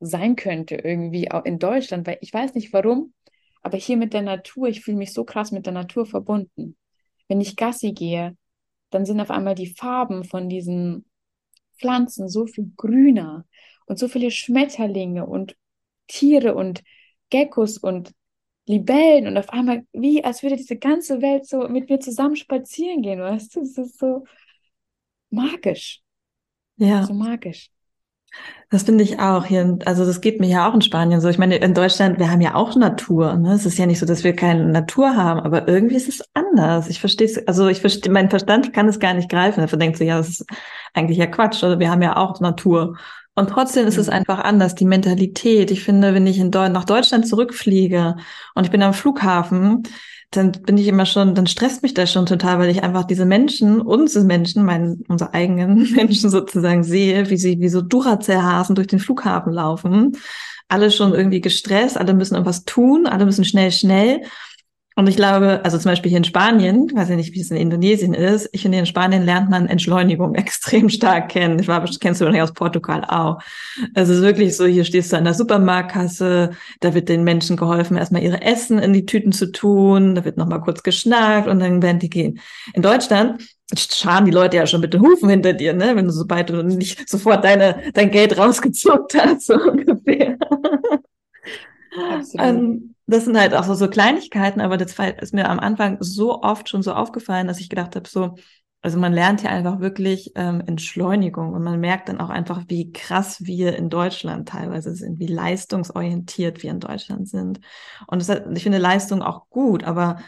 sein 0.01 0.35
könnte 0.35 0.75
irgendwie 0.75 1.31
auch 1.31 1.45
in 1.45 1.61
Deutschland, 1.61 2.07
weil 2.07 2.19
ich 2.21 2.35
weiß 2.35 2.55
nicht 2.55 2.73
warum, 2.73 3.15
aber 3.63 3.79
hier 3.79 3.97
mit 3.97 4.13
der 4.13 4.23
Natur, 4.23 4.67
ich 4.67 4.81
fühle 4.81 4.97
mich 4.97 5.13
so 5.13 5.25
krass 5.25 5.53
mit 5.53 5.67
der 5.67 5.73
Natur 5.73 6.05
verbunden. 6.05 6.77
Wenn 7.29 7.41
ich 7.41 7.55
Gassi 7.55 7.93
gehe, 7.93 8.37
dann 8.91 9.07
sind 9.07 9.21
auf 9.21 9.31
einmal 9.31 9.55
die 9.55 9.73
Farben 9.73 10.25
von 10.25 10.49
diesen 10.49 11.07
Pflanzen 11.79 12.29
so 12.29 12.47
viel 12.47 12.71
grüner 12.77 13.47
und 13.87 13.99
so 13.99 14.09
viele 14.09 14.31
Schmetterlinge 14.31 15.27
und 15.27 15.57
Tiere 16.09 16.55
und 16.55 16.83
Geckos 17.31 17.79
und 17.79 18.13
Libellen 18.67 19.27
und 19.29 19.39
auf 19.39 19.51
einmal 19.51 19.87
wie, 19.93 20.25
als 20.25 20.43
würde 20.43 20.57
diese 20.57 20.77
ganze 20.77 21.23
Welt 21.23 21.47
so 21.47 21.69
mit 21.69 21.89
mir 21.89 22.01
zusammen 22.01 22.37
spazieren 22.37 23.03
gehen, 23.03 23.21
weißt 23.21 23.55
du? 23.57 23.61
Es 23.61 23.79
ist 23.79 23.99
so 23.99 24.25
magisch. 25.31 26.03
Ja. 26.77 27.05
So 27.05 27.15
magisch. 27.15 27.71
Das 28.69 28.83
finde 28.83 29.05
ich 29.05 29.21
auch 29.21 29.45
hier. 29.45 29.79
Also 29.85 30.05
das 30.05 30.21
geht 30.21 30.41
mir 30.41 30.49
ja 30.49 30.69
auch 30.69 30.75
in 30.75 30.83
Spanien 30.83 31.21
so. 31.21 31.29
Ich 31.29 31.39
meine, 31.39 31.57
in 31.57 31.73
Deutschland, 31.73 32.19
wir 32.19 32.31
haben 32.31 32.41
ja 32.41 32.57
auch 32.57 32.75
Natur. 32.75 33.35
Ne? 33.37 33.53
Es 33.53 33.65
ist 33.65 33.79
ja 33.79 33.87
nicht 33.87 34.01
so, 34.01 34.07
dass 34.07 34.25
wir 34.25 34.35
keine 34.35 34.67
Natur 34.67 35.15
haben, 35.17 35.39
aber 35.39 35.69
irgendwie 35.69 35.95
ist 35.95 36.09
es 36.09 36.23
anders. 36.35 36.89
Ich 36.89 36.99
verstehe 36.99 37.29
es, 37.29 37.47
also 37.47 37.69
ich 37.69 37.81
verstehe, 37.81 38.13
mein 38.13 38.29
Verstand 38.29 38.73
kann 38.73 38.89
es 38.89 38.99
gar 38.99 39.15
nicht 39.15 39.29
greifen. 39.29 39.61
Er 39.61 39.69
denkt 39.79 39.99
so, 39.99 40.05
ja, 40.05 40.19
das 40.19 40.31
ist 40.31 40.47
eigentlich 40.95 41.19
ja 41.19 41.27
Quatsch. 41.27 41.63
Also 41.63 41.79
wir 41.79 41.91
haben 41.91 42.03
ja 42.03 42.17
auch 42.17 42.41
Natur. 42.41 42.97
Und 43.37 43.51
trotzdem 43.51 43.87
ist 43.87 43.99
es 43.99 44.09
mhm. 44.09 44.15
einfach 44.15 44.41
anders, 44.41 44.75
die 44.75 44.87
Mentalität. 44.87 45.71
Ich 45.71 45.85
finde, 45.85 46.13
wenn 46.15 46.27
ich 46.27 46.39
in 46.39 46.51
Deu 46.51 46.69
nach 46.69 46.85
Deutschland 46.85 47.29
zurückfliege 47.29 48.17
und 48.55 48.65
ich 48.65 48.71
bin 48.73 48.83
am 48.83 48.95
Flughafen, 48.95 49.85
dann 50.31 50.53
bin 50.53 50.77
ich 50.77 50.87
immer 50.89 51.07
schon, 51.07 51.35
dann 51.35 51.47
stresst 51.47 51.83
mich 51.83 51.95
das 51.95 52.13
schon 52.13 52.27
total, 52.27 52.59
weil 52.59 52.71
ich 52.71 52.83
einfach 52.83 53.05
diese 53.05 53.25
Menschen, 53.25 53.81
unsere 53.81 54.25
Menschen, 54.25 54.65
meinen, 54.65 55.05
unsere 55.09 55.33
eigenen 55.35 55.93
Menschen 55.95 56.31
sozusagen 56.31 56.85
sehe, 56.85 57.31
wie 57.31 57.37
sie 57.37 57.61
wie 57.61 57.69
so 57.69 57.81
Duracell-Hasen 57.81 58.75
durch 58.75 58.89
den 58.89 58.99
Flughafen 58.99 59.53
laufen. 59.53 60.17
Alle 60.69 60.91
schon 60.91 61.15
irgendwie 61.15 61.41
gestresst, 61.41 61.97
alle 61.97 62.13
müssen 62.13 62.35
irgendwas 62.35 62.65
tun, 62.65 63.07
alle 63.07 63.25
müssen 63.25 63.45
schnell, 63.45 63.71
schnell. 63.71 64.23
Und 64.99 65.09
ich 65.09 65.17
glaube, 65.17 65.61
also 65.63 65.77
zum 65.77 65.91
Beispiel 65.91 66.09
hier 66.09 66.17
in 66.17 66.25
Spanien, 66.25 66.91
weiß 66.95 67.11
ich 67.11 67.17
nicht, 67.17 67.35
wie 67.35 67.41
es 67.43 67.51
in 67.51 67.59
Indonesien 67.59 68.15
ist, 68.15 68.49
ich 68.53 68.63
finde, 68.63 68.79
in 68.79 68.87
Spanien 68.87 69.27
lernt 69.27 69.51
man 69.51 69.69
Entschleunigung 69.69 70.35
extrem 70.37 70.89
stark 70.89 71.29
kennen. 71.29 71.59
Ich 71.59 71.69
war, 71.69 71.85
kennst 72.01 72.21
du 72.21 72.25
wahrscheinlich 72.25 72.41
aus 72.41 72.55
Portugal 72.55 73.05
auch. 73.05 73.39
Also 73.95 74.15
es 74.15 74.19
ist 74.21 74.25
wirklich 74.25 74.57
so, 74.57 74.65
hier 74.65 74.87
stehst 74.87 75.13
du 75.13 75.19
an 75.19 75.25
der 75.25 75.35
Supermarktkasse, 75.35 76.53
da 76.81 76.95
wird 76.95 77.11
den 77.11 77.25
Menschen 77.25 77.59
geholfen, 77.59 77.99
erstmal 77.99 78.23
ihre 78.23 78.41
Essen 78.41 78.79
in 78.79 78.95
die 78.95 79.05
Tüten 79.05 79.33
zu 79.33 79.53
tun, 79.53 80.15
da 80.15 80.25
wird 80.25 80.39
nochmal 80.39 80.63
kurz 80.63 80.83
geschnackt 80.83 81.47
und 81.47 81.61
dann 81.61 81.83
werden 81.83 81.99
die 81.99 82.09
gehen. 82.09 82.41
In 82.73 82.81
Deutschland 82.81 83.43
scharen 83.77 84.25
die 84.25 84.31
Leute 84.31 84.57
ja 84.57 84.67
schon 84.67 84.81
mit 84.81 84.95
den 84.95 85.03
Hufen 85.03 85.29
hinter 85.29 85.53
dir, 85.53 85.75
ne? 85.75 85.95
Wenn 85.95 86.07
du 86.07 86.13
sobald 86.13 86.49
du 86.49 86.63
nicht 86.63 87.07
sofort 87.07 87.45
deine, 87.45 87.83
dein 87.93 88.11
Geld 88.11 88.39
rausgezuckt 88.39 89.15
hast, 89.15 89.49
so 89.49 89.55
ungefähr. 89.71 90.39
Absolut. 91.99 92.47
Ähm, 92.47 92.96
das 93.07 93.25
sind 93.25 93.39
halt 93.39 93.55
auch 93.55 93.65
so, 93.65 93.75
so 93.75 93.89
Kleinigkeiten, 93.89 94.61
aber 94.61 94.77
das 94.77 94.97
ist 95.21 95.35
mir 95.35 95.49
am 95.49 95.61
Anfang 95.61 95.99
so 96.01 96.43
oft 96.43 96.69
schon 96.69 96.83
so 96.83 96.93
aufgefallen, 96.93 97.47
dass 97.47 97.61
ich 97.61 97.69
gedacht 97.69 97.95
habe, 97.95 98.09
so, 98.09 98.35
also 98.83 98.99
man 98.99 99.13
lernt 99.13 99.43
ja 99.43 99.51
einfach 99.51 99.81
wirklich 99.81 100.33
ähm, 100.35 100.63
Entschleunigung 100.65 101.53
und 101.53 101.63
man 101.63 101.81
merkt 101.81 102.09
dann 102.09 102.21
auch 102.21 102.31
einfach, 102.31 102.65
wie 102.69 102.93
krass 102.93 103.45
wir 103.45 103.77
in 103.77 103.91
Deutschland 103.91 104.49
teilweise 104.49 104.95
sind, 104.95 105.19
wie 105.19 105.27
leistungsorientiert 105.27 106.63
wir 106.63 106.71
in 106.71 106.81
Deutschland 106.81 107.29
sind. 107.29 107.61
Und 108.07 108.27
das, 108.27 108.43
ich 108.55 108.63
finde 108.63 108.79
Leistung 108.79 109.23
auch 109.23 109.49
gut, 109.51 109.85
aber 109.85 110.19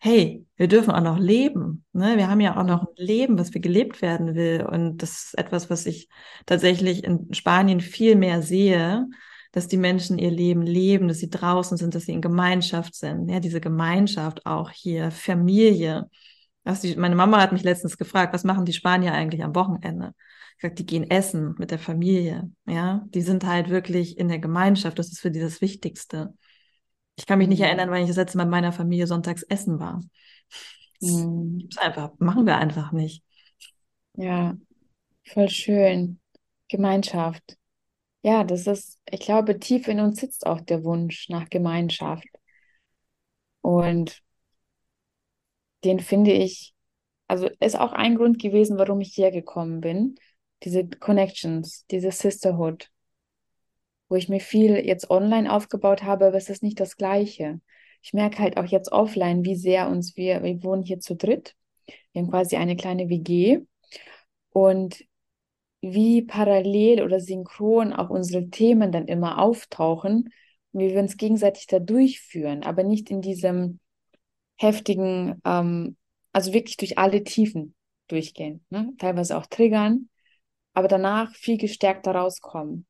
hey, 0.00 0.44
wir 0.56 0.68
dürfen 0.68 0.90
auch 0.90 1.00
noch 1.00 1.18
leben. 1.18 1.84
Ne? 1.92 2.16
Wir 2.16 2.28
haben 2.28 2.40
ja 2.40 2.60
auch 2.60 2.64
noch 2.64 2.82
ein 2.82 2.88
Leben, 2.96 3.38
was 3.38 3.54
wir 3.54 3.60
gelebt 3.60 4.02
werden 4.02 4.34
will. 4.34 4.66
Und 4.70 4.98
das 4.98 5.24
ist 5.24 5.38
etwas, 5.38 5.70
was 5.70 5.86
ich 5.86 6.08
tatsächlich 6.46 7.04
in 7.04 7.32
Spanien 7.32 7.80
viel 7.80 8.14
mehr 8.14 8.42
sehe 8.42 9.06
dass 9.54 9.68
die 9.68 9.76
Menschen 9.76 10.18
ihr 10.18 10.32
Leben 10.32 10.62
leben, 10.62 11.06
dass 11.06 11.18
sie 11.18 11.30
draußen 11.30 11.76
sind, 11.76 11.94
dass 11.94 12.06
sie 12.06 12.12
in 12.12 12.20
Gemeinschaft 12.20 12.96
sind. 12.96 13.28
Ja, 13.28 13.38
diese 13.38 13.60
Gemeinschaft 13.60 14.44
auch 14.46 14.70
hier, 14.70 15.12
Familie. 15.12 16.10
Die, 16.82 16.96
meine 16.96 17.14
Mama 17.14 17.40
hat 17.40 17.52
mich 17.52 17.62
letztens 17.62 17.96
gefragt, 17.96 18.34
was 18.34 18.42
machen 18.42 18.64
die 18.64 18.72
Spanier 18.72 19.12
eigentlich 19.12 19.44
am 19.44 19.54
Wochenende? 19.54 20.12
Ich 20.56 20.62
gesagt, 20.62 20.80
die 20.80 20.86
gehen 20.86 21.08
essen 21.08 21.54
mit 21.56 21.70
der 21.70 21.78
Familie. 21.78 22.50
Ja, 22.66 23.04
die 23.06 23.22
sind 23.22 23.46
halt 23.46 23.68
wirklich 23.68 24.18
in 24.18 24.26
der 24.26 24.40
Gemeinschaft. 24.40 24.98
Das 24.98 25.12
ist 25.12 25.20
für 25.20 25.30
die 25.30 25.40
das 25.40 25.60
Wichtigste. 25.60 26.34
Ich 27.14 27.26
kann 27.26 27.38
mich 27.38 27.46
nicht 27.46 27.60
mhm. 27.60 27.66
erinnern, 27.66 27.90
weil 27.92 28.02
ich 28.02 28.08
das 28.08 28.16
letzte 28.16 28.38
Mal 28.38 28.46
mit 28.46 28.50
meiner 28.50 28.72
Familie 28.72 29.06
sonntags 29.06 29.44
essen 29.44 29.78
war. 29.78 30.00
Mhm. 31.00 31.68
Das 31.68 31.78
einfach, 31.80 32.10
machen 32.18 32.44
wir 32.44 32.56
einfach 32.56 32.90
nicht. 32.90 33.22
Ja, 34.16 34.56
voll 35.24 35.48
schön. 35.48 36.18
Gemeinschaft. 36.68 37.56
Ja, 38.24 38.42
das 38.42 38.66
ist, 38.66 38.98
ich 39.10 39.20
glaube, 39.20 39.58
tief 39.60 39.86
in 39.86 40.00
uns 40.00 40.18
sitzt 40.20 40.46
auch 40.46 40.60
der 40.60 40.82
Wunsch 40.82 41.28
nach 41.28 41.48
Gemeinschaft. 41.48 42.26
Und 43.62 44.22
den 45.84 46.00
finde 46.00 46.32
ich, 46.32 46.74
also 47.28 47.48
ist 47.60 47.78
auch 47.78 47.92
ein 47.92 48.16
Grund 48.16 48.40
gewesen, 48.40 48.78
warum 48.78 49.00
ich 49.00 49.14
hierher 49.14 49.32
gekommen 49.32 49.80
bin. 49.80 50.16
Diese 50.62 50.86
Connections, 50.88 51.86
diese 51.90 52.10
Sisterhood, 52.10 52.90
wo 54.08 54.16
ich 54.16 54.28
mir 54.28 54.40
viel 54.40 54.76
jetzt 54.76 55.10
online 55.10 55.52
aufgebaut 55.52 56.02
habe, 56.02 56.26
aber 56.26 56.36
es 56.36 56.48
ist 56.48 56.62
nicht 56.62 56.80
das 56.80 56.96
Gleiche. 56.96 57.60
Ich 58.02 58.12
merke 58.12 58.38
halt 58.38 58.56
auch 58.56 58.64
jetzt 58.64 58.92
offline, 58.92 59.44
wie 59.44 59.56
sehr 59.56 59.88
uns 59.88 60.16
wir, 60.16 60.42
wir 60.42 60.62
wohnen 60.62 60.82
hier 60.82 61.00
zu 61.00 61.14
dritt. 61.16 61.54
Wir 62.12 62.22
haben 62.22 62.30
quasi 62.30 62.56
eine 62.56 62.76
kleine 62.76 63.08
WG. 63.08 63.60
Und 64.50 65.04
wie 65.92 66.22
parallel 66.22 67.02
oder 67.02 67.20
synchron 67.20 67.92
auch 67.92 68.10
unsere 68.10 68.48
Themen 68.48 68.92
dann 68.92 69.06
immer 69.06 69.38
auftauchen 69.38 70.32
und 70.72 70.80
wie 70.80 70.90
wir 70.90 71.00
uns 71.00 71.16
gegenseitig 71.16 71.66
da 71.66 71.78
durchführen, 71.78 72.62
aber 72.62 72.84
nicht 72.84 73.10
in 73.10 73.20
diesem 73.20 73.80
heftigen, 74.56 75.40
ähm, 75.44 75.96
also 76.32 76.52
wirklich 76.52 76.76
durch 76.76 76.98
alle 76.98 77.24
Tiefen 77.24 77.74
durchgehen, 78.08 78.64
ne? 78.70 78.92
teilweise 78.98 79.36
auch 79.36 79.46
triggern, 79.46 80.08
aber 80.72 80.88
danach 80.88 81.34
viel 81.34 81.58
gestärkter 81.58 82.12
rauskommen. 82.12 82.86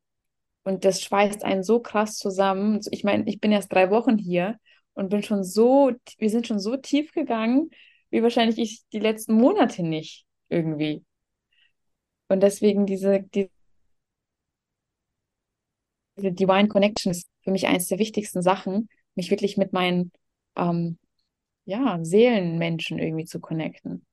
Und 0.62 0.84
das 0.84 1.02
schweißt 1.02 1.44
einen 1.44 1.62
so 1.62 1.80
krass 1.80 2.16
zusammen. 2.16 2.80
Ich 2.90 3.04
meine, 3.04 3.24
ich 3.26 3.38
bin 3.38 3.52
erst 3.52 3.72
drei 3.72 3.90
Wochen 3.90 4.16
hier 4.16 4.58
und 4.94 5.10
bin 5.10 5.22
schon 5.22 5.44
so, 5.44 5.92
wir 6.18 6.30
sind 6.30 6.46
schon 6.46 6.58
so 6.58 6.76
tief 6.76 7.12
gegangen, 7.12 7.70
wie 8.10 8.22
wahrscheinlich 8.22 8.58
ich 8.58 8.82
die 8.92 9.00
letzten 9.00 9.34
Monate 9.34 9.82
nicht 9.82 10.24
irgendwie. 10.48 11.04
Und 12.34 12.42
deswegen 12.42 12.84
diese, 12.84 13.22
diese 13.32 13.48
Divine 16.16 16.66
Connection 16.66 17.12
ist 17.12 17.28
für 17.44 17.52
mich 17.52 17.68
eines 17.68 17.86
der 17.86 18.00
wichtigsten 18.00 18.42
Sachen, 18.42 18.88
mich 19.14 19.30
wirklich 19.30 19.56
mit 19.56 19.72
meinen 19.72 20.10
ähm, 20.56 20.98
ja, 21.64 22.00
Seelenmenschen 22.02 22.98
irgendwie 22.98 23.24
zu 23.24 23.38
connecten. 23.38 23.92
Und 23.92 24.04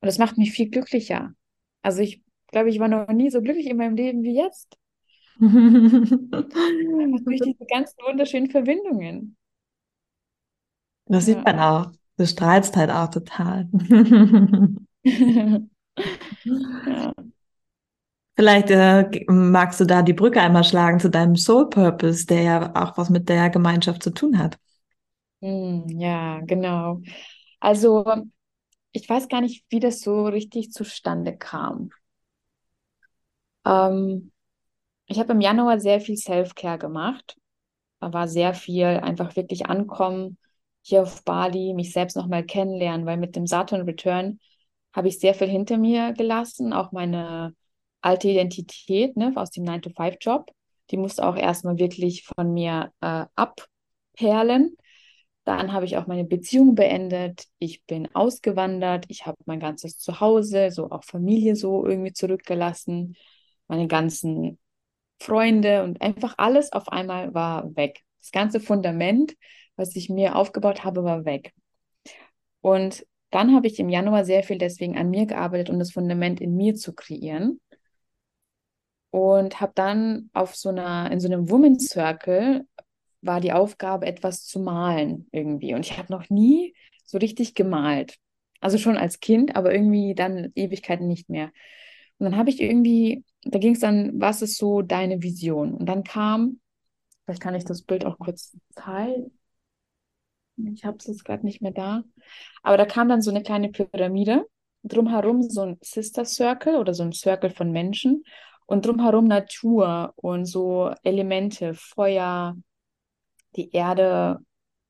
das 0.00 0.18
macht 0.18 0.36
mich 0.36 0.50
viel 0.50 0.68
glücklicher. 0.68 1.32
Also 1.80 2.02
ich 2.02 2.24
glaube, 2.48 2.70
ich 2.70 2.80
war 2.80 2.88
noch 2.88 3.06
nie 3.06 3.30
so 3.30 3.40
glücklich 3.40 3.66
in 3.66 3.76
meinem 3.76 3.94
Leben 3.94 4.24
wie 4.24 4.34
jetzt. 4.34 4.76
Durch 5.38 7.40
diese 7.40 7.66
ganzen 7.70 7.98
wunderschönen 8.04 8.50
Verbindungen. 8.50 9.36
Das 11.06 11.28
ja. 11.28 11.36
sieht 11.36 11.44
man 11.44 11.60
auch. 11.60 11.92
Du 12.16 12.26
strahlst 12.26 12.76
halt 12.76 12.90
auch 12.90 13.10
total. 13.10 13.68
ja. 15.04 15.60
Vielleicht 18.36 18.70
äh, 18.70 19.08
magst 19.28 19.80
du 19.80 19.84
da 19.86 20.02
die 20.02 20.12
Brücke 20.12 20.40
einmal 20.40 20.64
schlagen 20.64 20.98
zu 21.00 21.08
deinem 21.10 21.36
Soul 21.36 21.68
Purpose, 21.70 22.26
der 22.26 22.42
ja 22.42 22.72
auch 22.74 22.96
was 22.96 23.10
mit 23.10 23.28
der 23.28 23.50
Gemeinschaft 23.50 24.02
zu 24.02 24.10
tun 24.12 24.38
hat. 24.38 24.58
Hm, 25.42 25.84
ja, 26.00 26.40
genau. 26.40 27.00
Also 27.60 28.04
ich 28.92 29.08
weiß 29.08 29.28
gar 29.28 29.40
nicht, 29.42 29.64
wie 29.70 29.80
das 29.80 30.00
so 30.00 30.26
richtig 30.26 30.72
zustande 30.72 31.36
kam. 31.36 31.90
Ähm, 33.64 34.32
ich 35.06 35.18
habe 35.20 35.32
im 35.32 35.40
Januar 35.40 35.80
sehr 35.80 36.00
viel 36.00 36.16
Self-Care 36.16 36.78
gemacht. 36.78 37.36
Da 38.00 38.12
war 38.12 38.28
sehr 38.28 38.54
viel 38.54 38.84
einfach 38.86 39.36
wirklich 39.36 39.66
ankommen 39.66 40.38
hier 40.82 41.02
auf 41.02 41.24
Bali, 41.24 41.74
mich 41.74 41.92
selbst 41.92 42.16
nochmal 42.16 42.44
kennenlernen, 42.44 43.06
weil 43.06 43.18
mit 43.18 43.36
dem 43.36 43.46
Saturn 43.46 43.82
Return 43.82 44.40
habe 44.94 45.08
ich 45.08 45.18
sehr 45.20 45.34
viel 45.34 45.48
hinter 45.48 45.78
mir 45.78 46.12
gelassen, 46.14 46.72
auch 46.72 46.92
meine 46.92 47.54
alte 48.04 48.28
Identität 48.28 49.16
ne, 49.16 49.32
aus 49.34 49.50
dem 49.50 49.64
9-to-5-Job. 49.64 50.50
Die 50.90 50.98
musste 50.98 51.26
auch 51.26 51.36
erstmal 51.36 51.78
wirklich 51.78 52.24
von 52.24 52.52
mir 52.52 52.92
äh, 53.00 53.24
abperlen. 53.34 54.76
Dann 55.44 55.72
habe 55.72 55.86
ich 55.86 55.96
auch 55.96 56.06
meine 56.06 56.24
Beziehung 56.24 56.74
beendet. 56.74 57.44
Ich 57.58 57.84
bin 57.84 58.14
ausgewandert. 58.14 59.06
Ich 59.08 59.26
habe 59.26 59.38
mein 59.46 59.60
ganzes 59.60 59.98
Zuhause, 59.98 60.70
so 60.70 60.90
auch 60.90 61.04
Familie 61.04 61.56
so 61.56 61.86
irgendwie 61.86 62.12
zurückgelassen. 62.12 63.16
Meine 63.68 63.88
ganzen 63.88 64.58
Freunde 65.18 65.82
und 65.82 66.02
einfach 66.02 66.34
alles 66.36 66.72
auf 66.72 66.88
einmal 66.88 67.32
war 67.32 67.74
weg. 67.76 68.02
Das 68.20 68.32
ganze 68.32 68.60
Fundament, 68.60 69.34
was 69.76 69.96
ich 69.96 70.10
mir 70.10 70.36
aufgebaut 70.36 70.84
habe, 70.84 71.04
war 71.04 71.24
weg. 71.24 71.52
Und 72.60 73.06
dann 73.30 73.54
habe 73.54 73.66
ich 73.66 73.78
im 73.78 73.88
Januar 73.88 74.24
sehr 74.24 74.42
viel 74.42 74.58
deswegen 74.58 74.96
an 74.98 75.10
mir 75.10 75.26
gearbeitet, 75.26 75.70
um 75.70 75.78
das 75.78 75.92
Fundament 75.92 76.40
in 76.40 76.56
mir 76.56 76.74
zu 76.74 76.94
kreieren. 76.94 77.60
Und 79.14 79.60
habe 79.60 79.70
dann 79.76 80.28
auf 80.32 80.56
so 80.56 80.70
einer, 80.70 81.08
in 81.12 81.20
so 81.20 81.28
einem 81.28 81.48
Women's 81.48 81.86
Circle 81.88 82.66
war 83.22 83.40
die 83.40 83.52
Aufgabe, 83.52 84.06
etwas 84.06 84.44
zu 84.44 84.58
malen 84.58 85.28
irgendwie. 85.30 85.72
Und 85.72 85.86
ich 85.86 85.96
habe 85.96 86.12
noch 86.12 86.30
nie 86.30 86.74
so 87.04 87.18
richtig 87.18 87.54
gemalt. 87.54 88.16
Also 88.60 88.76
schon 88.76 88.96
als 88.96 89.20
Kind, 89.20 89.54
aber 89.54 89.72
irgendwie 89.72 90.16
dann 90.16 90.50
Ewigkeiten 90.56 91.06
nicht 91.06 91.30
mehr. 91.30 91.52
Und 92.18 92.24
dann 92.24 92.36
habe 92.36 92.50
ich 92.50 92.60
irgendwie, 92.60 93.24
da 93.44 93.60
ging 93.60 93.74
es 93.74 93.78
dann, 93.78 94.20
was 94.20 94.42
ist 94.42 94.58
so 94.58 94.82
deine 94.82 95.22
Vision? 95.22 95.74
Und 95.74 95.86
dann 95.86 96.02
kam, 96.02 96.58
vielleicht 97.24 97.40
kann 97.40 97.54
ich 97.54 97.64
das 97.64 97.82
Bild 97.82 98.04
auch 98.04 98.18
kurz 98.18 98.56
teilen. 98.74 99.30
Ich 100.56 100.84
habe 100.84 100.96
es 100.96 101.06
jetzt 101.06 101.24
gerade 101.24 101.46
nicht 101.46 101.62
mehr 101.62 101.70
da. 101.70 102.02
Aber 102.64 102.76
da 102.76 102.84
kam 102.84 103.08
dann 103.08 103.22
so 103.22 103.30
eine 103.30 103.44
kleine 103.44 103.68
Pyramide, 103.68 104.44
drumherum 104.82 105.40
so 105.42 105.60
ein 105.60 105.78
Sister 105.82 106.24
Circle 106.24 106.74
oder 106.74 106.94
so 106.94 107.04
ein 107.04 107.12
Circle 107.12 107.50
von 107.50 107.70
Menschen 107.70 108.24
und 108.66 108.86
drumherum 108.86 109.26
Natur 109.26 110.12
und 110.16 110.46
so 110.46 110.92
Elemente, 111.02 111.74
Feuer, 111.74 112.56
die 113.56 113.70
Erde, 113.72 114.38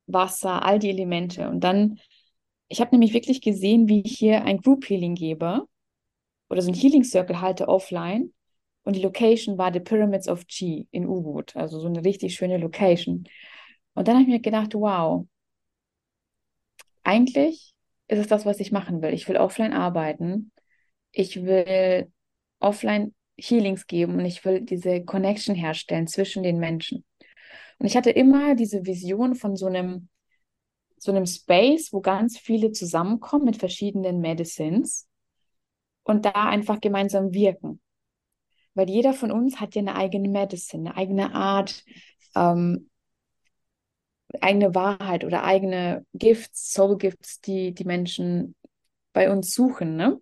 Wasser, 0.07 0.65
all 0.65 0.79
die 0.79 0.91
Elemente. 0.91 1.49
Und 1.49 1.61
dann, 1.61 1.99
ich 2.69 2.81
habe 2.81 2.91
nämlich 2.93 3.15
wirklich 3.15 3.41
gesehen, 3.41 3.89
wie 3.89 4.03
ich 4.03 4.19
hier 4.19 4.45
ein 4.45 4.59
Group 4.59 4.89
Healing 4.89 5.15
gebe 5.15 5.67
oder 6.49 6.63
so 6.63 6.71
ein 6.71 6.75
Healing 6.75 7.05
Circle 7.05 7.41
halte 7.41 7.69
offline. 7.69 8.33
Und 8.85 8.97
die 8.97 9.03
Location 9.03 9.57
war 9.57 9.71
die 9.71 9.81
Pyramids 9.81 10.29
of 10.29 10.47
Chi 10.47 10.87
in 10.91 11.07
Ubud, 11.07 11.57
also 11.57 11.81
so 11.81 11.89
eine 11.89 12.05
richtig 12.05 12.35
schöne 12.35 12.59
Location. 12.59 13.25
Und 13.95 14.09
dann 14.09 14.17
habe 14.17 14.25
ich 14.25 14.29
mir 14.29 14.41
gedacht, 14.41 14.75
wow, 14.75 15.27
eigentlich 17.03 17.75
ist 18.09 18.19
es 18.19 18.27
das, 18.27 18.45
was 18.45 18.61
ich 18.61 18.73
machen 18.73 19.01
will. 19.01 19.15
Ich 19.15 19.27
will 19.29 19.37
offline 19.37 19.73
arbeiten. 19.73 20.53
Ich 21.13 21.45
will 21.45 22.13
offline 22.61 23.15
Healings 23.37 23.87
geben 23.87 24.15
und 24.15 24.25
ich 24.25 24.45
will 24.45 24.61
diese 24.61 25.05
Connection 25.05 25.55
herstellen 25.55 26.07
zwischen 26.07 26.43
den 26.43 26.59
Menschen. 26.59 27.05
Und 27.79 27.87
ich 27.87 27.97
hatte 27.97 28.11
immer 28.11 28.55
diese 28.55 28.87
Vision 28.87 29.35
von 29.35 29.57
so 29.57 29.67
einem, 29.67 30.09
so 30.99 31.13
einem 31.13 31.27
Space, 31.27 31.93
wo 31.93 32.01
ganz 32.01 32.39
viele 32.39 32.73
zusammenkommen 32.73 33.45
mit 33.45 33.57
verschiedenen 33.57 34.21
Medicines 34.21 35.09
und 36.05 36.25
da 36.25 36.49
einfach 36.49 36.81
gemeinsam 36.81 37.33
wirken. 37.35 37.81
Weil 38.75 38.91
jeder 38.91 39.13
von 39.13 39.31
uns 39.31 39.61
hat 39.61 39.75
ja 39.75 39.81
eine 39.81 39.97
eigene 39.97 40.29
Medicine, 40.29 40.91
eine 40.91 40.97
eigene 40.97 41.35
Art, 41.35 41.85
ähm, 42.35 42.91
eigene 44.41 44.75
Wahrheit 44.75 45.25
oder 45.25 45.45
eigene 45.45 46.05
Gifts, 46.13 46.73
Soul 46.73 46.99
Gifts, 46.99 47.41
die 47.41 47.73
die 47.73 47.85
Menschen 47.85 48.57
bei 49.13 49.31
uns 49.31 49.55
suchen. 49.55 49.97
Ne? 49.97 50.21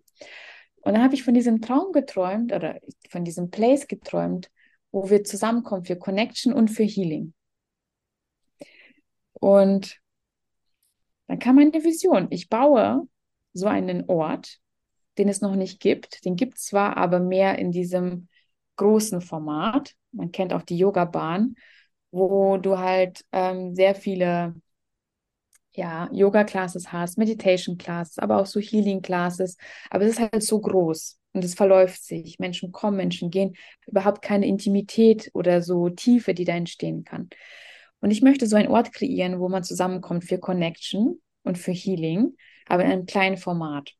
Und 0.83 0.93
dann 0.93 1.03
habe 1.03 1.15
ich 1.15 1.23
von 1.23 1.33
diesem 1.33 1.61
Traum 1.61 1.91
geträumt 1.91 2.51
oder 2.51 2.79
von 3.09 3.23
diesem 3.23 3.49
Place 3.49 3.87
geträumt, 3.87 4.51
wo 4.91 5.09
wir 5.09 5.23
zusammenkommen 5.23 5.85
für 5.85 5.95
Connection 5.95 6.53
und 6.53 6.69
für 6.69 6.83
Healing. 6.83 7.33
Und 9.33 9.99
dann 11.27 11.39
kam 11.39 11.55
meine 11.55 11.83
Vision. 11.83 12.27
Ich 12.31 12.49
baue 12.49 13.07
so 13.53 13.67
einen 13.67 14.09
Ort, 14.09 14.59
den 15.17 15.29
es 15.29 15.41
noch 15.41 15.55
nicht 15.55 15.79
gibt. 15.79 16.25
Den 16.25 16.35
gibt 16.35 16.57
es 16.57 16.65
zwar, 16.65 16.97
aber 16.97 17.19
mehr 17.19 17.57
in 17.59 17.71
diesem 17.71 18.27
großen 18.75 19.21
Format. 19.21 19.93
Man 20.11 20.31
kennt 20.31 20.53
auch 20.53 20.63
die 20.63 20.77
Yoga-Bahn, 20.77 21.55
wo 22.11 22.57
du 22.57 22.77
halt 22.77 23.25
ähm, 23.31 23.73
sehr 23.73 23.95
viele 23.95 24.53
ja, 25.73 26.09
Yoga-Classes 26.11 26.91
hast, 26.91 27.17
Meditation-Classes, 27.17 28.19
aber 28.19 28.37
auch 28.37 28.45
so 28.45 28.59
Healing-Classes. 28.59 29.57
Aber 29.89 30.05
es 30.05 30.13
ist 30.13 30.19
halt 30.19 30.43
so 30.43 30.59
groß 30.59 31.19
und 31.33 31.43
es 31.43 31.55
verläuft 31.55 32.03
sich. 32.03 32.39
Menschen 32.39 32.71
kommen, 32.71 32.97
Menschen 32.97 33.31
gehen. 33.31 33.55
Überhaupt 33.87 34.21
keine 34.21 34.47
Intimität 34.47 35.31
oder 35.33 35.61
so 35.61 35.89
Tiefe, 35.89 36.33
die 36.33 36.45
da 36.45 36.53
entstehen 36.53 37.03
kann. 37.03 37.29
Und 38.01 38.11
ich 38.11 38.21
möchte 38.21 38.47
so 38.47 38.55
einen 38.55 38.67
Ort 38.67 38.93
kreieren, 38.93 39.39
wo 39.39 39.49
man 39.49 39.63
zusammenkommt 39.63 40.25
für 40.25 40.37
Connection 40.37 41.21
und 41.43 41.57
für 41.57 41.71
Healing, 41.71 42.35
aber 42.67 42.83
in 42.83 42.91
einem 42.91 43.05
kleinen 43.05 43.37
Format 43.37 43.93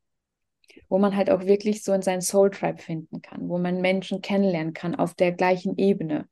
wo 0.90 1.00
man 1.00 1.16
halt 1.16 1.30
auch 1.30 1.46
wirklich 1.46 1.84
so 1.84 1.94
in 1.94 2.02
seinen 2.02 2.22
Soul 2.22 2.50
Tribe 2.50 2.82
finden 2.82 3.22
kann, 3.22 3.50
wo 3.50 3.58
man 3.58 3.82
Menschen 3.82 4.22
kennenlernen 4.22 4.74
kann 4.74 4.96
auf 4.96 5.14
der 5.14 5.32
gleichen 5.32 5.78
Ebene, 5.78 6.28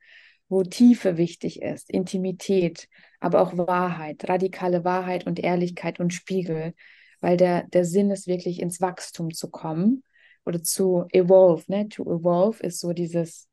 wo 0.50 0.64
Tiefe 0.64 1.18
wichtig 1.18 1.62
ist, 1.62 1.90
Intimität, 1.90 2.88
aber 3.22 3.42
auch 3.42 3.58
Wahrheit, 3.58 4.28
radikale 4.28 4.84
Wahrheit 4.84 5.26
und 5.26 5.40
Ehrlichkeit 5.40 6.00
und 6.00 6.14
Spiegel, 6.14 6.74
weil 7.22 7.38
der, 7.38 7.64
der 7.68 7.86
Sinn 7.86 8.12
ist 8.12 8.28
wirklich 8.28 8.60
ins 8.60 8.82
Wachstum 8.82 9.34
zu 9.34 9.50
kommen 9.50 10.04
oder 10.44 10.64
zu 10.64 11.06
evolve, 11.12 11.64
ne? 11.68 11.88
To 11.88 12.04
evolve 12.04 12.62
ist 12.64 12.80
so 12.80 12.94
dieses, 12.94 13.48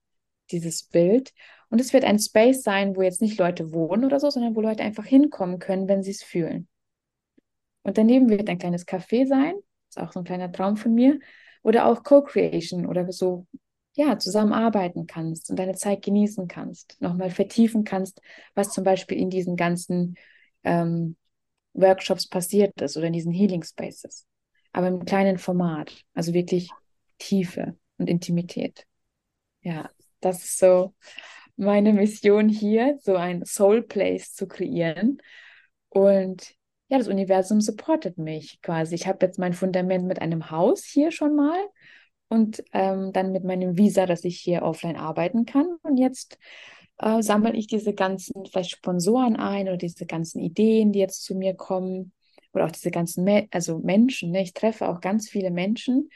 dieses 0.50 0.82
Bild. 0.84 1.32
Und 1.68 1.80
es 1.80 1.92
wird 1.92 2.04
ein 2.04 2.18
Space 2.18 2.62
sein, 2.62 2.96
wo 2.96 3.02
jetzt 3.02 3.20
nicht 3.20 3.38
Leute 3.38 3.72
wohnen 3.72 4.06
oder 4.06 4.18
so, 4.18 4.30
sondern 4.30 4.56
wo 4.56 4.62
Leute 4.62 4.82
einfach 4.82 5.04
hinkommen 5.04 5.58
können, 5.58 5.86
wenn 5.86 6.02
sie 6.02 6.12
es 6.12 6.22
fühlen. 6.22 6.66
Und 7.82 7.98
daneben 7.98 8.30
wird 8.30 8.48
ein 8.48 8.58
kleines 8.58 8.86
Café 8.86 9.26
sein, 9.26 9.54
ist 9.88 9.98
auch 9.98 10.12
so 10.12 10.20
ein 10.20 10.24
kleiner 10.24 10.50
Traum 10.50 10.78
von 10.78 10.94
mir. 10.94 11.18
Oder 11.62 11.86
auch 11.86 12.04
Co-Creation 12.04 12.86
oder 12.86 13.12
so, 13.12 13.46
ja, 13.98 14.16
zusammenarbeiten 14.16 15.08
kannst 15.08 15.50
und 15.50 15.58
deine 15.58 15.74
Zeit 15.74 16.02
genießen 16.02 16.46
kannst, 16.46 16.96
nochmal 17.00 17.30
vertiefen 17.30 17.82
kannst, 17.82 18.22
was 18.54 18.70
zum 18.70 18.84
Beispiel 18.84 19.18
in 19.18 19.28
diesen 19.28 19.56
ganzen 19.56 20.14
ähm, 20.62 21.16
Workshops 21.72 22.28
passiert 22.28 22.80
ist 22.80 22.96
oder 22.96 23.08
in 23.08 23.12
diesen 23.12 23.32
Healing 23.32 23.64
Spaces. 23.64 24.24
Aber 24.70 24.86
im 24.86 25.04
kleinen 25.04 25.36
Format, 25.36 26.04
also 26.14 26.32
wirklich 26.32 26.70
Tiefe 27.18 27.76
und 27.96 28.08
Intimität. 28.08 28.86
Ja, 29.62 29.90
das 30.20 30.44
ist 30.44 30.60
so 30.60 30.94
meine 31.56 31.92
Mission 31.92 32.48
hier, 32.48 33.00
so 33.02 33.16
ein 33.16 33.44
Soul 33.44 33.82
Place 33.82 34.32
zu 34.32 34.46
kreieren. 34.46 35.18
Und 35.88 36.54
ja, 36.86 36.98
das 36.98 37.08
Universum 37.08 37.60
supportet 37.60 38.16
mich 38.16 38.62
quasi. 38.62 38.94
Ich 38.94 39.08
habe 39.08 39.26
jetzt 39.26 39.40
mein 39.40 39.54
Fundament 39.54 40.06
mit 40.06 40.22
einem 40.22 40.52
Haus 40.52 40.84
hier 40.84 41.10
schon 41.10 41.34
mal 41.34 41.58
und 42.28 42.62
ähm, 42.72 43.12
dann 43.12 43.32
mit 43.32 43.44
meinem 43.44 43.76
Visa, 43.78 44.06
dass 44.06 44.24
ich 44.24 44.38
hier 44.38 44.62
offline 44.62 44.96
arbeiten 44.96 45.46
kann. 45.46 45.66
Und 45.82 45.96
jetzt 45.96 46.38
äh, 46.98 47.22
sammle 47.22 47.54
ich 47.54 47.66
diese 47.66 47.94
ganzen 47.94 48.46
vielleicht 48.46 48.70
Sponsoren 48.70 49.36
ein 49.36 49.68
oder 49.68 49.76
diese 49.76 50.06
ganzen 50.06 50.40
Ideen, 50.40 50.92
die 50.92 50.98
jetzt 50.98 51.24
zu 51.24 51.34
mir 51.34 51.54
kommen 51.54 52.12
oder 52.52 52.66
auch 52.66 52.70
diese 52.70 52.90
ganzen 52.90 53.24
Me 53.24 53.48
also 53.50 53.78
Menschen. 53.78 54.30
Ne? 54.32 54.42
Ich 54.42 54.52
treffe 54.52 54.88
auch 54.88 55.00
ganz 55.00 55.28
viele 55.28 55.50
Menschen, 55.50 56.10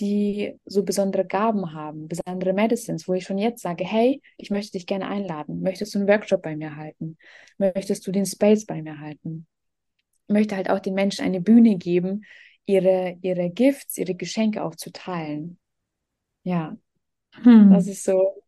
die 0.00 0.58
so 0.64 0.82
besondere 0.82 1.26
Gaben 1.26 1.74
haben, 1.74 2.08
besondere 2.08 2.52
Medicines, 2.52 3.06
wo 3.06 3.14
ich 3.14 3.24
schon 3.24 3.38
jetzt 3.38 3.62
sage, 3.62 3.84
hey, 3.84 4.20
ich 4.36 4.50
möchte 4.50 4.72
dich 4.72 4.86
gerne 4.86 5.06
einladen. 5.06 5.60
Möchtest 5.60 5.94
du 5.94 5.98
einen 5.98 6.08
Workshop 6.08 6.42
bei 6.42 6.56
mir 6.56 6.76
halten? 6.76 7.18
Möchtest 7.58 8.06
du 8.06 8.10
den 8.10 8.26
Space 8.26 8.66
bei 8.66 8.82
mir 8.82 8.98
halten? 8.98 9.46
Ich 10.26 10.32
möchte 10.32 10.56
halt 10.56 10.70
auch 10.70 10.80
den 10.80 10.94
Menschen 10.94 11.24
eine 11.24 11.40
Bühne 11.40 11.76
geben, 11.76 12.24
ihre, 12.66 13.16
ihre 13.22 13.50
Gifts, 13.50 13.98
ihre 13.98 14.14
Geschenke 14.14 14.62
auch 14.62 14.76
zu 14.76 14.92
teilen. 14.92 15.58
Ja, 16.44 16.76
hm. 17.42 17.70
das 17.70 17.86
ist 17.86 18.04
so 18.04 18.42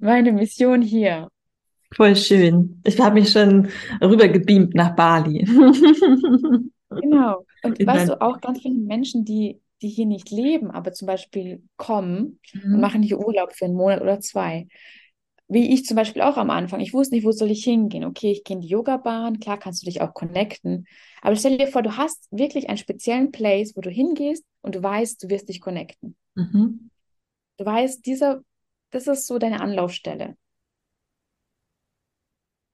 meine 0.00 0.32
Mission 0.32 0.82
hier. 0.82 1.28
Voll 1.94 2.16
schön. 2.16 2.80
Ich 2.84 3.00
habe 3.00 3.14
mich 3.14 3.30
schon 3.30 3.68
rübergebeamt 4.00 4.74
nach 4.74 4.96
Bali. 4.96 5.44
genau. 6.90 7.46
Und 7.62 7.78
In 7.78 7.86
weißt 7.86 8.08
du, 8.08 8.20
auch 8.20 8.40
ganz 8.40 8.60
viele 8.60 8.74
Menschen, 8.74 9.24
die, 9.24 9.60
die 9.80 9.88
hier 9.88 10.06
nicht 10.06 10.30
leben, 10.30 10.70
aber 10.70 10.92
zum 10.92 11.06
Beispiel 11.06 11.62
kommen 11.76 12.40
mhm. 12.52 12.74
und 12.74 12.80
machen 12.80 13.02
hier 13.02 13.18
Urlaub 13.18 13.52
für 13.54 13.66
einen 13.66 13.76
Monat 13.76 14.00
oder 14.00 14.20
zwei. 14.20 14.66
Wie 15.48 15.74
ich 15.74 15.84
zum 15.84 15.96
Beispiel 15.96 16.22
auch 16.22 16.36
am 16.38 16.50
Anfang. 16.50 16.80
Ich 16.80 16.94
wusste 16.94 17.14
nicht, 17.14 17.24
wo 17.24 17.32
soll 17.32 17.50
ich 17.50 17.64
hingehen. 17.64 18.04
Okay, 18.04 18.32
ich 18.32 18.44
gehe 18.44 18.56
in 18.56 18.62
die 18.62 18.68
Yoga-Bahn. 18.68 19.40
Klar 19.40 19.58
kannst 19.58 19.82
du 19.82 19.86
dich 19.86 20.00
auch 20.00 20.14
connecten. 20.14 20.86
Aber 21.20 21.36
stell 21.36 21.58
dir 21.58 21.66
vor, 21.66 21.82
du 21.82 21.96
hast 21.96 22.28
wirklich 22.30 22.68
einen 22.68 22.78
speziellen 22.78 23.30
Place, 23.30 23.76
wo 23.76 23.80
du 23.80 23.90
hingehst 23.90 24.44
und 24.62 24.74
du 24.74 24.82
weißt, 24.82 25.22
du 25.22 25.28
wirst 25.28 25.48
dich 25.48 25.60
connecten. 25.60 26.16
Mhm. 26.34 26.90
Du 27.58 27.64
weißt, 27.64 28.04
dieser, 28.06 28.40
das 28.90 29.06
ist 29.06 29.26
so 29.26 29.38
deine 29.38 29.60
Anlaufstelle. 29.60 30.36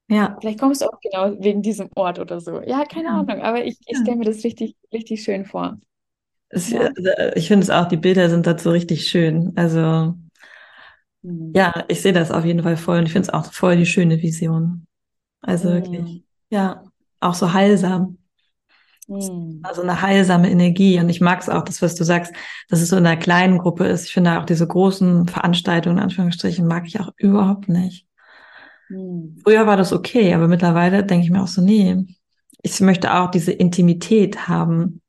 Ja. 0.08 0.36
Vielleicht 0.40 0.58
kommst 0.58 0.82
du 0.82 0.86
auch 0.86 1.00
genau 1.00 1.40
wegen 1.40 1.62
diesem 1.62 1.88
Ort 1.94 2.18
oder 2.18 2.40
so. 2.40 2.60
Ja, 2.62 2.84
keine 2.84 3.08
ja. 3.08 3.20
Ahnung, 3.20 3.42
aber 3.42 3.64
ich, 3.64 3.78
ich 3.86 3.98
stelle 3.98 4.16
mir 4.16 4.24
das 4.24 4.42
richtig, 4.42 4.76
richtig 4.92 5.22
schön 5.22 5.44
vor. 5.44 5.78
Es, 6.48 6.70
ja. 6.70 6.80
Also, 6.80 7.10
ich 7.36 7.46
finde 7.46 7.62
es 7.62 7.70
auch, 7.70 7.86
die 7.86 7.96
Bilder 7.96 8.28
sind 8.28 8.46
dazu 8.46 8.70
richtig 8.70 9.06
schön. 9.06 9.52
Also, 9.54 10.14
mhm. 11.22 11.52
ja, 11.54 11.84
ich 11.88 12.02
sehe 12.02 12.12
das 12.12 12.30
auf 12.30 12.44
jeden 12.44 12.62
Fall 12.62 12.76
voll 12.76 12.98
und 12.98 13.06
ich 13.06 13.12
finde 13.12 13.28
es 13.28 13.34
auch 13.34 13.52
voll 13.52 13.76
die 13.76 13.86
schöne 13.86 14.20
Vision. 14.22 14.86
Also 15.40 15.70
mhm. 15.70 15.74
wirklich, 15.74 16.24
ja, 16.50 16.84
auch 17.20 17.34
so 17.34 17.52
heilsam. 17.52 18.18
Mhm. 19.10 19.60
Also 19.62 19.82
eine 19.82 20.00
heilsame 20.02 20.50
Energie. 20.50 20.98
Und 21.00 21.08
ich 21.08 21.20
mag 21.20 21.40
es 21.40 21.48
auch, 21.48 21.64
das, 21.64 21.82
was 21.82 21.94
du 21.94 22.04
sagst, 22.04 22.32
dass 22.68 22.80
es 22.80 22.88
so 22.88 22.96
in 22.96 23.06
einer 23.06 23.20
kleinen 23.20 23.58
Gruppe 23.58 23.86
ist. 23.86 24.06
Ich 24.06 24.12
finde 24.12 24.38
auch 24.38 24.44
diese 24.46 24.66
großen 24.66 25.26
Veranstaltungen, 25.26 25.98
in 25.98 26.04
Anführungsstrichen, 26.04 26.66
mag 26.66 26.86
ich 26.86 27.00
auch 27.00 27.10
überhaupt 27.16 27.68
nicht. 27.68 28.06
Hm. 28.88 29.38
Früher 29.42 29.66
war 29.66 29.76
das 29.76 29.92
okay, 29.92 30.32
aber 30.34 30.48
mittlerweile 30.48 31.04
denke 31.04 31.24
ich 31.24 31.30
mir 31.30 31.42
auch 31.42 31.48
so, 31.48 31.60
nee, 31.60 32.04
ich 32.62 32.80
möchte 32.80 33.14
auch 33.14 33.30
diese 33.30 33.52
Intimität 33.52 34.48
haben. 34.48 35.00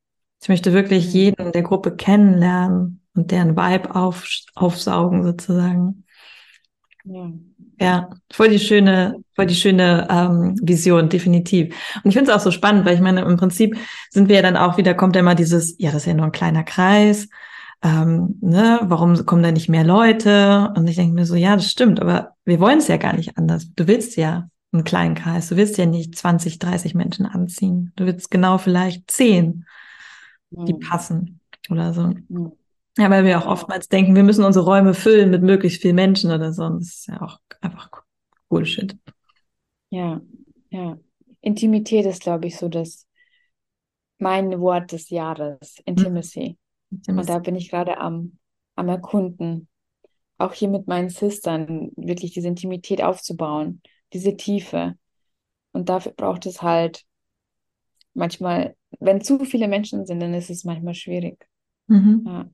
Ich 0.42 0.50
möchte 0.50 0.74
wirklich 0.74 1.06
hm. 1.06 1.12
jeden 1.12 1.52
der 1.52 1.64
Gruppe 1.64 1.96
kennenlernen 1.96 3.01
und 3.16 3.32
deren 3.32 3.56
Vibe 3.56 3.96
auf, 3.96 4.26
aufsaugen 4.56 5.24
sozusagen. 5.24 6.06
Ja. 7.04 7.32
ja, 7.80 8.10
voll 8.32 8.50
die 8.50 8.60
schöne, 8.60 9.24
voll 9.36 9.48
die 9.48 9.56
schöne 9.56 10.08
ähm, 10.10 10.56
Vision, 10.62 11.10
definitiv. 11.10 11.76
Und 12.04 12.10
ich 12.10 12.16
finde 12.16 12.32
es 12.32 12.38
auch 12.38 12.44
so 12.44 12.52
spannend, 12.52 12.86
weil 12.86 12.94
ich 12.94 13.02
meine, 13.02 13.22
im 13.22 13.38
Prinzip 13.38 13.76
sind 14.12 14.30
wir 14.30 14.36
ja 14.36 14.42
dann 14.44 14.56
auch 14.56 14.78
wieder, 14.78 14.94
kommt 14.94 15.16
ja 15.16 15.22
immer 15.22 15.34
dieses, 15.34 15.76
ja, 15.80 15.92
das 15.92 16.04
ist 16.04 16.08
ja 16.08 16.14
nur 16.14 16.26
ein 16.26 16.32
kleiner 16.32 16.64
Kreis 16.64 17.28
ähm, 17.84 18.38
ne, 18.42 18.80
warum 18.84 19.26
kommen 19.26 19.44
da 19.44 19.52
nicht 19.52 19.70
mehr 19.70 19.84
Leute? 19.84 20.72
Und 20.76 20.88
ich 20.88 20.96
denke 20.96 21.16
mir 21.16 21.26
so, 21.26 21.36
ja, 21.36 21.56
das 21.56 21.70
stimmt, 21.70 22.00
aber 22.00 22.36
wir 22.46 22.60
wollen 22.60 22.78
es 22.78 22.88
ja 22.88 22.98
gar 22.98 23.16
nicht 23.16 23.38
anders. 23.38 23.74
Du 23.76 23.88
willst 23.88 24.18
ja 24.18 24.50
einen 24.72 24.84
kleinen 24.84 25.16
Kreis, 25.16 25.50
du 25.50 25.58
willst 25.58 25.78
ja 25.78 25.86
nicht 25.86 26.16
20, 26.16 26.60
30 26.60 26.94
Menschen 26.94 27.26
anziehen. 27.26 27.92
Du 27.96 28.06
willst 28.06 28.30
genau 28.30 28.58
vielleicht 28.58 29.10
10, 29.10 29.66
die 30.52 30.74
mhm. 30.74 30.80
passen 30.80 31.40
oder 31.70 31.94
so. 31.94 32.14
Mhm. 32.30 32.52
Ja, 32.98 33.10
weil 33.10 33.24
wir 33.24 33.40
auch 33.40 33.48
oftmals 33.48 33.88
denken, 33.88 34.16
wir 34.16 34.24
müssen 34.24 34.44
unsere 34.44 34.66
Räume 34.66 34.94
füllen 34.94 35.30
mit 35.30 35.44
möglichst 35.44 35.82
vielen 35.82 35.96
Menschen 35.96 36.32
oder 36.32 36.52
so. 36.52 36.64
Und 36.64 36.82
das 36.82 36.90
ist 36.90 37.08
ja 37.08 37.22
auch 37.22 37.40
einfach 37.62 37.90
Bullshit. 38.50 38.98
Ja, 39.90 40.22
ja. 40.70 40.98
Intimität 41.42 42.06
ist, 42.06 42.22
glaube 42.22 42.48
ich, 42.48 42.58
so 42.58 42.68
das 42.70 43.08
mein 44.20 44.60
Wort 44.60 44.92
des 44.92 45.10
Jahres. 45.10 45.78
Intimacy. 45.86 46.58
Und 47.08 47.28
da 47.28 47.40
bin 47.40 47.56
ich 47.56 47.70
gerade 47.70 47.98
am, 47.98 48.38
am 48.76 48.90
Erkunden. 48.90 49.68
Auch 50.38 50.54
hier 50.54 50.70
mit 50.70 50.88
meinen 50.88 51.10
Sistern, 51.10 51.92
wirklich 51.96 52.34
diese 52.34 52.48
Intimität 52.48 53.02
aufzubauen, 53.02 53.82
diese 54.14 54.36
Tiefe. 54.36 54.96
Und 55.72 55.90
dafür 55.90 56.12
braucht 56.14 56.46
es 56.46 56.62
halt 56.62 57.06
manchmal, 58.14 58.76
wenn 59.00 59.22
zu 59.22 59.46
viele 59.46 59.68
Menschen 59.68 60.06
sind, 60.06 60.20
dann 60.20 60.34
ist 60.34 60.50
es 60.50 60.64
manchmal 60.64 60.94
schwierig. 60.94 61.48
Mhm. 61.88 62.24
Ja. 62.26 62.50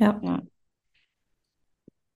Ja. 0.00 0.20
ja. 0.22 0.42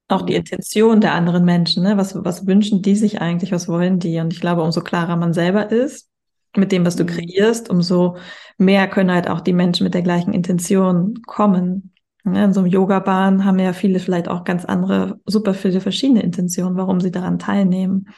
Auch 0.09 0.23
die 0.23 0.35
Intention 0.35 1.01
der 1.01 1.15
anderen 1.15 1.45
Menschen, 1.45 1.83
ne? 1.83 1.97
was, 1.97 2.15
was 2.25 2.47
wünschen 2.47 2.83
die 2.83 2.95
sich 2.95 3.21
eigentlich, 3.21 3.53
was 3.53 3.69
wollen 3.69 3.99
die? 3.99 4.19
Und 4.19 4.33
ich 4.33 4.41
glaube, 4.41 4.63
umso 4.63 4.83
klarer 4.83 5.17
man 5.17 5.33
selber 5.33 5.71
ist, 5.71 6.11
mit 6.57 6.73
dem, 6.73 6.85
was 6.85 6.97
du 6.97 7.05
mhm. 7.05 7.09
kreierst, 7.09 7.71
umso 7.71 8.17
mehr 8.59 8.89
können 8.89 9.11
halt 9.11 9.29
auch 9.29 9.41
die 9.41 9.53
Menschen 9.53 9.85
mit 9.85 9.95
der 9.95 10.03
gleichen 10.03 10.33
Intention 10.33 11.23
kommen. 11.27 11.95
In 12.25 12.53
so 12.53 12.61
einem 12.61 12.71
Yoga-Bahn 12.71 13.45
haben 13.45 13.59
ja 13.59 13.73
viele 13.73 13.99
vielleicht 13.99 14.29
auch 14.29 14.45
ganz 14.45 14.65
andere, 14.65 15.21
super 15.27 15.53
viele 15.53 15.81
verschiedene 15.81 16.23
Intentionen, 16.23 16.77
warum 16.77 17.01
sie 17.01 17.11
daran 17.11 17.39
teilnehmen. 17.39 18.09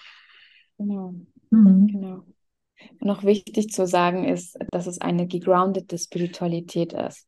Genau. 0.79 1.15
Mhm. 1.51 1.87
genau. 1.87 2.25
Auch 3.01 3.25
wichtig 3.25 3.71
zu 3.71 3.87
sagen 3.87 4.25
ist, 4.25 4.59
dass 4.71 4.87
es 4.87 5.01
eine 5.01 5.27
gegroundete 5.27 5.99
Spiritualität 5.99 6.93
ist. 6.93 7.27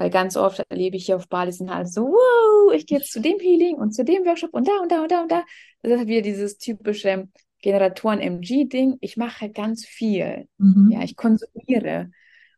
Weil 0.00 0.08
ganz 0.08 0.34
oft 0.34 0.62
erlebe 0.70 0.96
ich 0.96 1.04
hier 1.04 1.16
auf 1.16 1.28
Bali 1.28 1.52
sind 1.52 1.68
halt 1.68 1.92
so, 1.92 2.06
wow, 2.06 2.72
ich 2.74 2.86
gehe 2.86 2.96
jetzt 2.96 3.12
zu 3.12 3.20
dem 3.20 3.38
Healing 3.38 3.74
und 3.74 3.92
zu 3.92 4.02
dem 4.02 4.24
Workshop 4.24 4.54
und 4.54 4.66
da 4.66 4.80
und 4.80 4.90
da 4.90 5.02
und 5.02 5.10
da 5.10 5.20
und 5.20 5.30
da. 5.30 5.44
Das 5.82 6.00
ist 6.00 6.06
wieder 6.06 6.22
dieses 6.22 6.56
typische, 6.56 7.28
Generatoren-MG-Ding, 7.60 8.96
ich 9.02 9.18
mache 9.18 9.50
ganz 9.50 9.84
viel. 9.84 10.48
Mhm. 10.56 10.88
Ja, 10.90 11.02
ich 11.02 11.16
konsumiere. 11.16 12.12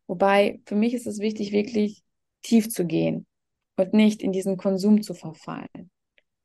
Wobei 0.07 0.61
für 0.65 0.75
mich 0.75 0.93
ist 0.93 1.05
es 1.05 1.19
wichtig, 1.19 1.51
wirklich 1.51 2.01
tief 2.43 2.69
zu 2.69 2.85
gehen 2.85 3.25
und 3.75 3.93
nicht 3.93 4.23
in 4.23 4.31
diesen 4.31 4.55
Konsum 4.55 5.01
zu 5.01 5.13
verfallen 5.13 5.91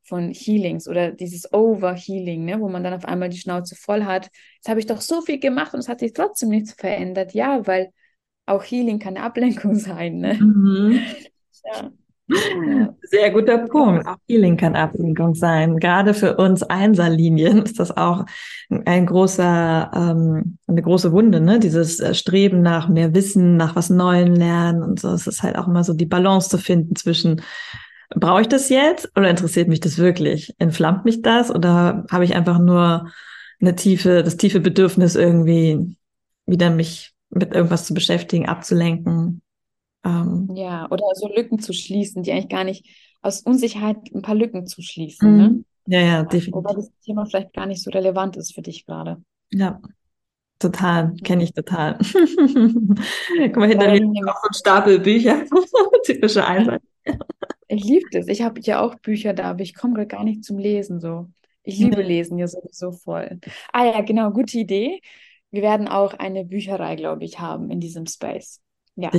von 0.03 0.33
Healings 0.33 0.89
oder 0.89 1.13
dieses 1.13 1.53
Overhealing, 1.53 2.45
ne, 2.45 2.61
wo 2.61 2.69
man 2.69 2.83
dann 2.83 2.95
auf 2.95 3.05
einmal 3.05 3.29
die 3.29 3.39
Schnauze 3.39 3.77
voll 3.77 4.03
hat. 4.03 4.31
Jetzt 4.57 4.69
habe 4.69 4.81
ich 4.81 4.87
doch 4.87 5.01
so 5.01 5.21
viel 5.21 5.39
gemacht 5.39 5.75
und 5.75 5.79
es 5.79 5.89
hat 5.89 6.01
sich 6.01 6.13
trotzdem 6.13 6.49
nichts 6.49 6.73
verändert. 6.73 7.35
Ja, 7.35 7.65
weil 7.69 7.93
auch 8.49 8.65
Healing 8.65 8.99
kann 8.99 9.17
Ablenkung 9.17 9.75
sein. 9.77 10.19
Ne? 10.19 10.35
Mhm. 10.35 11.01
Ja. 11.65 11.91
Sehr 13.03 13.31
guter 13.31 13.57
Punkt. 13.57 14.07
Auch 14.07 14.17
Healing 14.29 14.59
kann 14.59 14.77
Ablenkung 14.77 15.35
sein. 15.35 15.79
Gerade 15.79 16.13
für 16.13 16.37
uns 16.37 16.63
Einserlinien 16.63 17.63
ist 17.63 17.81
das 17.81 17.97
auch 17.97 18.27
ein 18.85 19.07
großer, 19.07 19.91
ähm, 19.95 20.59
eine 20.67 20.83
große 20.83 21.11
Wunde, 21.13 21.41
ne? 21.41 21.59
Dieses 21.59 22.01
äh, 22.01 22.13
Streben 22.13 22.61
nach 22.61 22.91
mehr 22.91 23.15
Wissen, 23.15 23.57
nach 23.57 23.77
was 23.77 23.89
Neuem 23.89 24.35
lernen 24.35 24.83
und 24.83 25.01
so. 25.01 25.09
Es 25.09 25.27
ist 25.27 25.43
halt 25.43 25.57
auch 25.57 25.69
immer 25.69 25.85
so 25.85 25.95
die 25.95 26.05
Balance 26.05 26.51
zu 26.51 26.59
finden 26.59 26.97
zwischen 26.97 27.41
brauche 28.11 28.41
ich 28.41 28.49
das 28.49 28.69
jetzt 28.69 29.11
oder 29.17 29.31
interessiert 29.31 29.69
mich 29.69 29.81
das 29.81 29.99
wirklich? 29.99 30.55
Entflammt 30.59 31.05
mich 31.05 31.23
das 31.23 31.51
oder 31.51 32.05
habe 32.11 32.25
ich 32.25 32.35
einfach 32.35 32.59
nur 32.59 33.11
eine 33.61 33.75
tiefe, 33.75 34.23
das 34.23 34.37
tiefe 34.37 34.61
Bedürfnis 34.61 35.15
irgendwie 35.17 35.97
wieder 36.47 36.71
mich 36.71 37.15
mit 37.31 37.55
irgendwas 37.55 37.87
zu 37.87 37.95
beschäftigen, 37.95 38.47
abzulenken? 38.47 39.43
Ähm, 40.05 40.51
ja, 40.55 40.87
oder 40.91 41.05
so 41.15 41.29
Lücken 41.35 41.59
zu 41.59 41.73
schließen, 41.73 42.23
die 42.23 42.33
eigentlich 42.33 42.49
gar 42.49 42.65
nicht 42.65 42.87
aus 43.21 43.43
Unsicherheit 43.43 43.97
ein 44.15 44.23
paar 44.23 44.35
Lücken 44.35 44.67
zu 44.67 44.83
schließen. 44.83 45.37
Ne? 45.37 45.49
Mhm. 45.49 45.65
Ja, 45.87 46.01
ja, 46.01 46.23
definitiv. 46.23 46.55
Wobei 46.55 46.75
das 46.75 46.91
Thema 47.05 47.27
vielleicht 47.27 47.53
gar 47.53 47.67
nicht 47.67 47.83
so 47.83 47.91
relevant 47.91 48.37
ist 48.37 48.55
für 48.55 48.63
dich 48.63 48.87
gerade. 48.87 49.23
Ja, 49.51 49.81
total, 50.59 51.15
kenne 51.25 51.45
ich 51.45 51.53
total. 51.53 51.99
Guck 52.03 53.57
mal, 53.57 53.69
hinter 53.69 53.91
mir 53.91 54.01
noch 54.01 54.37
so 54.43 54.49
ein 54.49 54.55
Stapel 54.55 55.01
Bücher, 55.01 55.45
typische 56.05 56.47
Einheit. 56.47 56.83
Ich 57.69 57.85
liebe 57.85 58.07
das. 58.13 58.29
Ich 58.29 58.43
habe 58.43 58.61
ja 58.61 58.81
auch 58.81 58.95
Bücher 58.97 59.33
da, 59.33 59.45
aber 59.45 59.61
ich 59.61 59.75
komme 59.75 59.95
gerade 59.95 60.09
gar 60.09 60.25
nicht 60.25 60.45
zum 60.45 60.59
Lesen 60.59 61.01
so. 61.01 61.29
Ich 61.63 61.79
liebe 61.79 62.03
Lesen 62.03 62.39
ja 62.39 62.47
sowieso 62.47 62.93
voll. 62.93 63.41
Ah 63.73 63.85
ja, 63.85 64.01
genau, 64.01 64.31
gute 64.31 64.59
Idee. 64.59 65.01
Wir 65.51 65.63
werden 65.63 65.89
auch 65.89 66.15
eine 66.15 66.45
Bücherei, 66.45 66.97
glaube 66.97 67.25
ich, 67.25 67.41
haben 67.41 67.71
in 67.71 67.81
diesem 67.81 68.07
Space. 68.07 68.61
Ja 68.97 69.11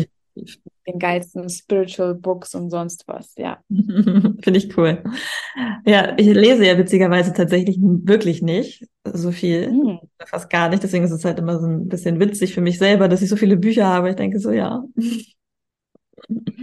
den 0.87 0.99
geilsten 0.99 1.49
Spiritual 1.49 2.15
Books 2.15 2.55
und 2.55 2.69
sonst 2.69 3.07
was, 3.07 3.33
ja. 3.37 3.59
Finde 3.69 4.57
ich 4.57 4.75
cool. 4.77 5.03
Ja, 5.85 6.17
ich 6.17 6.27
lese 6.27 6.65
ja 6.65 6.77
witzigerweise 6.77 7.33
tatsächlich 7.33 7.77
wirklich 7.79 8.41
nicht 8.41 8.87
so 9.05 9.31
viel, 9.31 9.71
mhm. 9.71 9.99
fast 10.25 10.49
gar 10.49 10.69
nicht. 10.69 10.83
Deswegen 10.83 11.05
ist 11.05 11.11
es 11.11 11.25
halt 11.25 11.39
immer 11.39 11.59
so 11.59 11.67
ein 11.67 11.87
bisschen 11.87 12.19
witzig 12.19 12.53
für 12.53 12.61
mich 12.61 12.77
selber, 12.77 13.07
dass 13.07 13.21
ich 13.21 13.29
so 13.29 13.35
viele 13.35 13.57
Bücher 13.57 13.87
habe. 13.87 14.09
Ich 14.09 14.15
denke 14.15 14.39
so, 14.39 14.51
ja. 14.51 14.83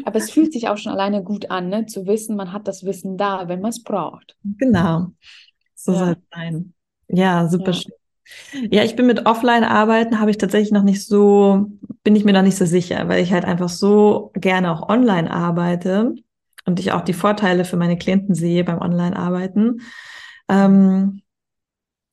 Aber 0.04 0.16
es 0.16 0.30
fühlt 0.30 0.52
sich 0.52 0.68
auch 0.68 0.76
schon 0.76 0.92
alleine 0.92 1.22
gut 1.22 1.50
an, 1.50 1.68
ne? 1.68 1.86
zu 1.86 2.06
wissen, 2.06 2.36
man 2.36 2.52
hat 2.52 2.68
das 2.68 2.84
Wissen 2.84 3.16
da, 3.16 3.48
wenn 3.48 3.60
man 3.60 3.70
es 3.70 3.82
braucht. 3.82 4.36
Genau. 4.58 5.08
So 5.74 5.92
ja. 5.92 5.98
soll 5.98 6.10
es 6.12 6.18
sein. 6.32 6.74
Ja, 7.08 7.48
super 7.48 7.66
ja. 7.66 7.72
schön. 7.72 7.92
Ja, 8.70 8.82
ich 8.82 8.96
bin 8.96 9.06
mit 9.06 9.26
Offline-Arbeiten, 9.26 10.20
habe 10.20 10.30
ich 10.30 10.38
tatsächlich 10.38 10.72
noch 10.72 10.82
nicht 10.82 11.06
so, 11.06 11.66
bin 12.02 12.16
ich 12.16 12.24
mir 12.24 12.32
noch 12.32 12.42
nicht 12.42 12.56
so 12.56 12.66
sicher, 12.66 13.08
weil 13.08 13.22
ich 13.22 13.32
halt 13.32 13.44
einfach 13.44 13.68
so 13.68 14.30
gerne 14.34 14.72
auch 14.72 14.88
online 14.88 15.30
arbeite 15.30 16.14
und 16.64 16.80
ich 16.80 16.92
auch 16.92 17.02
die 17.02 17.12
Vorteile 17.12 17.64
für 17.64 17.76
meine 17.76 17.96
Klienten 17.96 18.34
sehe 18.34 18.64
beim 18.64 18.80
Online-Arbeiten. 18.80 19.80
Ähm, 20.48 21.22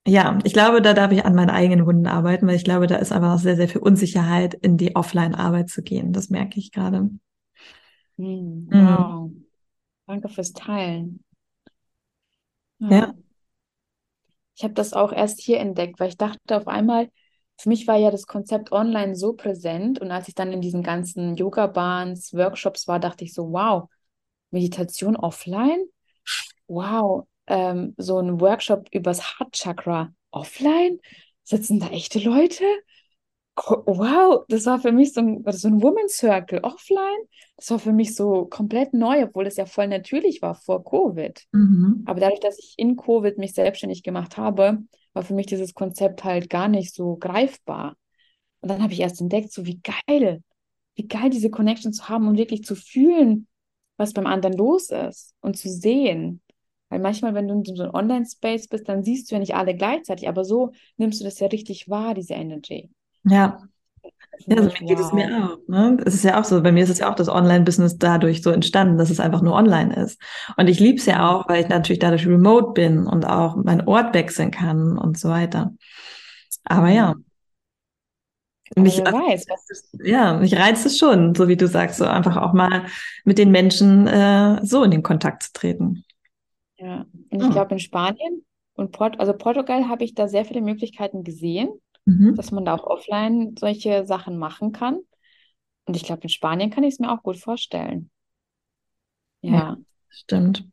ja, 0.06 0.38
ich 0.44 0.54
glaube, 0.54 0.82
da 0.82 0.94
darf 0.94 1.12
ich 1.12 1.26
an 1.26 1.34
meinen 1.36 1.50
eigenen 1.50 1.86
Wunden 1.86 2.08
arbeiten, 2.08 2.46
weil 2.48 2.56
ich 2.56 2.66
glaube, 2.66 2.88
da 2.88 2.98
ist 2.98 3.12
einfach 3.12 3.40
sehr, 3.40 3.56
sehr 3.56 3.70
viel 3.70 3.82
Unsicherheit, 3.82 4.54
in 4.54 4.78
die 4.78 4.96
Offline-Arbeit 4.96 5.70
zu 5.70 5.82
gehen. 5.82 6.12
Das 6.14 6.30
merke 6.30 6.60
ich 6.60 6.72
gerade. 6.72 7.10
Hm, 8.18 8.68
wow. 8.70 9.30
Mhm. 9.30 9.46
Danke 10.06 10.30
fürs 10.30 10.52
Teilen. 10.54 11.24
Ja. 12.80 12.90
ja. 12.92 13.16
Ich 14.56 14.64
habe 14.64 14.74
das 14.74 14.94
auch 14.94 15.12
erst 15.12 15.42
hier 15.42 15.60
entdeckt, 15.60 16.00
weil 16.00 16.10
ich 16.10 16.18
dachte 16.18 16.58
auf 16.58 16.68
einmal, 16.68 17.10
für 17.58 17.70
mich 17.70 17.88
war 17.88 17.98
ja 17.98 18.12
das 18.12 18.28
Konzept 18.28 18.72
online 18.72 19.16
so 19.16 19.34
präsent 19.34 20.00
und 20.00 20.12
als 20.12 20.28
ich 20.28 20.36
dann 20.36 20.52
in 20.52 20.62
diesen 20.62 20.84
ganzen 20.84 21.36
Yoga-Bahns, 21.36 22.34
Workshops 22.34 22.88
war, 22.88 23.00
dachte 23.00 23.24
ich 23.24 23.34
so, 23.34 23.52
wow, 23.52 23.90
Meditation 24.52 25.16
offline? 25.16 25.86
Wow, 26.68 27.28
ähm, 27.48 27.94
so 27.98 28.20
ein 28.20 28.40
Workshop 28.40 28.88
übers 28.92 29.40
Heart 29.40 29.54
Chakra 29.54 30.14
offline? 30.32 31.00
Sitzen 31.44 31.80
da 31.80 31.90
echte 31.90 32.20
Leute? 32.20 32.64
Wow, 33.56 34.46
das 34.48 34.66
war 34.66 34.80
für 34.80 34.92
mich 34.92 35.14
so 35.14 35.22
ein, 35.22 35.44
so 35.52 35.68
ein 35.68 35.82
Women's 35.82 36.18
Circle 36.18 36.60
offline. 36.64 37.20
Das 37.56 37.70
war 37.70 37.80
für 37.80 37.94
mich 37.94 38.16
so 38.16 38.46
komplett 38.46 38.94
neu, 38.94 39.24
obwohl 39.24 39.46
es 39.46 39.58
ja 39.58 39.66
voll 39.66 39.88
natürlich 39.88 40.42
war 40.42 40.56
vor 40.56 40.84
Covid. 40.84 41.40
Mhm. 41.52 42.04
Aber 42.06 42.20
dadurch, 42.20 42.40
dass 42.40 42.58
ich 42.58 42.74
in 42.78 42.96
Covid 42.96 43.38
mich 43.38 43.54
selbstständig 43.54 44.02
gemacht 44.02 44.38
habe, 44.38 44.80
war 45.14 45.24
für 45.24 45.36
mich 45.36 45.46
dieses 45.46 45.76
Konzept 45.76 46.24
halt 46.24 46.50
gar 46.50 46.68
nicht 46.68 46.96
so 46.96 47.16
greifbar. 47.16 47.96
Und 48.62 48.70
dann 48.70 48.82
habe 48.82 48.94
ich 48.94 49.02
erst 49.02 49.22
entdeckt, 49.22 49.52
so 49.52 49.66
wie 49.66 49.82
geil, 50.08 50.42
wie 50.96 51.08
geil 51.08 51.30
diese 51.30 51.52
Connection 51.52 51.94
zu 51.94 52.10
haben 52.10 52.28
und 52.28 52.38
wirklich 52.38 52.64
zu 52.64 52.76
fühlen, 52.76 53.48
was 53.98 54.14
beim 54.14 54.26
anderen 54.26 54.58
los 54.58 54.90
ist 54.90 55.36
und 55.42 55.58
zu 55.58 55.70
sehen. 55.70 56.42
Weil 56.90 57.00
manchmal, 57.00 57.36
wenn 57.36 57.48
du 57.48 57.56
in 57.56 57.76
so 57.76 57.84
einem 57.84 57.94
Online-Space 57.94 58.68
bist, 58.68 58.90
dann 58.90 59.04
siehst 59.04 59.30
du 59.30 59.36
ja 59.36 59.40
nicht 59.40 59.56
alle 59.56 59.76
gleichzeitig, 59.76 60.28
aber 60.28 60.44
so 60.44 60.72
nimmst 60.98 61.20
du 61.20 61.24
das 61.24 61.40
ja 61.40 61.48
richtig 61.48 61.90
wahr, 61.90 62.16
diese 62.16 62.34
Energy. 62.34 62.90
Ja. 63.24 63.60
Ja, 64.46 64.62
so 64.62 64.70
geht 64.70 64.98
wow. 64.98 65.06
es 65.06 65.14
mir 65.14 65.46
auch. 65.46 65.58
Ne? 65.68 65.98
Es 66.06 66.16
ist 66.16 66.24
ja 66.24 66.40
auch 66.40 66.44
so, 66.44 66.62
bei 66.62 66.72
mir 66.72 66.84
ist 66.84 66.90
es 66.90 67.00
ja 67.00 67.10
auch 67.10 67.16
das 67.16 67.30
Online-Business 67.30 67.98
dadurch 67.98 68.42
so 68.42 68.50
entstanden, 68.50 68.98
dass 68.98 69.10
es 69.10 69.20
einfach 69.20 69.42
nur 69.42 69.54
online 69.54 69.96
ist. 69.96 70.20
Und 70.58 70.68
ich 70.68 70.80
liebe 70.80 70.98
es 70.98 71.06
ja 71.06 71.30
auch, 71.30 71.48
weil 71.48 71.64
ich 71.64 71.70
natürlich 71.70 72.00
dadurch 72.00 72.28
remote 72.28 72.74
bin 72.74 73.08
und 73.08 73.26
auch 73.26 73.56
meinen 73.56 73.88
Ort 73.88 74.14
wechseln 74.14 74.52
kann 74.52 74.98
und 74.98 75.18
so 75.18 75.30
weiter. 75.30 75.74
Aber 76.66 76.90
ja. 76.90 77.16
Mich, 78.76 78.98
wer 78.98 79.14
weiß, 79.14 79.46
was 79.50 79.92
ja, 80.04 80.34
mich 80.38 80.58
reizt 80.58 80.86
es 80.86 80.98
schon, 80.98 81.36
so 81.36 81.48
wie 81.48 81.58
du 81.58 81.68
sagst, 81.68 81.98
so 81.98 82.06
einfach 82.06 82.38
auch 82.38 82.54
mal 82.54 82.88
mit 83.24 83.38
den 83.38 83.52
Menschen 83.52 84.08
äh, 84.08 84.66
so 84.66 84.84
in 84.84 84.92
den 84.92 85.04
Kontakt 85.04 85.44
zu 85.44 85.54
treten. 85.54 86.04
Ja, 86.78 87.06
und 87.30 87.40
ich 87.40 87.48
oh. 87.48 87.52
glaube 87.52 87.74
in 87.74 87.80
Spanien 87.80 88.44
und 88.74 88.92
Port 88.92 89.20
also 89.20 89.34
Portugal 89.34 89.88
habe 89.88 90.04
ich 90.04 90.16
da 90.16 90.28
sehr 90.28 90.44
viele 90.44 90.62
Möglichkeiten 90.62 91.24
gesehen 91.24 91.70
mhm. 92.06 92.36
dass 92.36 92.52
man 92.52 92.66
da 92.66 92.76
auch 92.76 92.86
offline 92.86 93.56
solche 93.58 94.06
Sachen 94.06 94.38
machen 94.38 94.72
kann. 94.72 95.00
Und 95.86 95.96
ich 95.96 96.04
glaube, 96.04 96.24
in 96.24 96.30
Spanien 96.30 96.70
kann 96.70 96.84
ich 96.84 96.94
es 96.94 97.00
mir 97.00 97.12
auch 97.12 97.24
gut 97.24 97.38
vorstellen. 97.38 98.10
Ja. 99.42 99.52
ja. 99.52 99.78
Stimmt. 100.10 100.68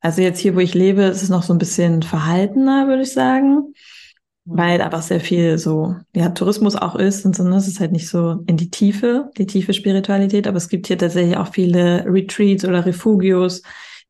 Also 0.00 0.20
jetzt 0.20 0.40
hier, 0.40 0.54
wo 0.54 0.58
ich 0.58 0.74
lebe, 0.74 1.02
ist 1.02 1.22
es 1.22 1.30
noch 1.30 1.42
so 1.42 1.54
ein 1.54 1.58
bisschen 1.58 2.02
verhaltener, 2.02 2.88
würde 2.88 3.02
ich 3.02 3.12
sagen. 3.12 3.72
Mhm. 4.44 4.58
Weil 4.58 4.82
einfach 4.82 5.00
sehr 5.00 5.20
viel 5.20 5.56
so, 5.56 5.96
ja, 6.14 6.28
Tourismus 6.30 6.76
auch 6.76 6.96
ist 6.96 7.24
und 7.24 7.34
so, 7.34 7.44
ne? 7.44 7.56
Es 7.56 7.68
ist 7.68 7.80
halt 7.80 7.92
nicht 7.92 8.08
so 8.08 8.42
in 8.46 8.56
die 8.56 8.70
Tiefe, 8.70 9.30
die 9.38 9.46
tiefe 9.46 9.72
Spiritualität, 9.72 10.46
aber 10.46 10.58
es 10.58 10.68
gibt 10.68 10.88
hier 10.88 10.98
tatsächlich 10.98 11.36
auch 11.36 11.48
viele 11.48 12.04
Retreats 12.04 12.64
oder 12.64 12.84
Refugios, 12.84 13.62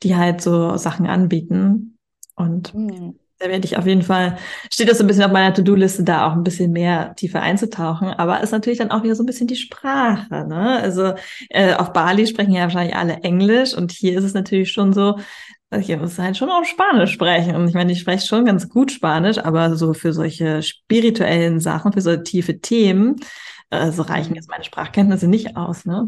die 0.03 0.17
halt 0.17 0.41
so 0.41 0.77
Sachen 0.77 1.07
anbieten. 1.07 1.97
Und 2.35 2.75
mhm. 2.75 3.15
Da 3.45 3.51
werde 3.51 3.67
ich 3.67 3.77
auf 3.77 3.87
jeden 3.87 4.01
Fall, 4.01 4.39
steht 4.73 4.89
das 4.89 4.97
so 4.97 5.05
ein 5.05 5.07
bisschen 5.07 5.25
auf 5.25 5.31
meiner 5.31 5.53
To-Do-Liste, 5.53 6.03
da 6.03 6.27
auch 6.27 6.33
ein 6.33 6.45
bisschen 6.45 6.73
mehr 6.73 7.15
tiefer 7.15 7.43
einzutauchen. 7.43 8.09
Aber 8.09 8.41
ist 8.41 8.53
natürlich 8.53 8.79
dann 8.79 8.91
auch 8.91 9.03
wieder 9.03 9.15
so 9.15 9.23
ein 9.23 9.27
bisschen 9.27 9.47
die 9.47 9.57
Sprache. 9.57 10.47
Ne? 10.47 10.81
Also 10.81 11.13
äh, 11.51 11.75
auf 11.75 11.93
Bali 11.93 12.27
sprechen 12.27 12.53
ja 12.53 12.63
wahrscheinlich 12.63 12.97
alle 12.97 13.17
Englisch 13.17 13.75
und 13.75 13.93
hier 13.93 14.17
ist 14.17 14.25
es 14.25 14.33
natürlich 14.33 14.73
schon 14.73 14.95
so, 14.95 15.19
ich 15.79 15.95
muss 15.95 16.19
halt 16.19 16.39
schon 16.39 16.49
auch 16.49 16.65
Spanisch 16.65 17.11
sprechen. 17.11 17.55
Und 17.55 17.69
ich 17.69 17.75
meine, 17.75 17.93
ich 17.93 18.01
spreche 18.01 18.27
schon 18.27 18.47
ganz 18.47 18.71
gut 18.71 18.91
Spanisch, 18.91 19.37
aber 19.37 19.77
so 19.77 19.93
für 19.93 20.15
solche 20.15 20.63
spirituellen 20.63 21.61
Sachen, 21.61 21.93
für 21.93 22.01
so 22.01 22.17
tiefe 22.17 22.61
Themen, 22.61 23.17
äh, 23.69 23.91
so 23.91 24.05
reichen 24.05 24.37
jetzt 24.37 24.49
meine 24.49 24.65
Sprachkenntnisse 24.65 25.29
nicht 25.29 25.55
aus. 25.55 25.85
Ne? 25.85 26.07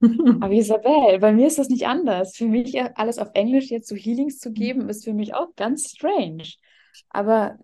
Aber 0.40 0.52
Isabel, 0.52 1.18
bei 1.18 1.32
mir 1.32 1.48
ist 1.48 1.58
das 1.58 1.68
nicht 1.68 1.86
anders. 1.86 2.36
Für 2.36 2.46
mich 2.46 2.80
alles 2.96 3.18
auf 3.18 3.30
Englisch 3.34 3.70
jetzt 3.70 3.88
so 3.88 3.96
Healings 3.96 4.38
zu 4.38 4.52
geben, 4.52 4.88
ist 4.88 5.04
für 5.04 5.12
mich 5.12 5.34
auch 5.34 5.48
ganz 5.56 5.90
strange. 5.90 6.44
Aber 7.18 7.58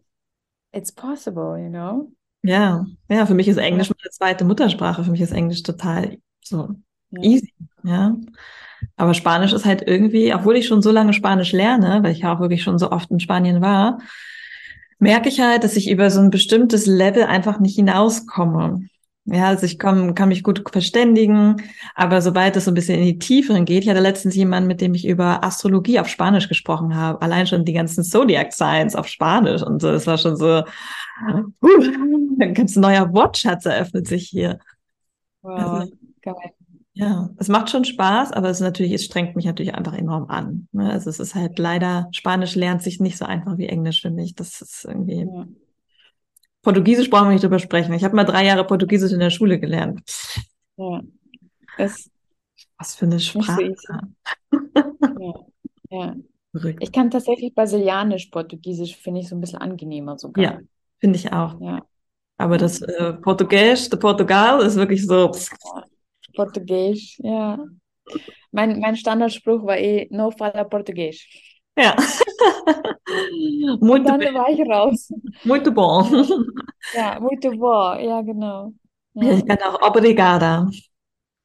it's 0.72 0.90
possible, 0.90 1.56
you 1.56 1.68
know? 1.68 2.10
Ja, 2.42 2.86
ja, 3.08 3.24
für 3.24 3.34
mich 3.34 3.46
ist 3.46 3.56
Englisch 3.56 3.88
meine 3.88 4.10
zweite 4.10 4.44
Muttersprache. 4.44 5.04
Für 5.04 5.12
mich 5.12 5.20
ist 5.20 5.30
Englisch 5.30 5.62
total 5.62 6.18
so 6.42 6.70
ja. 7.10 7.22
easy, 7.22 7.54
ja. 7.84 8.16
Aber 8.96 9.14
Spanisch 9.14 9.52
ist 9.52 9.64
halt 9.64 9.82
irgendwie, 9.86 10.34
obwohl 10.34 10.56
ich 10.56 10.66
schon 10.66 10.82
so 10.82 10.90
lange 10.90 11.12
Spanisch 11.12 11.52
lerne, 11.52 12.02
weil 12.02 12.10
ich 12.10 12.18
ja 12.18 12.34
auch 12.34 12.40
wirklich 12.40 12.64
schon 12.64 12.80
so 12.80 12.90
oft 12.90 13.12
in 13.12 13.20
Spanien 13.20 13.62
war, 13.62 13.98
merke 14.98 15.28
ich 15.28 15.40
halt, 15.40 15.62
dass 15.62 15.76
ich 15.76 15.88
über 15.88 16.10
so 16.10 16.18
ein 16.18 16.30
bestimmtes 16.30 16.86
Level 16.86 17.22
einfach 17.22 17.60
nicht 17.60 17.76
hinauskomme. 17.76 18.88
Ja, 19.26 19.46
also 19.46 19.64
ich 19.64 19.78
komm, 19.78 20.14
kann 20.14 20.28
mich 20.28 20.42
gut 20.42 20.62
verständigen, 20.70 21.56
aber 21.94 22.20
sobald 22.20 22.56
es 22.56 22.66
so 22.66 22.70
ein 22.70 22.74
bisschen 22.74 22.98
in 22.98 23.06
die 23.06 23.18
Tieferen 23.18 23.64
geht, 23.64 23.82
ich 23.82 23.88
hatte 23.88 24.00
letztens 24.00 24.36
jemanden, 24.36 24.66
mit 24.66 24.82
dem 24.82 24.92
ich 24.92 25.06
über 25.06 25.42
Astrologie 25.42 25.98
auf 25.98 26.08
Spanisch 26.08 26.46
gesprochen 26.46 26.94
habe, 26.94 27.22
allein 27.22 27.46
schon 27.46 27.64
die 27.64 27.72
ganzen 27.72 28.04
Zodiac 28.04 28.52
Signs 28.52 28.94
auf 28.94 29.08
Spanisch 29.08 29.62
und 29.62 29.80
so, 29.80 29.90
das 29.90 30.06
war 30.06 30.18
schon 30.18 30.36
so, 30.36 30.58
uh, 30.58 31.42
ein 32.38 32.52
ganz 32.52 32.76
neuer 32.76 33.14
Wortschatz 33.14 33.64
eröffnet 33.64 34.06
sich 34.06 34.28
hier. 34.28 34.58
Wow, 35.40 35.58
also, 35.58 35.92
geil. 36.20 36.34
Ja, 36.92 37.30
es 37.38 37.48
macht 37.48 37.70
schon 37.70 37.84
Spaß, 37.86 38.30
aber 38.30 38.50
es 38.50 38.58
ist 38.58 38.64
natürlich, 38.64 38.92
es 38.92 39.04
strengt 39.04 39.36
mich 39.36 39.46
natürlich 39.46 39.74
einfach 39.74 39.94
enorm 39.94 40.26
an. 40.28 40.68
Ne? 40.72 40.90
Also 40.90 41.08
es 41.08 41.18
ist 41.18 41.34
halt 41.34 41.58
leider, 41.58 42.08
Spanisch 42.12 42.54
lernt 42.54 42.82
sich 42.82 43.00
nicht 43.00 43.16
so 43.16 43.24
einfach 43.24 43.56
wie 43.56 43.66
Englisch, 43.66 44.02
finde 44.02 44.22
ich. 44.22 44.34
Das 44.34 44.60
ist 44.60 44.84
irgendwie. 44.84 45.26
Ja 45.26 45.46
Portugiesisch 46.64 47.10
brauchen 47.10 47.26
wir 47.26 47.32
nicht 47.32 47.44
drüber 47.44 47.60
sprechen. 47.60 47.92
Ich 47.92 48.02
habe 48.02 48.16
mal 48.16 48.24
drei 48.24 48.44
Jahre 48.44 48.66
Portugiesisch 48.66 49.12
in 49.12 49.20
der 49.20 49.30
Schule 49.30 49.60
gelernt. 49.60 50.02
Ja. 50.76 51.02
Es 51.76 52.10
Was 52.78 52.96
für 52.96 53.04
eine 53.04 53.20
Sprache. 53.20 53.74
ja. 55.20 55.34
ja. 55.90 56.16
Ich 56.80 56.92
kann 56.92 57.10
tatsächlich 57.10 57.54
Brasilianisch, 57.54 58.26
Portugiesisch 58.26 58.96
finde 58.96 59.20
ich 59.20 59.28
so 59.28 59.36
ein 59.36 59.40
bisschen 59.40 59.60
angenehmer 59.60 60.18
sogar. 60.18 60.42
Ja, 60.42 60.60
finde 60.98 61.18
ich 61.18 61.32
auch. 61.32 61.60
Ja. 61.60 61.84
Aber 62.36 62.58
das 62.58 62.80
äh, 62.80 63.12
Portugiesisch, 63.14 63.90
der 63.90 63.96
Portugal 63.98 64.60
ist 64.64 64.76
wirklich 64.76 65.06
so. 65.06 65.32
Portugiesisch, 66.34 67.18
ja. 67.18 67.58
Mein, 68.52 68.80
mein 68.80 68.96
Standardspruch 68.96 69.64
war 69.64 69.78
eh, 69.78 70.08
no 70.10 70.30
fala 70.30 70.64
Portugiesisch. 70.64 71.60
Ja. 71.76 71.96
Muito 73.80 74.08
dann 74.08 74.18
bem. 74.20 74.34
war 74.34 74.48
ich 74.48 74.60
raus. 74.60 75.12
Muito 75.44 75.72
bom. 75.72 76.04
Ja, 76.94 77.18
muito 77.20 77.50
bom. 77.50 77.98
Ja, 77.98 78.20
genau. 78.22 78.72
Ja. 79.14 79.32
Ich 79.32 79.46
kann 79.46 79.58
auch 79.62 79.80
obrigada. 79.82 80.68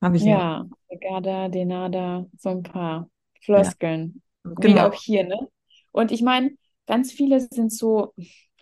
Habe 0.02 0.18
ich 0.18 0.24
ja. 0.24 0.66
Obrigada, 0.88 1.50
de 1.50 1.66
nada, 1.66 2.26
so 2.38 2.50
ein 2.50 2.64
paar 2.64 3.10
Floskeln. 3.42 4.22
Ja. 4.44 4.52
Genau. 4.56 4.76
Wie 4.76 4.80
auch 4.80 4.94
hier, 4.94 5.24
ne? 5.26 5.48
Und 5.92 6.12
ich 6.12 6.22
meine, 6.22 6.52
ganz 6.88 7.12
viele 7.12 7.42
sind 7.42 7.72
so, 7.72 8.14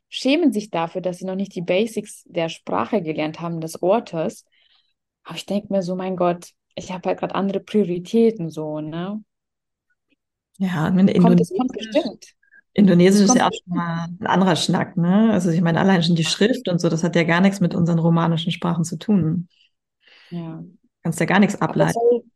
schämen 0.10 0.52
sich 0.52 0.70
dafür, 0.70 1.02
dass 1.02 1.20
sie 1.20 1.26
noch 1.26 1.36
nicht 1.36 1.56
die 1.56 1.62
Basics 1.62 2.24
der 2.26 2.50
Sprache 2.50 3.02
gelernt 3.02 3.40
haben, 3.40 3.62
des 3.62 3.82
Ortes. 3.82 4.46
Aber 5.24 5.36
ich 5.36 5.46
denke 5.46 5.72
mir 5.72 5.84
so, 5.84 5.96
mein 5.96 6.16
Gott, 6.16 6.52
ich 6.76 6.92
habe 6.92 7.10
halt 7.10 7.20
gerade 7.20 7.36
andere 7.36 7.60
Prioritäten 7.60 8.50
so, 8.50 8.82
ne? 8.82 9.24
Ja, 10.58 10.88
in 10.88 11.08
Indonesisch, 11.08 11.58
kommt, 11.58 11.60
kommt 11.60 11.78
bestimmt. 11.78 12.26
Indonesisch 12.74 13.26
ist 13.26 13.36
ja 13.36 13.47
auch 13.47 13.51
schon 13.51 13.76
mal 13.76 14.08
ein 14.20 14.28
anderer 14.28 14.55
Schnack, 14.55 14.97
ne? 14.97 15.32
Also 15.32 15.49
ich 15.49 15.62
meine, 15.62 15.80
allein 15.80 16.03
schon 16.03 16.16
die 16.16 16.24
Schrift 16.24 16.68
und 16.68 16.80
so, 16.80 16.89
das 16.89 17.03
hat 17.03 17.16
ja 17.16 17.24
gar 17.24 17.41
nichts 17.41 17.60
mit 17.60 17.74
unseren 17.74 17.99
romanischen 17.99 18.51
Sprachen 18.51 18.84
zu 18.84 18.97
tun. 18.97 19.47
Ja. 20.30 20.64
Kannst 21.03 21.20
ja 21.20 21.26
gar 21.26 21.39
nichts 21.39 21.60
ableiten. 21.60 21.97
Aber 21.97 22.10
das 22.10 22.22
soll 22.22 22.32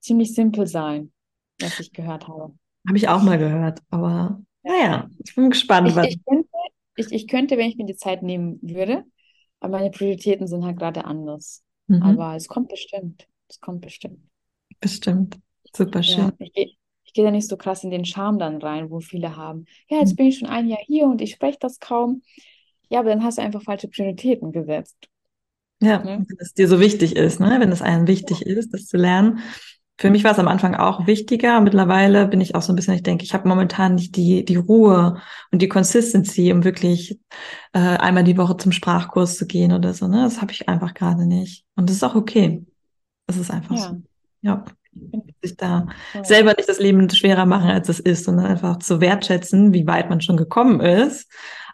ziemlich 0.00 0.34
simpel 0.34 0.66
sein, 0.66 1.12
was 1.60 1.80
ich 1.80 1.92
gehört 1.92 2.28
habe. 2.28 2.54
Habe 2.86 2.98
ich 2.98 3.08
auch 3.08 3.22
mal 3.22 3.38
gehört, 3.38 3.80
aber 3.90 4.40
naja, 4.62 5.08
ich 5.24 5.34
bin 5.34 5.50
gespannt. 5.50 5.88
Ich, 5.88 5.96
ich, 5.96 6.24
könnte, 6.24 6.48
ich, 6.96 7.12
ich 7.12 7.28
könnte, 7.28 7.56
wenn 7.56 7.68
ich 7.68 7.76
mir 7.76 7.86
die 7.86 7.96
Zeit 7.96 8.22
nehmen 8.22 8.58
würde, 8.62 9.04
aber 9.60 9.78
meine 9.78 9.90
Prioritäten 9.90 10.46
sind 10.46 10.64
halt 10.64 10.78
gerade 10.78 11.04
anders. 11.04 11.62
Mhm. 11.86 12.02
Aber 12.02 12.36
es 12.36 12.48
kommt 12.48 12.68
bestimmt. 12.68 13.26
Es 13.48 13.60
kommt 13.60 13.80
bestimmt. 13.80 14.20
Bestimmt. 14.80 15.38
Super 15.74 16.02
schön. 16.02 16.32
Ja, 16.38 16.46
ich, 16.54 16.78
ich 17.06 17.12
gehe 17.12 17.24
da 17.24 17.30
nicht 17.30 17.48
so 17.48 17.56
krass 17.56 17.84
in 17.84 17.90
den 17.90 18.04
Charme 18.04 18.38
dann 18.38 18.58
rein, 18.58 18.90
wo 18.90 19.00
viele 19.00 19.36
haben. 19.36 19.64
Ja, 19.88 19.98
jetzt 19.98 20.12
mhm. 20.12 20.16
bin 20.16 20.26
ich 20.26 20.38
schon 20.38 20.48
ein 20.48 20.68
Jahr 20.68 20.80
hier 20.84 21.06
und 21.06 21.20
ich 21.22 21.32
spreche 21.32 21.58
das 21.60 21.78
kaum. 21.78 22.22
Ja, 22.88 23.00
aber 23.00 23.08
dann 23.08 23.24
hast 23.24 23.38
du 23.38 23.42
einfach 23.42 23.62
falsche 23.62 23.88
Prioritäten 23.88 24.52
gesetzt. 24.52 24.96
Ja, 25.80 26.02
ne? 26.02 26.24
wenn 26.26 26.36
es 26.38 26.54
dir 26.54 26.68
so 26.68 26.80
wichtig 26.80 27.16
ist, 27.16 27.40
ne? 27.40 27.56
wenn 27.60 27.72
es 27.72 27.82
einem 27.82 28.06
wichtig 28.06 28.40
ja. 28.40 28.56
ist, 28.56 28.72
das 28.72 28.86
zu 28.86 28.96
lernen. 28.96 29.40
Für 29.98 30.10
mich 30.10 30.24
war 30.24 30.32
es 30.32 30.38
am 30.38 30.48
Anfang 30.48 30.74
auch 30.74 31.06
wichtiger. 31.06 31.60
Mittlerweile 31.60 32.28
bin 32.28 32.42
ich 32.42 32.54
auch 32.54 32.60
so 32.60 32.72
ein 32.72 32.76
bisschen, 32.76 32.94
ich 32.94 33.02
denke, 33.02 33.24
ich 33.24 33.32
habe 33.32 33.48
momentan 33.48 33.94
nicht 33.94 34.14
die, 34.16 34.44
die 34.44 34.56
Ruhe 34.56 35.22
und 35.50 35.62
die 35.62 35.68
Consistency, 35.68 36.52
um 36.52 36.64
wirklich 36.64 37.18
äh, 37.72 37.78
einmal 37.78 38.24
die 38.24 38.36
Woche 38.36 38.58
zum 38.58 38.72
Sprachkurs 38.72 39.36
zu 39.36 39.46
gehen 39.46 39.72
oder 39.72 39.94
so. 39.94 40.06
Ne? 40.06 40.22
Das 40.22 40.42
habe 40.42 40.52
ich 40.52 40.68
einfach 40.68 40.92
gerade 40.92 41.26
nicht. 41.26 41.64
Und 41.76 41.88
das 41.88 41.96
ist 41.96 42.04
auch 42.04 42.14
okay. 42.14 42.66
Das 43.26 43.38
ist 43.38 43.50
einfach 43.50 43.74
ja. 43.74 43.88
so. 43.88 44.02
Ja. 44.42 44.64
Sich 45.42 45.56
da 45.56 45.86
ja. 46.14 46.24
selber 46.24 46.54
nicht 46.56 46.68
das 46.68 46.80
Leben 46.80 47.08
schwerer 47.10 47.46
machen, 47.46 47.70
als 47.70 47.88
es 47.88 48.00
ist, 48.00 48.24
sondern 48.24 48.46
einfach 48.46 48.78
zu 48.78 49.00
wertschätzen, 49.00 49.72
wie 49.72 49.86
weit 49.86 50.08
man 50.08 50.20
schon 50.20 50.36
gekommen 50.36 50.80
ist 50.80 51.28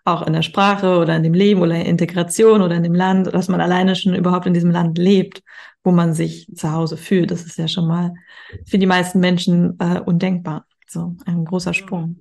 auch 0.04 0.26
in 0.26 0.32
der 0.32 0.42
Sprache 0.42 0.98
oder 0.98 1.16
in 1.16 1.22
dem 1.22 1.34
Leben 1.34 1.60
oder 1.60 1.74
in 1.74 1.82
der 1.82 1.88
Integration 1.88 2.62
oder 2.62 2.76
in 2.76 2.82
dem 2.82 2.94
Land, 2.94 3.32
dass 3.32 3.48
man 3.48 3.60
alleine 3.60 3.94
schon 3.94 4.14
überhaupt 4.14 4.46
in 4.46 4.54
diesem 4.54 4.70
Land 4.70 4.98
lebt, 4.98 5.42
wo 5.84 5.92
man 5.92 6.12
sich 6.12 6.48
zu 6.54 6.72
Hause 6.72 6.96
fühlt. 6.96 7.30
Das 7.30 7.44
ist 7.44 7.56
ja 7.56 7.68
schon 7.68 7.86
mal 7.86 8.14
für 8.66 8.78
die 8.78 8.86
meisten 8.86 9.20
Menschen 9.20 9.78
äh, 9.78 10.00
undenkbar. 10.00 10.66
So 10.88 11.14
ein 11.24 11.44
großer 11.44 11.72
Sprung. 11.72 12.16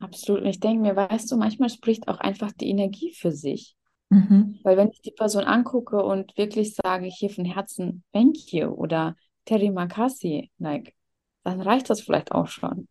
Absolut. 0.00 0.42
Und 0.42 0.48
ich 0.48 0.60
denke 0.60 0.82
mir, 0.82 0.96
weißt 0.96 1.30
du, 1.30 1.36
manchmal 1.36 1.70
spricht 1.70 2.08
auch 2.08 2.18
einfach 2.18 2.52
die 2.52 2.68
Energie 2.68 3.12
für 3.12 3.32
sich. 3.32 3.76
Mhm. 4.10 4.58
Weil 4.64 4.76
wenn 4.76 4.90
ich 4.90 5.00
die 5.00 5.12
Person 5.12 5.44
angucke 5.44 6.02
und 6.02 6.36
wirklich 6.36 6.74
sage, 6.74 7.06
hier 7.06 7.30
von 7.30 7.44
Herzen, 7.44 8.02
thank 8.12 8.52
you 8.52 8.66
oder 8.66 9.16
Terry 9.44 9.70
Makasi, 9.70 10.50
like, 10.58 10.94
dann 11.42 11.60
reicht 11.60 11.90
das 11.90 12.00
vielleicht 12.00 12.32
auch 12.32 12.48
schon. 12.48 12.88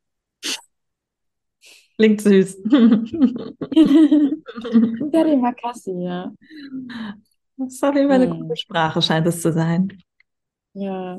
Klingt 1.97 2.21
süß. 2.21 2.57
Terry 5.11 5.37
Makassi, 5.37 5.91
ja. 5.91 6.31
Das 7.57 7.73
ist 7.73 7.83
auf 7.83 7.95
jeden 7.95 8.09
Fall 8.09 8.21
eine 8.21 8.31
hm. 8.31 8.41
gute 8.41 8.57
Sprache, 8.57 9.01
scheint 9.01 9.27
es 9.27 9.41
zu 9.41 9.51
sein. 9.51 9.89
Ja. 10.73 11.17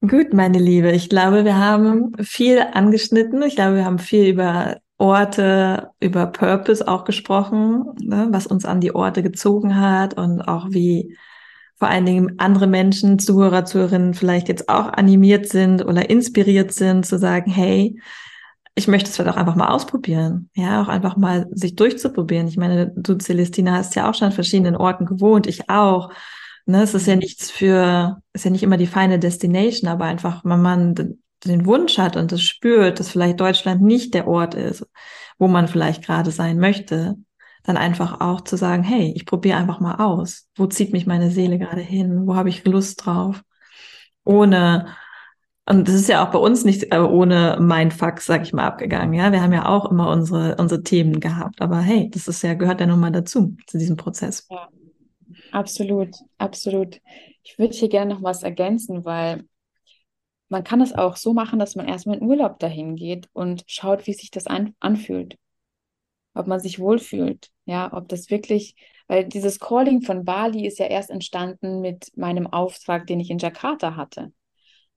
Gut, 0.00 0.32
meine 0.32 0.58
Liebe. 0.58 0.92
Ich 0.92 1.08
glaube, 1.08 1.44
wir 1.44 1.56
haben 1.56 2.12
viel 2.22 2.60
angeschnitten. 2.60 3.42
Ich 3.42 3.56
glaube, 3.56 3.76
wir 3.76 3.84
haben 3.84 3.98
viel 3.98 4.28
über 4.28 4.76
Orte, 4.98 5.90
über 6.00 6.26
Purpose 6.26 6.86
auch 6.86 7.04
gesprochen, 7.04 7.84
ne, 8.00 8.28
was 8.30 8.46
uns 8.46 8.64
an 8.64 8.80
die 8.80 8.94
Orte 8.94 9.22
gezogen 9.22 9.80
hat 9.80 10.18
und 10.18 10.42
auch 10.42 10.66
wie 10.70 11.16
vor 11.78 11.88
allen 11.88 12.06
Dingen 12.06 12.34
andere 12.38 12.66
Menschen, 12.66 13.18
Zuhörer, 13.18 13.64
Zuhörerinnen 13.64 14.14
vielleicht 14.14 14.48
jetzt 14.48 14.68
auch 14.68 14.92
animiert 14.92 15.48
sind 15.48 15.84
oder 15.84 16.10
inspiriert 16.10 16.72
sind 16.72 17.06
zu 17.06 17.18
sagen, 17.18 17.50
hey, 17.50 18.00
ich 18.74 18.88
möchte 18.88 19.10
es 19.10 19.16
vielleicht 19.16 19.34
auch 19.34 19.40
einfach 19.40 19.56
mal 19.56 19.68
ausprobieren. 19.68 20.50
Ja, 20.54 20.82
auch 20.82 20.88
einfach 20.88 21.16
mal 21.16 21.48
sich 21.52 21.74
durchzuprobieren. 21.76 22.48
Ich 22.48 22.56
meine, 22.56 22.92
du, 22.96 23.16
Celestina, 23.16 23.72
hast 23.72 23.94
ja 23.96 24.08
auch 24.08 24.14
schon 24.14 24.26
an 24.26 24.32
verschiedenen 24.32 24.76
Orten 24.76 25.06
gewohnt, 25.06 25.46
ich 25.46 25.68
auch. 25.68 26.12
Ne, 26.66 26.82
es 26.82 26.94
ist 26.94 27.06
ja 27.06 27.16
nichts 27.16 27.50
für, 27.50 28.20
ist 28.32 28.44
ja 28.44 28.50
nicht 28.50 28.62
immer 28.62 28.76
die 28.76 28.86
feine 28.86 29.18
Destination, 29.18 29.88
aber 29.88 30.04
einfach, 30.04 30.44
wenn 30.44 30.60
man 30.60 31.18
den 31.44 31.66
Wunsch 31.66 31.98
hat 31.98 32.16
und 32.16 32.30
es 32.32 32.42
spürt, 32.42 33.00
dass 33.00 33.10
vielleicht 33.10 33.40
Deutschland 33.40 33.82
nicht 33.82 34.14
der 34.14 34.28
Ort 34.28 34.54
ist, 34.54 34.86
wo 35.38 35.48
man 35.48 35.68
vielleicht 35.68 36.04
gerade 36.04 36.30
sein 36.30 36.58
möchte, 36.58 37.16
dann 37.64 37.76
einfach 37.76 38.20
auch 38.20 38.40
zu 38.42 38.56
sagen, 38.56 38.82
hey, 38.82 39.12
ich 39.14 39.26
probiere 39.26 39.58
einfach 39.58 39.80
mal 39.80 39.96
aus. 39.96 40.48
Wo 40.56 40.66
zieht 40.66 40.92
mich 40.92 41.06
meine 41.06 41.30
Seele 41.30 41.58
gerade 41.58 41.80
hin? 41.80 42.26
Wo 42.26 42.34
habe 42.34 42.48
ich 42.48 42.64
Lust 42.64 43.04
drauf? 43.04 43.42
Ohne 44.24 44.86
und 45.68 45.86
das 45.86 45.96
ist 45.96 46.08
ja 46.08 46.26
auch 46.26 46.32
bei 46.32 46.38
uns 46.38 46.64
nicht 46.64 46.94
äh, 46.94 46.98
ohne 46.98 47.58
Mindfuck, 47.60 48.20
sag 48.22 48.42
ich 48.42 48.54
mal, 48.54 48.66
abgegangen. 48.66 49.12
Ja, 49.12 49.32
wir 49.32 49.42
haben 49.42 49.52
ja 49.52 49.68
auch 49.68 49.90
immer 49.90 50.08
unsere, 50.08 50.56
unsere 50.56 50.82
Themen 50.82 51.20
gehabt. 51.20 51.60
Aber 51.60 51.80
hey, 51.80 52.08
das 52.08 52.26
ist 52.26 52.42
ja, 52.42 52.54
gehört 52.54 52.80
ja 52.80 52.86
nun 52.86 53.00
mal 53.00 53.12
dazu, 53.12 53.54
zu 53.66 53.76
diesem 53.76 53.96
Prozess. 53.96 54.46
Ja, 54.48 54.68
absolut, 55.52 56.16
absolut. 56.38 57.02
Ich 57.42 57.58
würde 57.58 57.74
hier 57.74 57.90
gerne 57.90 58.14
noch 58.14 58.22
was 58.22 58.44
ergänzen, 58.44 59.04
weil 59.04 59.44
man 60.48 60.64
kann 60.64 60.80
es 60.80 60.94
auch 60.94 61.16
so 61.16 61.34
machen, 61.34 61.58
dass 61.58 61.76
man 61.76 61.86
erstmal 61.86 62.16
in 62.16 62.26
Urlaub 62.26 62.58
dahin 62.60 62.96
geht 62.96 63.28
und 63.34 63.64
schaut, 63.66 64.06
wie 64.06 64.14
sich 64.14 64.30
das 64.30 64.46
an, 64.46 64.74
anfühlt. 64.80 65.36
Ob 66.38 66.46
man 66.46 66.60
sich 66.60 66.78
wohlfühlt. 66.78 67.50
Ja, 67.64 67.92
ob 67.92 68.08
das 68.08 68.30
wirklich, 68.30 68.76
weil 69.08 69.24
dieses 69.24 69.58
Calling 69.58 70.02
von 70.02 70.24
Bali 70.24 70.66
ist 70.66 70.78
ja 70.78 70.86
erst 70.86 71.10
entstanden 71.10 71.80
mit 71.80 72.16
meinem 72.16 72.46
Auftrag, 72.46 73.06
den 73.08 73.18
ich 73.18 73.30
in 73.30 73.38
Jakarta 73.38 73.96
hatte. 73.96 74.32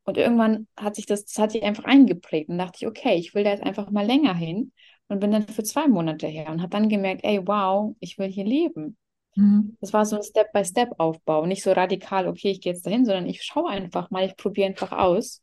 Und 0.04 0.18
irgendwann 0.18 0.68
hat 0.78 0.96
sich 0.96 1.06
das, 1.06 1.26
das 1.26 1.38
hat 1.40 1.52
sich 1.52 1.64
einfach 1.64 1.86
eingeprägt 1.86 2.50
und 2.50 2.60
dachte 2.60 2.78
ich, 2.80 2.88
okay, 2.88 3.16
ich 3.16 3.34
will 3.34 3.44
da 3.44 3.50
jetzt 3.50 3.64
einfach 3.64 3.90
mal 3.90 4.06
länger 4.06 4.36
hin 4.36 4.72
und 5.08 5.20
bin 5.20 5.32
dann 5.32 5.48
für 5.48 5.64
zwei 5.64 5.88
Monate 5.88 6.28
her 6.28 6.50
und 6.50 6.62
habe 6.62 6.70
dann 6.70 6.90
gemerkt, 6.90 7.24
ey, 7.24 7.46
wow, 7.46 7.96
ich 8.00 8.18
will 8.20 8.30
hier 8.30 8.46
leben. 8.46 8.98
Mhm. 9.36 9.78
Das 9.82 9.94
war 9.94 10.06
so 10.06 10.16
ein 10.16 10.24
Step-by-Step-Aufbau, 10.24 11.46
nicht 11.48 11.64
so 11.64 11.72
radikal, 11.72 12.28
okay, 12.28 12.52
ich 12.52 12.62
gehe 12.62 12.74
jetzt 12.74 12.86
dahin, 12.86 13.06
sondern 13.06 13.26
ich 13.26 13.44
schaue 13.44 13.70
einfach 13.70 14.12
mal, 14.12 14.26
ich 14.26 14.38
probiere 14.38 14.68
einfach 14.68 14.92
aus. 14.92 15.42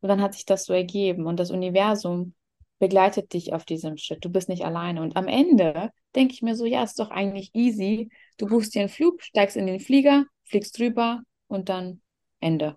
Und 0.00 0.08
dann 0.08 0.22
hat 0.22 0.34
sich 0.34 0.44
das 0.44 0.64
so 0.64 0.72
ergeben 0.72 1.26
und 1.26 1.40
das 1.40 1.50
Universum 1.50 2.34
begleitet 2.78 3.32
dich 3.32 3.52
auf 3.52 3.64
diesem 3.64 3.96
Schritt. 3.96 4.24
Du 4.24 4.30
bist 4.30 4.48
nicht 4.48 4.64
alleine. 4.64 5.02
Und 5.02 5.16
am 5.16 5.28
Ende 5.28 5.90
denke 6.14 6.34
ich 6.34 6.42
mir 6.42 6.56
so, 6.56 6.66
ja, 6.66 6.82
ist 6.82 6.98
doch 6.98 7.10
eigentlich 7.10 7.50
easy. 7.54 8.10
Du 8.38 8.46
buchst 8.46 8.74
dir 8.74 8.80
einen 8.80 8.88
Flug, 8.88 9.22
steigst 9.22 9.56
in 9.56 9.66
den 9.66 9.80
Flieger, 9.80 10.24
fliegst 10.44 10.78
drüber 10.78 11.22
und 11.46 11.68
dann 11.68 12.00
Ende. 12.40 12.76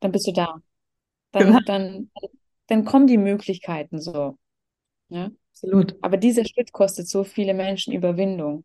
Dann 0.00 0.12
bist 0.12 0.26
du 0.26 0.32
da. 0.32 0.60
Dann, 1.32 1.46
genau. 1.46 1.58
dann, 1.66 2.10
dann 2.66 2.84
kommen 2.84 3.06
die 3.06 3.18
Möglichkeiten 3.18 4.00
so. 4.00 4.38
Ja? 5.08 5.30
Absolut. 5.52 5.96
Aber 6.02 6.16
dieser 6.16 6.44
Schritt 6.44 6.72
kostet 6.72 7.08
so 7.08 7.24
viele 7.24 7.54
Menschen 7.54 7.92
Überwindung. 7.92 8.64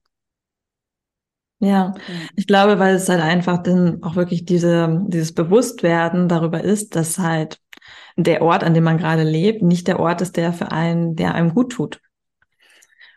Ja, 1.59 1.93
ich 2.35 2.45
glaube, 2.45 2.77
weil 2.77 2.95
es 2.95 3.07
halt 3.07 3.21
einfach 3.21 3.63
dann 3.63 4.03
auch 4.03 4.15
wirklich 4.15 4.43
diese, 4.43 5.01
dieses 5.07 5.33
Bewusstwerden 5.33 6.27
darüber 6.27 6.61
ist, 6.61 6.95
dass 6.95 7.17
halt 7.17 7.61
der 8.15 8.41
Ort, 8.41 8.63
an 8.63 8.73
dem 8.73 8.83
man 8.83 8.97
gerade 8.97 9.23
lebt, 9.23 9.61
nicht 9.61 9.87
der 9.87 9.99
Ort 9.99 10.21
ist, 10.21 10.37
der 10.37 10.53
für 10.53 10.71
einen, 10.71 11.15
der 11.15 11.33
einem 11.33 11.53
gut 11.53 11.71
tut. 11.71 11.99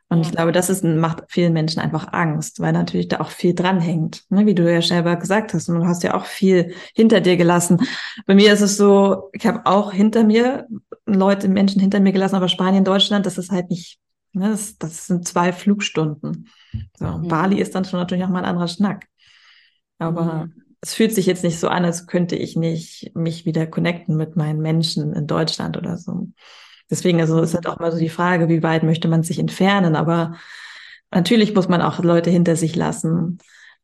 Und 0.09 0.21
ich 0.21 0.31
glaube, 0.31 0.53
das 0.53 0.71
ist, 0.71 0.85
macht 0.85 1.25
vielen 1.29 1.53
Menschen 1.53 1.81
einfach 1.81 2.13
Angst, 2.13 2.61
weil 2.61 2.73
natürlich 2.73 3.09
da 3.09 3.19
auch 3.19 3.31
viel 3.31 3.55
dranhängt, 3.55 4.23
ne? 4.29 4.47
wie 4.47 4.55
du 4.55 4.73
ja 4.73 4.81
selber 4.81 5.17
gesagt 5.17 5.53
hast. 5.53 5.69
Und 5.69 5.81
du 5.81 5.87
hast 5.87 6.05
ja 6.05 6.15
auch 6.15 6.27
viel 6.27 6.75
hinter 6.95 7.21
dir 7.21 7.37
gelassen. 7.37 7.81
Bei 8.25 8.37
mir 8.37 8.53
ist 8.53 8.61
es 8.61 8.77
so, 8.77 9.31
ich 9.33 9.45
habe 9.47 9.67
auch 9.67 9.93
hinter 9.93 10.23
mir 10.23 10.69
Leute, 11.07 11.49
Menschen 11.49 11.81
hinter 11.81 11.99
mir 11.99 12.13
gelassen, 12.13 12.37
aber 12.37 12.49
Spanien, 12.49 12.85
Deutschland, 12.85 13.27
das 13.27 13.37
ist 13.37 13.51
halt 13.51 13.69
nicht, 13.69 13.99
ne? 14.33 14.51
das, 14.51 14.79
das 14.79 15.09
sind 15.09 15.27
zwei 15.27 15.53
Flugstunden. 15.53 16.49
So, 16.97 17.07
mhm. 17.07 17.27
Bali 17.27 17.61
ist 17.61 17.75
dann 17.75 17.85
schon 17.85 17.99
natürlich 17.99 18.25
auch 18.25 18.29
mal 18.29 18.41
ein 18.41 18.51
anderer 18.51 18.69
Schnack. 18.69 19.09
Aber 19.99 20.47
mhm. 20.47 20.66
Es 20.81 20.95
fühlt 20.95 21.15
sich 21.15 21.27
jetzt 21.27 21.45
nicht 21.45 21.59
so 21.59 21.69
an, 21.69 21.85
als 21.85 22.07
könnte 22.07 22.37
ich 22.37 22.57
nicht 22.57 23.13
mich 23.15 23.47
wieder 23.47 23.67
connecten 23.67 24.17
mit 24.17 24.37
meinen 24.37 24.61
Menschen 24.61 25.13
in 25.13 25.27
Deutschland 25.27 25.77
oder 25.77 25.97
so. 25.97 26.29
Deswegen, 26.91 27.21
also 27.21 27.41
ist 27.41 27.55
halt 27.55 27.67
auch 27.67 27.79
mal 27.79 27.91
so 27.91 27.99
die 27.99 28.09
Frage, 28.09 28.49
wie 28.49 28.63
weit 28.63 28.83
möchte 28.83 29.09
man 29.09 29.23
sich 29.23 29.39
entfernen? 29.39 29.97
Aber 29.97 30.37
natürlich 31.11 31.55
muss 31.55 31.69
man 31.69 31.83
auch 31.83 31.99
Leute 32.01 32.31
hinter 32.31 32.57
sich 32.57 32.77
lassen. 32.77 33.39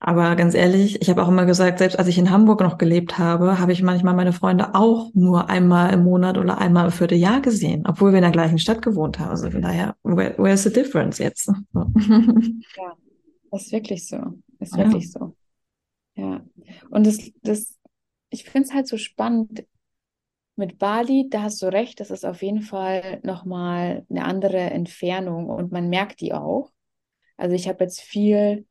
Aber 0.04 0.34
ganz 0.34 0.54
ehrlich, 0.54 1.00
ich 1.00 1.10
habe 1.10 1.22
auch 1.22 1.28
immer 1.28 1.46
gesagt, 1.46 1.78
selbst 1.78 1.96
als 1.96 2.08
ich 2.08 2.18
in 2.18 2.30
Hamburg 2.30 2.60
noch 2.60 2.76
gelebt 2.76 3.18
habe, 3.18 3.60
habe 3.60 3.72
ich 3.72 3.82
manchmal 3.82 4.14
meine 4.14 4.32
Freunde 4.32 4.74
auch 4.74 5.10
nur 5.14 5.48
einmal 5.48 5.92
im 5.92 6.02
Monat 6.02 6.38
oder 6.38 6.58
einmal 6.58 6.86
im 6.86 6.90
Vierteljahr 6.90 7.40
gesehen, 7.40 7.84
obwohl 7.86 8.10
wir 8.10 8.18
in 8.18 8.24
der 8.24 8.32
gleichen 8.32 8.58
Stadt 8.58 8.82
gewohnt 8.82 9.20
haben. 9.20 9.30
Also 9.30 9.50
von 9.50 9.62
daher, 9.62 9.94
where, 10.02 10.34
where's 10.38 10.64
the 10.64 10.72
difference 10.72 11.18
jetzt? 11.18 11.46
ja, 11.74 11.86
das 13.52 13.66
ist 13.66 13.72
wirklich 13.72 14.08
so. 14.08 14.16
Das 14.58 14.70
ist 14.70 14.76
ja. 14.76 14.84
wirklich 14.84 15.12
so. 15.12 15.36
Ja. 16.14 16.44
Und 16.90 17.06
das, 17.06 17.30
das, 17.42 17.78
ich 18.30 18.44
finde 18.44 18.68
es 18.68 18.74
halt 18.74 18.86
so 18.86 18.96
spannend, 18.96 19.64
mit 20.56 20.78
Bali, 20.78 21.28
da 21.30 21.42
hast 21.42 21.62
du 21.62 21.66
recht, 21.66 22.00
das 22.00 22.10
ist 22.10 22.24
auf 22.24 22.42
jeden 22.42 22.60
Fall 22.60 23.20
nochmal 23.22 24.06
eine 24.10 24.24
andere 24.24 24.58
Entfernung 24.58 25.48
und 25.48 25.72
man 25.72 25.88
merkt 25.88 26.20
die 26.20 26.34
auch. 26.34 26.70
Also 27.36 27.54
ich 27.56 27.68
habe 27.68 27.84
jetzt 27.84 28.00
viel 28.00 28.66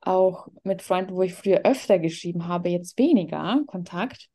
auch 0.00 0.48
mit 0.62 0.82
Freunden, 0.82 1.14
wo 1.14 1.22
ich 1.22 1.34
früher 1.34 1.60
öfter 1.64 1.98
geschrieben 1.98 2.48
habe, 2.48 2.70
jetzt 2.70 2.98
weniger 2.98 3.62
Kontakt. 3.66 4.28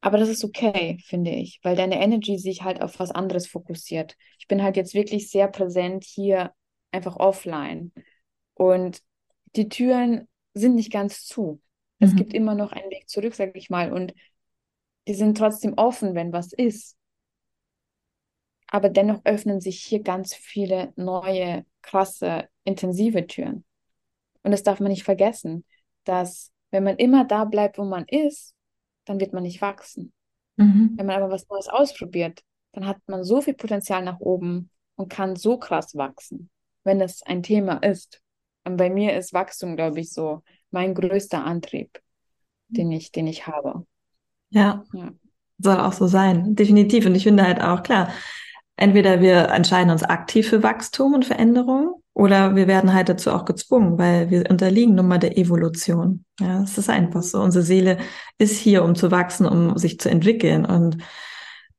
Aber 0.00 0.16
das 0.16 0.28
ist 0.28 0.44
okay, 0.44 0.98
finde 1.04 1.32
ich, 1.32 1.58
weil 1.62 1.76
deine 1.76 2.00
Energy 2.00 2.38
sich 2.38 2.62
halt 2.62 2.80
auf 2.80 2.98
was 3.00 3.10
anderes 3.10 3.48
fokussiert. 3.48 4.16
Ich 4.38 4.46
bin 4.46 4.62
halt 4.62 4.76
jetzt 4.76 4.94
wirklich 4.94 5.30
sehr 5.30 5.48
präsent 5.48 6.04
hier, 6.04 6.52
einfach 6.92 7.16
offline. 7.16 7.92
Und 8.54 9.02
die 9.56 9.68
Türen 9.68 10.28
sind 10.58 10.74
nicht 10.74 10.92
ganz 10.92 11.24
zu. 11.24 11.60
Es 11.98 12.12
mhm. 12.12 12.16
gibt 12.16 12.34
immer 12.34 12.54
noch 12.54 12.72
einen 12.72 12.90
Weg 12.90 13.08
zurück, 13.08 13.34
sage 13.34 13.52
ich 13.54 13.70
mal. 13.70 13.92
Und 13.92 14.14
die 15.06 15.14
sind 15.14 15.38
trotzdem 15.38 15.74
offen, 15.76 16.14
wenn 16.14 16.32
was 16.32 16.52
ist. 16.52 16.96
Aber 18.66 18.90
dennoch 18.90 19.24
öffnen 19.24 19.60
sich 19.60 19.82
hier 19.82 20.02
ganz 20.02 20.34
viele 20.34 20.92
neue, 20.96 21.64
krasse, 21.82 22.48
intensive 22.64 23.26
Türen. 23.26 23.64
Und 24.42 24.52
das 24.52 24.62
darf 24.62 24.80
man 24.80 24.90
nicht 24.90 25.04
vergessen, 25.04 25.64
dass 26.04 26.52
wenn 26.70 26.84
man 26.84 26.96
immer 26.96 27.24
da 27.24 27.44
bleibt, 27.44 27.78
wo 27.78 27.84
man 27.84 28.04
ist, 28.06 28.54
dann 29.06 29.20
wird 29.20 29.32
man 29.32 29.42
nicht 29.42 29.62
wachsen. 29.62 30.12
Mhm. 30.56 30.92
Wenn 30.96 31.06
man 31.06 31.16
aber 31.16 31.32
was 31.32 31.48
Neues 31.48 31.68
ausprobiert, 31.68 32.42
dann 32.72 32.86
hat 32.86 32.98
man 33.06 33.24
so 33.24 33.40
viel 33.40 33.54
Potenzial 33.54 34.04
nach 34.04 34.20
oben 34.20 34.70
und 34.96 35.08
kann 35.08 35.36
so 35.36 35.58
krass 35.58 35.96
wachsen, 35.96 36.50
wenn 36.84 36.98
das 36.98 37.22
ein 37.22 37.42
Thema 37.42 37.78
ist. 37.78 38.22
Und 38.64 38.76
bei 38.76 38.90
mir 38.90 39.16
ist 39.16 39.32
Wachstum, 39.32 39.76
glaube 39.76 40.00
ich, 40.00 40.12
so 40.12 40.42
mein 40.70 40.94
größter 40.94 41.44
Antrieb, 41.44 42.00
den 42.68 42.92
ich, 42.92 43.12
den 43.12 43.26
ich 43.26 43.46
habe. 43.46 43.86
Ja. 44.50 44.84
ja. 44.92 45.10
Soll 45.58 45.78
auch 45.78 45.92
so 45.92 46.06
sein, 46.06 46.54
definitiv. 46.54 47.06
Und 47.06 47.14
ich 47.14 47.24
finde 47.24 47.44
halt 47.44 47.62
auch 47.62 47.82
klar, 47.82 48.10
entweder 48.76 49.20
wir 49.20 49.48
entscheiden 49.48 49.90
uns 49.90 50.04
aktiv 50.04 50.48
für 50.48 50.62
Wachstum 50.62 51.14
und 51.14 51.24
Veränderung 51.24 52.02
oder 52.14 52.54
wir 52.54 52.66
werden 52.66 52.94
halt 52.94 53.08
dazu 53.08 53.30
auch 53.32 53.44
gezwungen, 53.44 53.98
weil 53.98 54.30
wir 54.30 54.48
unterliegen 54.50 54.94
nun 54.94 55.08
mal 55.08 55.18
der 55.18 55.36
Evolution. 55.36 56.24
Ja, 56.40 56.62
es 56.62 56.78
ist 56.78 56.90
einfach 56.90 57.22
so. 57.22 57.40
Unsere 57.40 57.64
Seele 57.64 57.98
ist 58.38 58.56
hier, 58.56 58.84
um 58.84 58.94
zu 58.94 59.10
wachsen, 59.10 59.46
um 59.46 59.76
sich 59.78 59.98
zu 59.98 60.10
entwickeln. 60.10 60.64
Und 60.64 60.98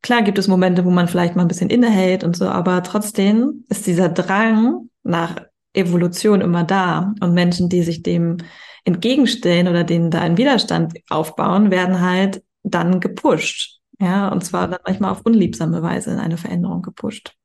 klar 0.02 0.22
gibt 0.22 0.38
es 0.38 0.48
Momente, 0.48 0.86
wo 0.86 0.92
man 0.92 1.08
vielleicht 1.08 1.36
mal 1.36 1.44
ein 1.44 1.48
bisschen 1.48 1.70
innehält 1.70 2.24
und 2.24 2.36
so, 2.36 2.48
aber 2.48 2.84
trotzdem 2.84 3.66
ist 3.70 3.88
dieser 3.88 4.10
Drang 4.10 4.90
nach 5.04 5.36
Evolution 5.74 6.42
immer 6.42 6.64
da. 6.64 7.14
Und 7.22 7.34
Menschen, 7.34 7.70
die 7.70 7.84
sich 7.84 8.04
dem 8.04 8.38
entgegenstellen 8.86 9.68
oder 9.68 9.84
denen 9.84 10.12
da 10.12 10.22
einen 10.22 10.38
Widerstand 10.38 10.94
aufbauen, 11.10 11.72
werden 11.72 12.02
halt 12.02 12.44
dann 12.64 13.00
gepusht. 13.00 13.80
Ja, 14.00 14.30
und 14.30 14.44
zwar 14.44 14.68
dann 14.68 14.80
manchmal 14.86 15.12
auf 15.12 15.22
unliebsame 15.26 15.82
Weise 15.82 16.12
in 16.12 16.20
eine 16.20 16.38
Veränderung 16.38 16.82
gepusht. 16.82 17.36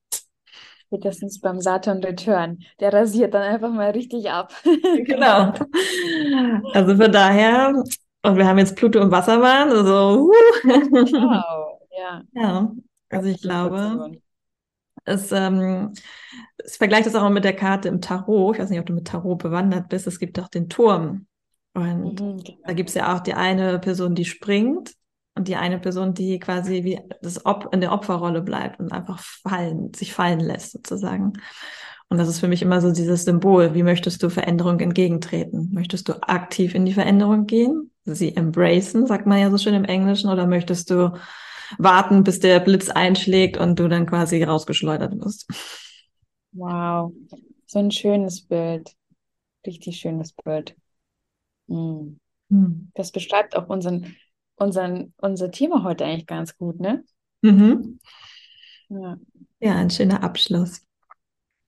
Spätestens 0.86 1.40
beim 1.40 1.60
Saturn 1.60 2.02
Return. 2.04 2.60
Der 2.78 2.92
rasiert 2.92 3.34
dann 3.34 3.42
einfach 3.42 3.70
mal 3.72 3.90
richtig 3.90 4.30
ab. 4.30 4.52
genau. 5.04 5.52
Also 6.72 6.96
von 6.96 7.10
daher, 7.10 7.74
und 8.22 8.36
wir 8.36 8.46
haben 8.46 8.58
jetzt 8.58 8.76
Pluto 8.76 9.00
im 9.00 9.10
Wasserbahn, 9.10 9.70
also. 9.70 10.30
wow, 10.62 11.80
ja. 11.90 12.22
Ja, 12.32 12.72
also 13.08 13.28
ich 13.28 13.42
glaube, 13.42 14.12
es, 15.05 15.32
ähm, 15.32 15.92
es 16.59 16.76
vergleicht 16.76 17.07
das 17.07 17.14
auch 17.14 17.28
mit 17.30 17.44
der 17.44 17.55
Karte 17.55 17.88
im 17.88 18.00
Tarot. 18.00 18.57
Ich 18.57 18.62
weiß 18.62 18.70
nicht, 18.70 18.80
ob 18.80 18.86
du 18.86 18.94
mit 18.94 19.07
Tarot 19.07 19.38
bewandert 19.38 19.88
bist. 19.88 20.07
Es 20.07 20.18
gibt 20.18 20.38
auch 20.38 20.48
den 20.48 20.68
Turm. 20.68 21.26
Und 21.74 22.20
mhm, 22.20 22.42
genau. 22.42 22.59
da 22.64 22.72
gibt 22.72 22.88
es 22.90 22.94
ja 22.94 23.14
auch 23.14 23.20
die 23.20 23.34
eine 23.34 23.78
Person, 23.78 24.14
die 24.14 24.24
springt 24.24 24.94
und 25.34 25.48
die 25.48 25.57
eine 25.57 25.78
Person, 25.78 26.14
die 26.14 26.38
quasi 26.38 26.84
wie 26.84 27.00
das 27.20 27.44
Op 27.44 27.70
in 27.72 27.80
der 27.80 27.92
Opferrolle 27.92 28.42
bleibt 28.42 28.80
und 28.80 28.92
einfach 28.92 29.18
fallen, 29.18 29.92
sich 29.94 30.12
fallen 30.12 30.40
lässt 30.40 30.72
sozusagen. 30.72 31.34
Und 32.09 32.18
das 32.18 32.28
ist 32.28 32.38
für 32.38 32.48
mich 32.48 32.62
immer 32.62 32.80
so 32.80 32.92
dieses 32.92 33.24
Symbol. 33.24 33.74
Wie 33.74 33.82
möchtest 33.82 34.22
du 34.22 34.28
Veränderung 34.28 34.78
entgegentreten? 34.78 35.70
Möchtest 35.72 36.09
du 36.09 36.22
aktiv 36.22 36.74
in 36.74 36.84
die 36.84 36.92
Veränderung 36.92 37.46
gehen? 37.46 37.90
Sie 38.05 38.36
embracen, 38.36 39.07
sagt 39.07 39.26
man 39.26 39.40
ja 39.40 39.50
so 39.50 39.59
schön 39.59 39.74
im 39.74 39.84
Englischen, 39.84 40.30
oder 40.30 40.46
möchtest 40.46 40.90
du 40.90 41.14
warten, 41.78 42.24
bis 42.24 42.40
der 42.40 42.60
Blitz 42.60 42.88
einschlägt 42.90 43.56
und 43.56 43.78
du 43.78 43.88
dann 43.88 44.06
quasi 44.06 44.42
rausgeschleudert 44.42 45.18
wirst? 45.20 45.48
Wow, 46.52 47.12
so 47.66 47.78
ein 47.78 47.90
schönes 47.90 48.42
Bild. 48.42 48.94
Richtig 49.66 49.96
schönes 49.96 50.32
Bild. 50.32 50.76
Mhm. 51.66 52.18
Das 52.94 53.10
beschreibt 53.10 53.56
auch 53.56 53.68
unseren 53.68 54.14
unseren, 54.56 55.12
unser 55.18 55.50
Thema 55.50 55.82
heute 55.84 56.04
eigentlich 56.04 56.26
ganz 56.26 56.56
gut, 56.56 56.80
ne? 56.80 57.04
Mhm. 57.42 57.98
Ja. 58.88 59.16
ja, 59.60 59.76
ein 59.76 59.90
schöner 59.90 60.22
Abschluss. 60.22 60.82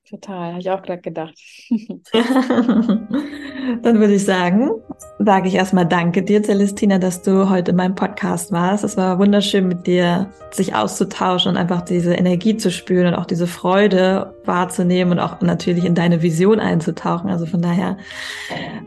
Total, 0.08 0.50
habe 0.50 0.60
ich 0.60 0.70
auch 0.70 0.82
gerade 0.82 1.02
gedacht. 1.02 1.34
Dann 2.12 3.98
würde 3.98 4.14
ich 4.14 4.24
sagen, 4.24 4.70
sage 5.18 5.48
ich 5.48 5.54
erstmal 5.54 5.86
Danke 5.86 6.22
dir, 6.22 6.42
Celestina, 6.42 6.98
dass 6.98 7.22
du 7.22 7.48
heute 7.48 7.70
in 7.70 7.76
meinem 7.76 7.94
Podcast 7.94 8.52
warst. 8.52 8.84
Es 8.84 8.96
war 8.96 9.18
wunderschön 9.18 9.66
mit 9.66 9.86
dir, 9.86 10.28
sich 10.50 10.74
auszutauschen 10.74 11.52
und 11.52 11.56
einfach 11.56 11.80
diese 11.82 12.14
Energie 12.14 12.56
zu 12.56 12.70
spüren 12.70 13.08
und 13.08 13.14
auch 13.14 13.24
diese 13.24 13.46
Freude 13.46 14.34
wahrzunehmen 14.44 15.12
und 15.12 15.18
auch 15.20 15.40
natürlich 15.40 15.84
in 15.84 15.94
deine 15.94 16.22
Vision 16.22 16.60
einzutauchen. 16.60 17.30
Also 17.30 17.46
von 17.46 17.62
daher, 17.62 17.96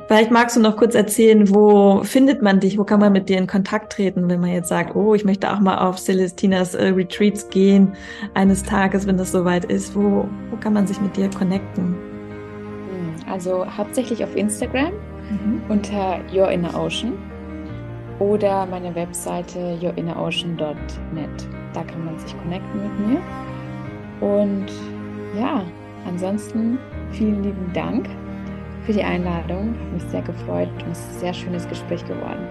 vielleicht 0.07 0.29
magst 0.29 0.55
du 0.55 0.61
noch 0.61 0.77
kurz 0.77 0.93
erzählen, 0.93 1.49
wo 1.53 2.03
findet 2.03 2.43
man 2.43 2.59
dich, 2.59 2.77
wo 2.77 2.83
kann 2.83 2.99
man 2.99 3.11
mit 3.11 3.27
dir 3.27 3.37
in 3.37 3.47
Kontakt 3.47 3.93
treten, 3.93 4.29
wenn 4.29 4.39
man 4.39 4.51
jetzt 4.51 4.69
sagt, 4.69 4.95
oh, 4.95 5.15
ich 5.15 5.25
möchte 5.25 5.51
auch 5.51 5.59
mal 5.59 5.79
auf 5.79 5.97
Celestinas 5.97 6.75
äh, 6.75 6.89
Retreats 6.89 7.49
gehen, 7.49 7.93
eines 8.35 8.63
Tages, 8.63 9.07
wenn 9.07 9.17
das 9.17 9.31
soweit 9.31 9.65
ist. 9.65 9.95
Wo, 9.95 10.27
wo 10.51 10.57
kann 10.59 10.73
man 10.73 10.85
sich 10.85 11.01
mit 11.01 11.17
dir 11.17 11.29
connecten? 11.29 11.95
Hm, 11.95 13.31
also 13.31 13.65
hauptsächlich 13.65 14.23
auf 14.23 14.35
Instagram 14.35 14.91
mhm. 15.29 15.61
unter 15.69 16.19
Your 16.33 16.49
Inner 16.49 16.75
Ocean 16.79 17.13
oder 18.19 18.65
meine 18.65 18.93
Webseite 18.95 19.77
yourinnerocean.net. 19.81 21.47
Da 21.73 21.83
kann 21.83 22.05
man 22.05 22.17
sich 22.19 22.37
connecten 22.37 22.81
mit 22.83 23.07
mir. 23.07 23.21
Und 24.21 24.67
ja, 25.39 25.63
ansonsten 26.07 26.77
vielen 27.11 27.43
lieben 27.43 27.71
Dank 27.73 28.09
für 28.85 28.93
die 28.93 29.03
Einladung. 29.03 29.75
Hat 29.79 29.93
mich 29.93 30.03
sehr 30.03 30.21
gefreut 30.21 30.69
und 30.85 30.91
es 30.91 30.99
ist 30.99 31.13
ein 31.15 31.19
sehr 31.19 31.33
schönes 31.33 31.67
Gespräch 31.67 32.05
geworden. 32.05 32.47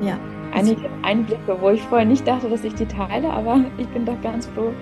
Ja. 0.00 0.08
ja. 0.08 0.18
Einige 0.54 0.88
Einblicke, 1.02 1.60
wo 1.60 1.70
ich 1.70 1.82
vorher 1.82 2.06
nicht 2.06 2.26
dachte, 2.26 2.48
dass 2.48 2.64
ich 2.64 2.74
die 2.74 2.86
teile, 2.86 3.30
aber 3.30 3.60
ich 3.78 3.88
bin 3.88 4.04
doch 4.04 4.20
ganz 4.22 4.46
froh, 4.46 4.72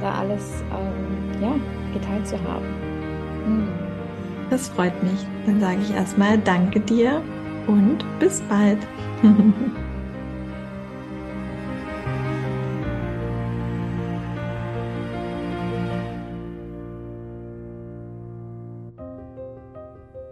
da 0.00 0.12
alles 0.20 0.62
ähm, 0.70 1.42
ja, 1.42 1.54
geteilt 1.92 2.26
zu 2.26 2.36
haben. 2.44 2.64
Hm. 3.44 3.87
Das 4.50 4.68
freut 4.68 5.02
mich. 5.02 5.26
Dann 5.46 5.60
sage 5.60 5.78
ich 5.82 5.92
erstmal 5.92 6.38
Danke 6.38 6.80
dir 6.80 7.22
und 7.66 8.04
bis 8.18 8.40
bald. 8.42 8.78